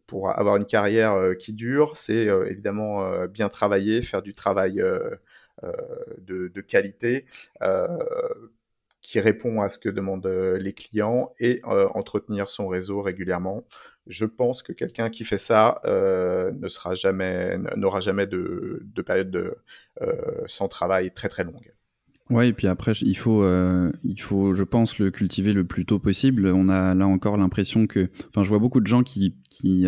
pour 0.08 0.38
avoir 0.38 0.58
une 0.58 0.66
carrière 0.66 1.38
qui 1.40 1.54
dure, 1.54 1.96
c'est 1.96 2.26
évidemment 2.48 3.26
bien 3.28 3.48
travailler, 3.48 4.02
faire 4.02 4.22
du 4.22 4.34
travail 4.34 4.84
de, 6.18 6.62
qualité 6.62 7.26
qui 9.06 9.20
répond 9.20 9.62
à 9.62 9.70
ce 9.70 9.78
que 9.78 9.88
demandent 9.88 10.26
euh, 10.26 10.58
les 10.58 10.74
clients 10.74 11.32
et 11.40 11.62
euh, 11.68 11.88
entretenir 11.94 12.50
son 12.50 12.68
réseau 12.68 13.04
régulièrement. 13.04 13.64
Je 14.08 14.26
pense 14.26 14.64
que 14.64 14.74
quelqu'un 14.74 15.12
qui 15.12 15.24
fait 15.24 15.38
ça 15.38 15.80
euh, 15.86 16.52
ne 16.60 16.68
sera 16.68 16.96
jamais, 16.96 17.56
n'aura 17.78 18.02
jamais 18.02 18.26
de, 18.26 18.82
de 18.84 19.02
période 19.04 19.30
de, 19.30 19.58
sans 20.48 20.68
travail 20.68 21.12
très 21.12 21.30
très 21.30 21.44
longue. 21.44 21.72
Ouais, 22.32 22.50
et 22.50 22.54
puis 22.54 22.66
après, 22.66 22.94
il 23.02 23.16
faut, 23.16 23.48
il 24.04 24.20
faut, 24.20 24.56
je 24.56 24.64
pense, 24.64 24.98
le 24.98 25.12
cultiver 25.12 25.54
le 25.54 25.66
plus 25.66 25.86
tôt 25.86 26.00
possible. 26.00 26.48
On 26.48 26.70
a 26.70 26.96
là 26.96 27.06
encore 27.06 27.38
l'impression 27.38 27.86
que, 27.86 28.10
enfin, 28.30 28.44
je 28.44 28.50
vois 28.50 28.60
beaucoup 28.60 28.80
de 28.80 28.88
gens 28.88 29.04
qui, 29.04 29.36
qui 29.50 29.86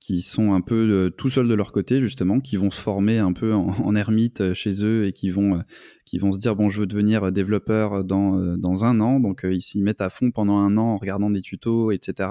qui 0.00 0.20
sont 0.20 0.52
un 0.52 0.60
peu 0.60 1.12
tout 1.16 1.30
seuls 1.30 1.48
de 1.48 1.54
leur 1.54 1.72
côté 1.72 2.00
justement, 2.00 2.40
qui 2.40 2.56
vont 2.56 2.70
se 2.70 2.80
former 2.80 3.18
un 3.18 3.32
peu 3.32 3.54
en, 3.54 3.96
ermite 3.96 4.52
chez 4.52 4.84
eux 4.84 5.06
et 5.06 5.12
qui 5.12 5.30
vont, 5.30 5.60
qui 6.04 6.18
vont 6.18 6.32
se 6.32 6.38
dire 6.38 6.56
bon 6.56 6.68
je 6.68 6.80
veux 6.80 6.86
devenir 6.86 7.30
développeur 7.32 8.04
dans, 8.04 8.56
dans 8.56 8.84
un 8.84 9.00
an, 9.00 9.20
donc 9.20 9.42
ils 9.44 9.62
s'y 9.62 9.82
mettent 9.82 10.00
à 10.00 10.10
fond 10.10 10.30
pendant 10.30 10.58
un 10.58 10.76
an 10.76 10.94
en 10.94 10.96
regardant 10.96 11.30
des 11.30 11.42
tutos, 11.42 11.92
etc. 11.92 12.28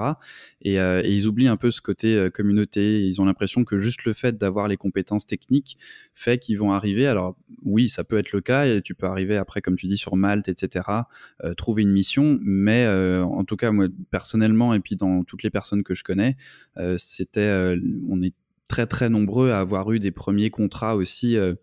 Et, 0.62 0.76
ils 0.76 1.26
oublient 1.26 1.48
un 1.48 1.56
peu 1.56 1.70
ce 1.70 1.80
côté 1.80 2.28
communauté, 2.32 3.04
ils 3.04 3.20
ont 3.20 3.24
l'impression 3.24 3.64
que 3.64 3.78
juste 3.78 4.04
le 4.04 4.12
fait 4.12 4.36
d'avoir 4.36 4.68
les 4.68 4.76
compétences 4.76 5.26
techniques 5.26 5.78
fait 6.12 6.38
qu'ils 6.38 6.58
vont 6.58 6.72
arriver, 6.72 7.06
alors 7.06 7.36
oui 7.64 7.88
ça 7.88 8.04
peut 8.04 8.18
être 8.18 8.32
le 8.32 8.40
cas, 8.40 8.66
et 8.66 8.82
tu 8.82 8.94
peux 8.94 9.06
arriver 9.06 9.36
après 9.36 9.60
comme 9.60 9.76
tu 9.76 9.86
dis 9.86 9.96
sur 9.96 10.16
Malte, 10.16 10.48
etc., 10.48 10.88
trouver 11.56 11.82
une 11.82 11.92
mission, 11.92 12.38
mais 12.42 12.86
en 12.86 13.44
tout 13.44 13.56
cas 13.56 13.70
moi 13.70 13.86
personnellement 14.10 14.74
et 14.74 14.80
puis 14.80 14.96
dans 14.96 15.24
toutes 15.24 15.42
les 15.42 15.50
personnes 15.50 15.82
que 15.82 15.94
je 15.94 16.04
connais, 16.04 16.36
c'était 16.98 17.40
euh, 17.40 17.76
on 18.08 18.22
est 18.22 18.34
très 18.68 18.86
très 18.86 19.08
nombreux 19.08 19.50
à 19.50 19.60
avoir 19.60 19.92
eu 19.92 19.98
des 19.98 20.10
premiers 20.10 20.50
contrats 20.50 20.96
aussi 20.96 21.36
euh, 21.36 21.54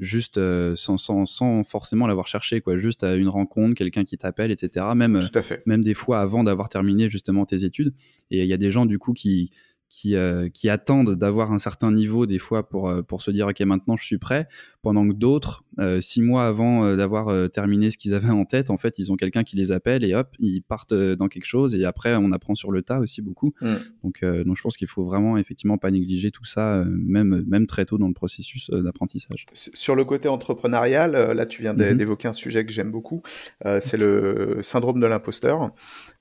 juste 0.00 0.38
euh, 0.38 0.74
sans, 0.74 1.64
forcément 1.64 2.06
l'avoir 2.06 2.26
cherché, 2.26 2.60
quoi. 2.60 2.76
Juste 2.76 3.04
à 3.04 3.14
une 3.14 3.28
rencontre, 3.28 3.74
quelqu'un 3.74 4.04
qui 4.04 4.18
t'appelle, 4.18 4.50
etc. 4.50 4.86
Même, 4.96 5.20
même 5.66 5.82
des 5.82 5.94
fois 5.94 6.20
avant 6.20 6.42
d'avoir 6.42 6.68
terminé 6.68 7.08
justement 7.08 7.46
tes 7.46 7.64
études. 7.64 7.94
Et 8.30 8.42
il 8.42 8.48
y 8.48 8.52
a 8.52 8.56
des 8.56 8.70
gens 8.70 8.86
du 8.86 8.98
coup 8.98 9.12
qui, 9.12 9.50
qui, 9.88 10.14
qui 10.54 10.68
attendent 10.68 11.14
d'avoir 11.14 11.52
un 11.52 11.58
certain 11.58 11.92
niveau 11.92 12.26
des 12.26 12.38
fois 12.38 12.68
pour, 12.68 12.92
pour 13.06 13.22
se 13.22 13.30
dire 13.30 13.46
ok 13.46 13.60
maintenant 13.60 13.96
je 13.96 14.04
suis 14.04 14.18
prêt, 14.18 14.48
pendant 14.82 15.06
que 15.06 15.12
d'autres 15.12 15.64
euh, 15.78 16.00
six 16.00 16.20
mois 16.20 16.46
avant 16.46 16.84
euh, 16.84 16.96
d'avoir 16.96 17.28
euh, 17.28 17.48
terminé 17.48 17.90
ce 17.90 17.96
qu'ils 17.96 18.14
avaient 18.14 18.30
en 18.30 18.44
tête, 18.44 18.70
en 18.70 18.76
fait, 18.76 18.98
ils 18.98 19.12
ont 19.12 19.16
quelqu'un 19.16 19.44
qui 19.44 19.56
les 19.56 19.72
appelle 19.72 20.04
et 20.04 20.14
hop, 20.14 20.28
ils 20.38 20.62
partent 20.62 20.94
dans 20.94 21.28
quelque 21.28 21.44
chose. 21.44 21.74
Et 21.74 21.84
après, 21.84 22.14
on 22.16 22.32
apprend 22.32 22.54
sur 22.54 22.72
le 22.72 22.82
tas 22.82 22.98
aussi 22.98 23.22
beaucoup. 23.22 23.54
Mm. 23.60 23.74
Donc, 24.02 24.24
donc, 24.24 24.56
je 24.56 24.62
pense 24.62 24.76
qu'il 24.76 24.88
faut 24.88 25.04
vraiment 25.04 25.38
effectivement 25.38 25.78
pas 25.78 25.90
négliger 25.90 26.30
tout 26.30 26.44
ça, 26.44 26.84
même, 26.86 27.44
même 27.46 27.66
très 27.66 27.84
tôt 27.84 27.98
dans 27.98 28.08
le 28.08 28.14
processus 28.14 28.70
d'apprentissage. 28.70 29.46
Sur 29.54 29.94
le 29.94 30.04
côté 30.04 30.28
entrepreneurial, 30.28 31.12
là, 31.32 31.46
tu 31.46 31.62
viens 31.62 31.74
mm-hmm. 31.74 31.96
d'évoquer 31.96 32.28
un 32.28 32.32
sujet 32.32 32.64
que 32.64 32.72
j'aime 32.72 32.90
beaucoup. 32.90 33.22
c'est 33.80 33.96
le 33.96 34.58
syndrome 34.62 35.00
de 35.00 35.06
l'imposteur. 35.06 35.70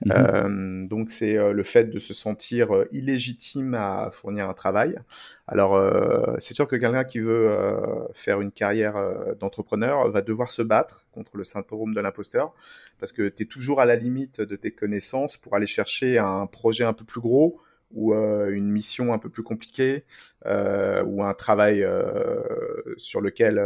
Mm-hmm. 0.06 0.88
donc, 0.88 1.10
c'est 1.10 1.36
le 1.36 1.64
fait 1.64 1.86
de 1.86 2.00
se 2.00 2.14
sentir 2.14 2.70
illégitime 2.92 3.74
à 3.74 4.10
fournir 4.12 4.48
un 4.50 4.54
travail. 4.54 5.00
Alors, 5.48 5.82
c'est 6.38 6.54
sûr 6.54 6.68
que 6.68 6.76
quelqu'un 6.76 7.04
qui 7.04 7.20
veut 7.20 7.50
faire 8.14 8.42
une 8.42 8.52
carrière 8.52 8.96
dans 9.40 9.49
entrepreneur 9.50 10.10
va 10.10 10.22
devoir 10.22 10.52
se 10.52 10.62
battre 10.62 11.06
contre 11.12 11.36
le 11.38 11.44
syndrome 11.44 11.94
de 11.94 12.00
l'imposteur 12.00 12.54
parce 13.00 13.12
que 13.12 13.28
tu 13.28 13.44
es 13.44 13.46
toujours 13.46 13.82
à 13.82 13.86
la 13.86 13.96
limite 13.96 14.42
de 14.42 14.56
tes 14.56 14.72
connaissances 14.72 15.38
pour 15.38 15.56
aller 15.56 15.68
chercher 15.68 16.18
un 16.18 16.46
projet 16.46 16.84
un 16.84 16.94
peu 16.94 17.04
plus 17.04 17.22
gros 17.22 17.60
ou 17.92 18.14
euh, 18.14 18.50
une 18.52 18.70
mission 18.70 19.14
un 19.14 19.18
peu 19.18 19.30
plus 19.30 19.44
compliquée 19.44 20.06
euh, 20.46 21.04
ou 21.04 21.24
un 21.24 21.34
travail 21.34 21.84
euh, 21.84 22.42
sur 22.98 23.22
lequel 23.22 23.62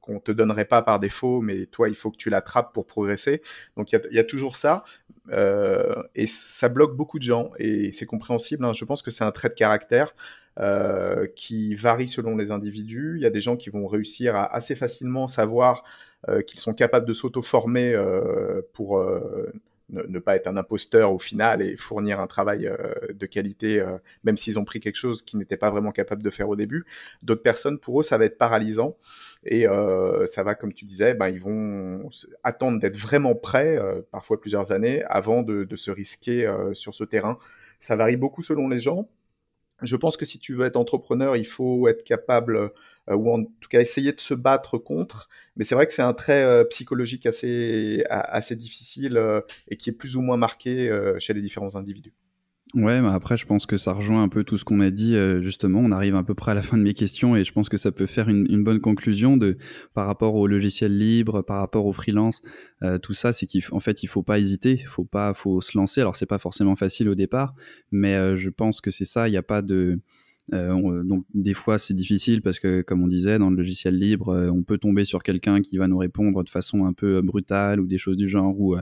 qu'on 0.00 0.20
te 0.20 0.32
donnerait 0.32 0.64
pas 0.64 0.82
par 0.82 0.98
défaut, 0.98 1.40
mais 1.40 1.66
toi 1.66 1.88
il 1.88 1.94
faut 1.94 2.10
que 2.10 2.16
tu 2.16 2.28
l'attrapes 2.28 2.72
pour 2.74 2.86
progresser. 2.86 3.40
Donc 3.76 3.92
il 3.92 4.00
y, 4.10 4.18
a 4.18 4.24
toujours 4.24 4.56
ça 4.56 4.84
et 6.14 6.26
ça 6.26 6.68
bloque 6.68 6.96
beaucoup 6.96 7.18
de 7.18 7.24
gens 7.24 7.52
et 7.58 7.92
c'est 7.92 8.06
compréhensible. 8.06 8.64
Hein. 8.64 8.72
Je 8.72 8.84
pense 8.84 9.02
que 9.02 9.10
c'est 9.10 9.24
un 9.24 9.32
trait 9.32 9.48
de 9.48 9.54
caractère. 9.54 10.14
Euh, 10.60 11.26
qui 11.34 11.74
varie 11.74 12.08
selon 12.08 12.36
les 12.36 12.50
individus. 12.50 13.14
Il 13.16 13.22
y 13.22 13.26
a 13.26 13.30
des 13.30 13.40
gens 13.40 13.56
qui 13.56 13.70
vont 13.70 13.86
réussir 13.86 14.36
à 14.36 14.54
assez 14.54 14.74
facilement 14.74 15.26
savoir 15.26 15.82
euh, 16.28 16.42
qu'ils 16.42 16.60
sont 16.60 16.74
capables 16.74 17.06
de 17.06 17.14
s'auto-former 17.14 17.94
euh, 17.94 18.60
pour 18.74 19.02
ne, 19.88 20.18
pas 20.18 20.36
être 20.36 20.48
un 20.48 20.58
imposteur 20.58 21.10
au 21.10 21.18
final 21.18 21.62
et 21.62 21.74
fournir 21.78 22.20
un 22.20 22.26
travail 22.26 22.70
de 23.14 23.26
qualité, 23.26 23.82
même 24.24 24.36
s'ils 24.36 24.58
ont 24.58 24.64
pris 24.66 24.80
quelque 24.80 24.96
chose 24.96 25.22
qu'ils 25.22 25.38
n'étaient 25.38 25.56
pas 25.56 25.70
vraiment 25.70 25.90
capables 25.90 26.22
de 26.22 26.30
faire 26.30 26.50
au 26.50 26.56
début. 26.56 26.84
D'autres 27.22 27.42
personnes, 27.42 27.78
pour 27.78 28.00
eux, 28.00 28.02
ça 28.02 28.18
va 28.18 28.26
être 28.26 28.36
paralysant 28.36 28.96
et 29.44 29.66
ça 30.26 30.42
va, 30.42 30.54
comme 30.54 30.74
tu 30.74 30.84
disais, 30.84 31.14
ben, 31.14 31.28
ils 31.28 31.40
vont 31.40 32.10
attendre 32.42 32.78
d'être 32.78 32.96
vraiment 32.96 33.34
prêts, 33.34 33.78
parfois 34.10 34.38
plusieurs 34.38 34.70
années, 34.70 35.02
avant 35.04 35.42
de, 35.42 35.64
de 35.64 35.76
se 35.76 35.90
risquer 35.90 36.50
sur 36.72 36.94
ce 36.94 37.04
terrain. 37.04 37.38
Ça 37.78 37.96
varie 37.96 38.16
beaucoup 38.16 38.42
selon 38.42 38.68
les 38.68 38.78
gens 38.78 39.08
je 39.82 39.96
pense 39.96 40.16
que 40.16 40.24
si 40.24 40.38
tu 40.38 40.54
veux 40.54 40.66
être 40.66 40.76
entrepreneur, 40.76 41.36
il 41.36 41.46
faut 41.46 41.88
être 41.88 42.04
capable, 42.04 42.56
euh, 43.10 43.14
ou 43.14 43.30
en 43.32 43.44
tout 43.44 43.68
cas 43.68 43.80
essayer 43.80 44.12
de 44.12 44.20
se 44.20 44.34
battre 44.34 44.78
contre. 44.78 45.28
Mais 45.56 45.64
c'est 45.64 45.74
vrai 45.74 45.86
que 45.86 45.92
c'est 45.92 46.02
un 46.02 46.14
trait 46.14 46.42
euh, 46.42 46.64
psychologique 46.64 47.26
assez, 47.26 48.04
difficile 48.56 49.16
euh, 49.16 49.40
et 49.68 49.76
qui 49.76 49.90
est 49.90 49.92
plus 49.92 50.16
ou 50.16 50.22
moins 50.22 50.36
marqué 50.36 50.90
chez 51.18 51.34
les 51.34 51.40
différents 51.40 51.76
individus. 51.76 52.12
Ouais, 52.74 52.96
après, 53.06 53.36
je 53.36 53.44
pense 53.44 53.66
que 53.66 53.76
ça 53.76 53.92
rejoint 53.92 54.22
un 54.22 54.30
peu 54.30 54.44
tout 54.44 54.56
ce 54.56 54.64
qu'on 54.64 54.80
a 54.80 54.88
dit. 54.90 55.14
Euh, 55.14 55.42
justement, 55.42 55.80
on 55.80 55.90
arrive 55.90 56.16
à 56.16 56.22
peu 56.22 56.34
près 56.34 56.52
à 56.52 56.54
la 56.54 56.62
fin 56.62 56.78
de 56.78 56.82
mes 56.82 56.94
questions 56.94 57.36
et 57.36 57.44
je 57.44 57.52
pense 57.52 57.68
que 57.68 57.76
ça 57.76 57.92
peut 57.92 58.06
faire 58.06 58.30
une, 58.30 58.64
bonne 58.64 58.80
conclusion 58.80 59.36
de 59.36 59.58
par 59.92 60.06
rapport 60.06 60.34
au 60.36 60.46
logiciel 60.46 60.96
libre, 60.96 61.42
par 61.42 61.58
rapport 61.58 61.84
au 61.84 61.92
freelance. 61.92 62.40
Euh, 62.82 62.98
tout 62.98 63.12
ça, 63.12 63.32
c'est 63.32 63.46
qu'en 63.46 63.80
fait, 63.80 64.02
il 64.02 64.06
faut 64.06 64.22
pas 64.22 64.38
hésiter, 64.38 64.78
faut 64.78 65.04
pas, 65.04 65.34
faut 65.34 65.60
se 65.60 65.76
lancer. 65.76 66.00
Alors, 66.00 66.16
c'est 66.16 66.24
pas 66.24 66.38
forcément 66.38 66.74
facile 66.74 67.10
au 67.10 67.14
départ, 67.14 67.54
mais 67.90 68.14
euh, 68.14 68.36
je 68.36 68.48
pense 68.48 68.80
que 68.80 68.90
c'est 68.90 69.04
ça. 69.04 69.28
Il 69.28 69.32
n'y 69.32 69.36
a 69.36 69.42
pas 69.42 69.60
de 69.60 70.00
donc 70.50 71.24
des 71.32 71.54
fois 71.54 71.78
c'est 71.78 71.94
difficile 71.94 72.42
parce 72.42 72.58
que 72.58 72.82
comme 72.82 73.00
on 73.02 73.06
disait 73.06 73.38
dans 73.38 73.48
le 73.48 73.56
logiciel 73.56 73.96
libre, 73.96 74.50
on 74.52 74.62
peut 74.64 74.76
tomber 74.76 75.04
sur 75.04 75.22
quelqu'un 75.22 75.62
qui 75.62 75.78
va 75.78 75.86
nous 75.88 75.96
répondre 75.96 76.42
de 76.42 76.48
façon 76.50 76.84
un 76.84 76.92
peu 76.92 77.22
brutale 77.22 77.80
ou 77.80 77.86
des 77.86 77.96
choses 77.96 78.16
du 78.16 78.28
genre 78.28 78.60
ou 78.60 78.76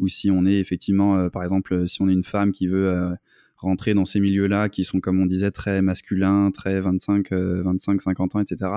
ou 0.00 0.08
si 0.08 0.30
on 0.30 0.46
est 0.46 0.58
effectivement 0.58 1.28
par 1.28 1.44
exemple 1.44 1.86
si 1.86 2.00
on 2.02 2.08
est 2.08 2.14
une 2.14 2.24
femme 2.24 2.50
qui 2.50 2.66
veut 2.66 3.14
rentrer 3.62 3.94
dans 3.94 4.04
ces 4.04 4.20
milieux-là 4.20 4.68
qui 4.68 4.84
sont, 4.84 5.00
comme 5.00 5.20
on 5.20 5.26
disait, 5.26 5.50
très 5.50 5.82
masculins, 5.82 6.50
très 6.52 6.80
25, 6.80 7.32
25 7.32 8.00
50 8.00 8.36
ans, 8.36 8.40
etc. 8.40 8.70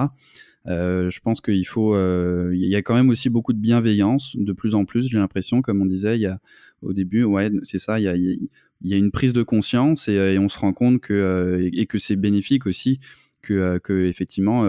Euh, 0.68 1.10
je 1.10 1.20
pense 1.20 1.42
qu'il 1.42 1.66
faut, 1.68 1.96
euh, 1.96 2.52
il 2.54 2.68
y 2.68 2.76
a 2.76 2.82
quand 2.82 2.96
même 2.96 3.10
aussi 3.10 3.30
beaucoup 3.30 3.54
de 3.54 3.60
bienveillance, 3.60 4.36
de 4.36 4.52
plus 4.52 4.74
en 4.74 4.86
plus, 4.86 5.08
j'ai 5.08 5.18
l'impression, 5.18 5.62
comme 5.62 5.82
on 5.82 5.86
disait, 5.86 6.18
il 6.18 6.22
y 6.22 6.26
a 6.26 6.40
au 6.82 6.94
début, 6.94 7.24
ouais, 7.24 7.52
c'est 7.64 7.78
ça, 7.78 8.00
il 8.00 8.04
y 8.04 8.08
a, 8.08 8.16
y 8.16 8.94
a 8.94 8.98
une 8.98 9.12
prise 9.12 9.34
de 9.34 9.44
conscience 9.44 10.08
et, 10.08 10.38
on 10.40 10.48
se 10.48 10.58
rend 10.58 10.74
compte 10.74 11.02
que, 11.02 11.14
euh, 11.14 11.70
et 11.74 11.86
que 11.86 11.98
c'est 11.98 12.16
bénéfique 12.16 12.66
aussi 12.66 13.00
que, 13.46 13.78
que 13.80 14.06
effectivement, 14.06 14.64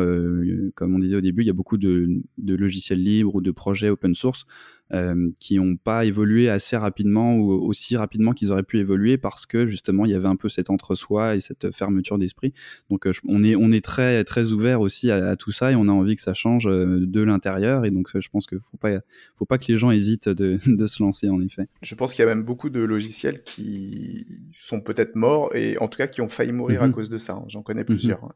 comme 0.75 0.95
on 0.95 0.99
disait 0.99 1.17
au 1.17 1.21
début, 1.21 1.43
il 1.43 1.47
y 1.47 1.51
a 1.51 1.55
beaucoup 1.55 1.79
de, 1.79 2.09
de 2.39 2.55
logiciels 2.55 3.03
libres 3.03 3.35
ou 3.35 3.41
de 3.41 3.51
projets 3.51 3.89
open 3.89 4.15
source 4.15 4.47
euh, 4.93 5.31
qui 5.41 5.57
n'ont 5.57 5.77
pas 5.77 6.05
évolué 6.05 6.49
assez 6.49 6.77
rapidement 6.77 7.35
ou 7.35 7.51
aussi 7.51 7.97
rapidement 7.97 8.33
qu'ils 8.33 8.53
auraient 8.53 8.63
pu 8.63 8.79
évoluer 8.79 9.19
parce 9.19 9.45
que 9.45 9.67
justement 9.67 10.05
il 10.05 10.13
y 10.13 10.15
avait 10.15 10.29
un 10.29 10.37
peu 10.37 10.49
cet 10.49 10.71
entre-soi 10.71 11.35
et 11.35 11.41
cette 11.41 11.75
fermeture 11.75 12.19
d'esprit. 12.19 12.53
Donc 12.89 13.09
euh, 13.09 13.13
on, 13.27 13.43
est, 13.43 13.57
on 13.57 13.73
est 13.73 13.85
très, 13.85 14.23
très 14.23 14.53
ouvert 14.53 14.81
aussi 14.81 15.11
à, 15.11 15.35
tout 15.35 15.51
ça 15.51 15.73
et 15.73 15.75
on 15.75 15.89
a 15.89 15.91
envie 15.91 16.15
que 16.15 16.23
ça 16.23 16.35
change 16.35 16.69
euh, 16.69 17.05
de 17.05 17.21
l'intérieur. 17.21 17.85
Et 17.85 17.91
donc 17.91 18.09
je 18.15 18.29
pense 18.29 18.47
qu'il 18.47 18.59
ne 18.59 18.63
faut 18.63 18.77
pas, 18.77 19.01
faut 19.35 19.45
pas 19.45 19.59
que 19.59 19.65
les 19.67 19.77
gens 19.77 19.91
hésitent 19.91 20.29
de, 20.29 20.59
de, 20.69 20.87
se 20.87 21.03
lancer 21.03 21.29
en 21.29 21.41
effet. 21.41 21.67
Je 21.83 21.97
pense 21.97 22.15
qu'il 22.15 22.25
y 22.25 22.29
a 22.29 22.33
même 22.33 22.45
beaucoup 22.45 22.71
de 22.71 22.81
logiciels 22.81 23.43
qui 23.43 24.25
sont 24.53 24.81
peut-être 24.81 25.17
morts 25.17 25.53
et 25.57 25.77
en 25.79 25.89
tout 25.89 25.97
cas 25.97 26.07
qui 26.07 26.21
ont 26.21 26.29
failli 26.29 26.53
mourir 26.53 26.85
à 26.85 26.87
mhm. 26.87 26.93
cause 26.93 27.11
de 27.11 27.19
ça. 27.19 27.33
Hein. 27.33 27.45
J'en 27.49 27.63
connais 27.63 27.81
mhm. 27.81 27.87
plusieurs. 27.87 28.33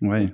Ouais, 0.00 0.26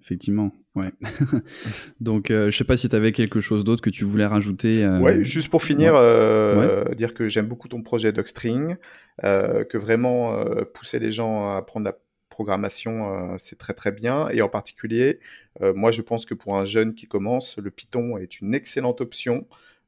effectivement. 0.00 0.52
Ouais. 0.74 0.92
Donc, 2.00 2.30
euh, 2.30 2.50
je 2.50 2.56
sais 2.56 2.64
pas 2.64 2.76
si 2.76 2.88
tu 2.88 2.96
avais 2.96 3.12
quelque 3.12 3.40
chose 3.40 3.64
d'autre 3.64 3.82
que 3.82 3.90
tu 3.90 4.04
voulais 4.04 4.26
rajouter. 4.26 4.84
Euh... 4.84 4.98
Ouais, 4.98 5.24
juste 5.24 5.48
pour 5.48 5.62
finir, 5.62 5.94
euh, 5.94 6.84
dire 6.94 7.14
que 7.14 7.28
j'aime 7.28 7.46
beaucoup 7.46 7.68
ton 7.68 7.82
projet 7.82 8.12
Docstring, 8.12 8.76
euh, 9.22 9.64
que 9.64 9.78
vraiment 9.78 10.34
euh, 10.34 10.64
pousser 10.64 10.98
les 10.98 11.12
gens 11.12 11.50
à 11.50 11.58
apprendre 11.58 11.86
la 11.86 11.96
programmation, 12.28 13.36
c'est 13.38 13.56
très 13.56 13.74
très 13.74 13.92
bien. 13.92 14.28
Et 14.30 14.42
en 14.42 14.48
particulier, 14.48 15.20
moi 15.60 15.92
je 15.92 16.02
pense 16.02 16.26
que 16.26 16.34
pour 16.34 16.56
un 16.56 16.64
jeune 16.64 16.96
qui 16.96 17.06
commence, 17.06 17.58
le 17.58 17.70
Python 17.70 18.18
est 18.18 18.40
une 18.40 18.56
excellente 18.56 19.00
option. 19.00 19.46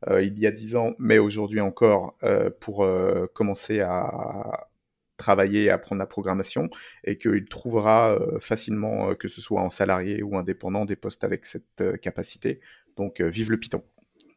il 0.09 0.39
y 0.39 0.47
a 0.47 0.53
dix 0.53 0.77
ans, 0.77 0.95
mais 1.01 1.19
aujourd'hui 1.19 1.61
encore, 1.61 2.17
pour 2.61 2.87
commencer 3.35 3.81
à, 3.81 4.69
travailler 5.17 5.65
et 5.65 5.71
apprendre 5.71 5.99
la 5.99 6.07
programmation 6.07 6.69
et 7.05 7.17
qu'il 7.19 7.47
trouvera 7.47 8.15
euh, 8.15 8.39
facilement, 8.41 9.11
euh, 9.11 9.15
que 9.15 9.29
ce 9.29 9.41
soit 9.41 9.61
en 9.61 9.71
salarié 9.71 10.23
ou 10.23 10.37
indépendant, 10.37 10.85
des 10.85 10.97
postes 10.97 11.25
avec 11.25 11.47
cette 11.47 11.81
euh, 11.81 11.97
capacité. 11.97 12.61
Donc, 12.97 13.21
vive 13.21 13.51
le 13.51 13.59
Python. 13.59 13.83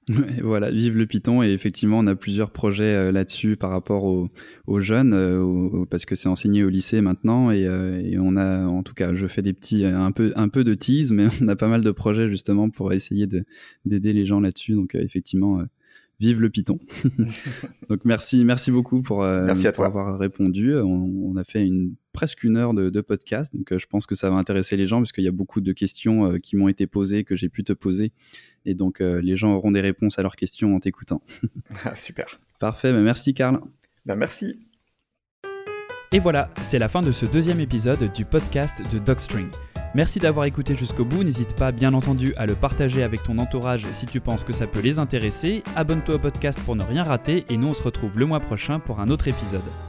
voilà, 0.41 0.71
vive 0.71 0.97
le 0.97 1.05
Python 1.05 1.43
et 1.43 1.51
effectivement 1.51 1.99
on 1.99 2.07
a 2.07 2.15
plusieurs 2.15 2.49
projets 2.49 3.11
là-dessus 3.11 3.55
par 3.55 3.69
rapport 3.69 4.05
aux, 4.05 4.79
jeunes 4.79 5.85
parce 5.87 6.05
que 6.05 6.15
c'est 6.15 6.27
enseigné 6.27 6.63
au 6.63 6.69
lycée 6.69 6.99
maintenant 7.01 7.51
et, 7.51 7.67
on 8.19 8.35
a 8.35 8.65
en 8.65 8.81
tout 8.81 8.95
cas 8.95 9.13
je 9.13 9.27
fais 9.27 9.43
des 9.43 9.53
petits 9.53 9.85
un 9.85 10.11
peu 10.11 10.33
un 10.35 10.49
peu 10.49 10.63
de 10.63 10.73
tease 10.73 11.11
mais 11.11 11.27
on 11.43 11.47
a 11.47 11.55
pas 11.55 11.67
mal 11.67 11.81
de 11.81 11.91
projets 11.91 12.27
justement 12.27 12.71
pour 12.71 12.91
essayer 12.91 13.27
d'aider 13.85 14.11
les 14.11 14.25
gens 14.25 14.39
là-dessus 14.39 14.73
donc 14.73 14.95
effectivement 14.95 15.61
Vive 16.19 16.41
le 16.41 16.49
Python. 16.49 16.79
Donc 17.89 18.03
merci, 18.03 18.43
merci 18.43 18.71
beaucoup 18.71 19.01
pour, 19.01 19.23
euh, 19.23 19.47
avoir 19.47 20.19
répondu. 20.19 20.75
On, 20.75 21.35
a 21.37 21.43
fait 21.43 21.65
une, 21.65 21.95
presque 22.11 22.43
une 22.43 22.57
heure 22.57 22.73
de, 22.73 23.01
podcast, 23.01 23.55
donc 23.55 23.71
euh, 23.71 23.79
je 23.79 23.87
pense 23.87 24.05
que 24.05 24.15
ça 24.15 24.29
va 24.29 24.35
intéresser 24.35 24.75
les 24.75 24.85
gens 24.85 24.97
parce 24.97 25.13
qu'il 25.13 25.23
y 25.23 25.29
a 25.29 25.31
beaucoup 25.31 25.61
de 25.61 25.71
questions 25.71 26.25
euh, 26.25 26.37
qui 26.37 26.57
m'ont 26.57 26.67
été 26.67 26.87
posées, 26.87 27.23
que 27.23 27.35
j'ai 27.35 27.47
pu 27.47 27.63
te 27.63 27.71
poser, 27.71 28.11
et 28.65 28.73
donc 28.73 28.99
les 28.99 29.37
gens 29.37 29.53
auront 29.53 29.71
des 29.71 29.79
réponses 29.81 30.19
à 30.19 30.21
leurs 30.21 30.35
questions 30.35 30.75
en 30.75 30.79
t'écoutant. 30.79 31.21
Ah, 31.85 31.95
super. 31.95 32.39
Parfait, 32.59 32.91
bah, 32.91 32.99
merci 32.99 33.33
Karl. 33.33 33.61
Ben, 34.05 34.15
merci. 34.15 34.59
Et 36.11 36.19
voilà, 36.19 36.49
c'est 36.61 36.79
la 36.79 36.89
fin 36.89 37.01
de 37.01 37.11
ce 37.11 37.25
deuxième 37.25 37.59
épisode 37.59 38.11
du 38.11 38.25
podcast 38.25 38.81
de 38.91 38.99
Dogstring. 38.99 39.47
Merci 39.95 40.19
d'avoir 40.19 40.45
écouté 40.45 40.75
jusqu'au 40.77 41.03
bout, 41.03 41.23
n'hésite 41.23 41.55
pas 41.55 41.71
bien 41.71 41.95
entendu 41.95 42.33
à 42.37 42.45
le 42.45 42.53
partager 42.53 43.01
avec 43.01 43.23
ton 43.23 43.39
entourage 43.39 43.87
si 43.91 44.05
tu 44.05 44.19
penses 44.19 44.43
que 44.43 44.53
ça 44.53 44.67
peut 44.67 44.81
les 44.81 44.99
intéresser, 44.99 45.63
abonne-toi 45.75 46.15
au 46.15 46.19
podcast 46.19 46.59
pour 46.63 46.75
ne 46.75 46.83
rien 46.83 47.03
rater 47.03 47.43
et 47.49 47.57
nous 47.57 47.69
on 47.69 47.73
se 47.73 47.81
retrouve 47.81 48.19
le 48.19 48.27
mois 48.27 48.39
prochain 48.39 48.79
pour 48.79 48.99
un 48.99 49.09
autre 49.09 49.27
épisode. 49.27 49.88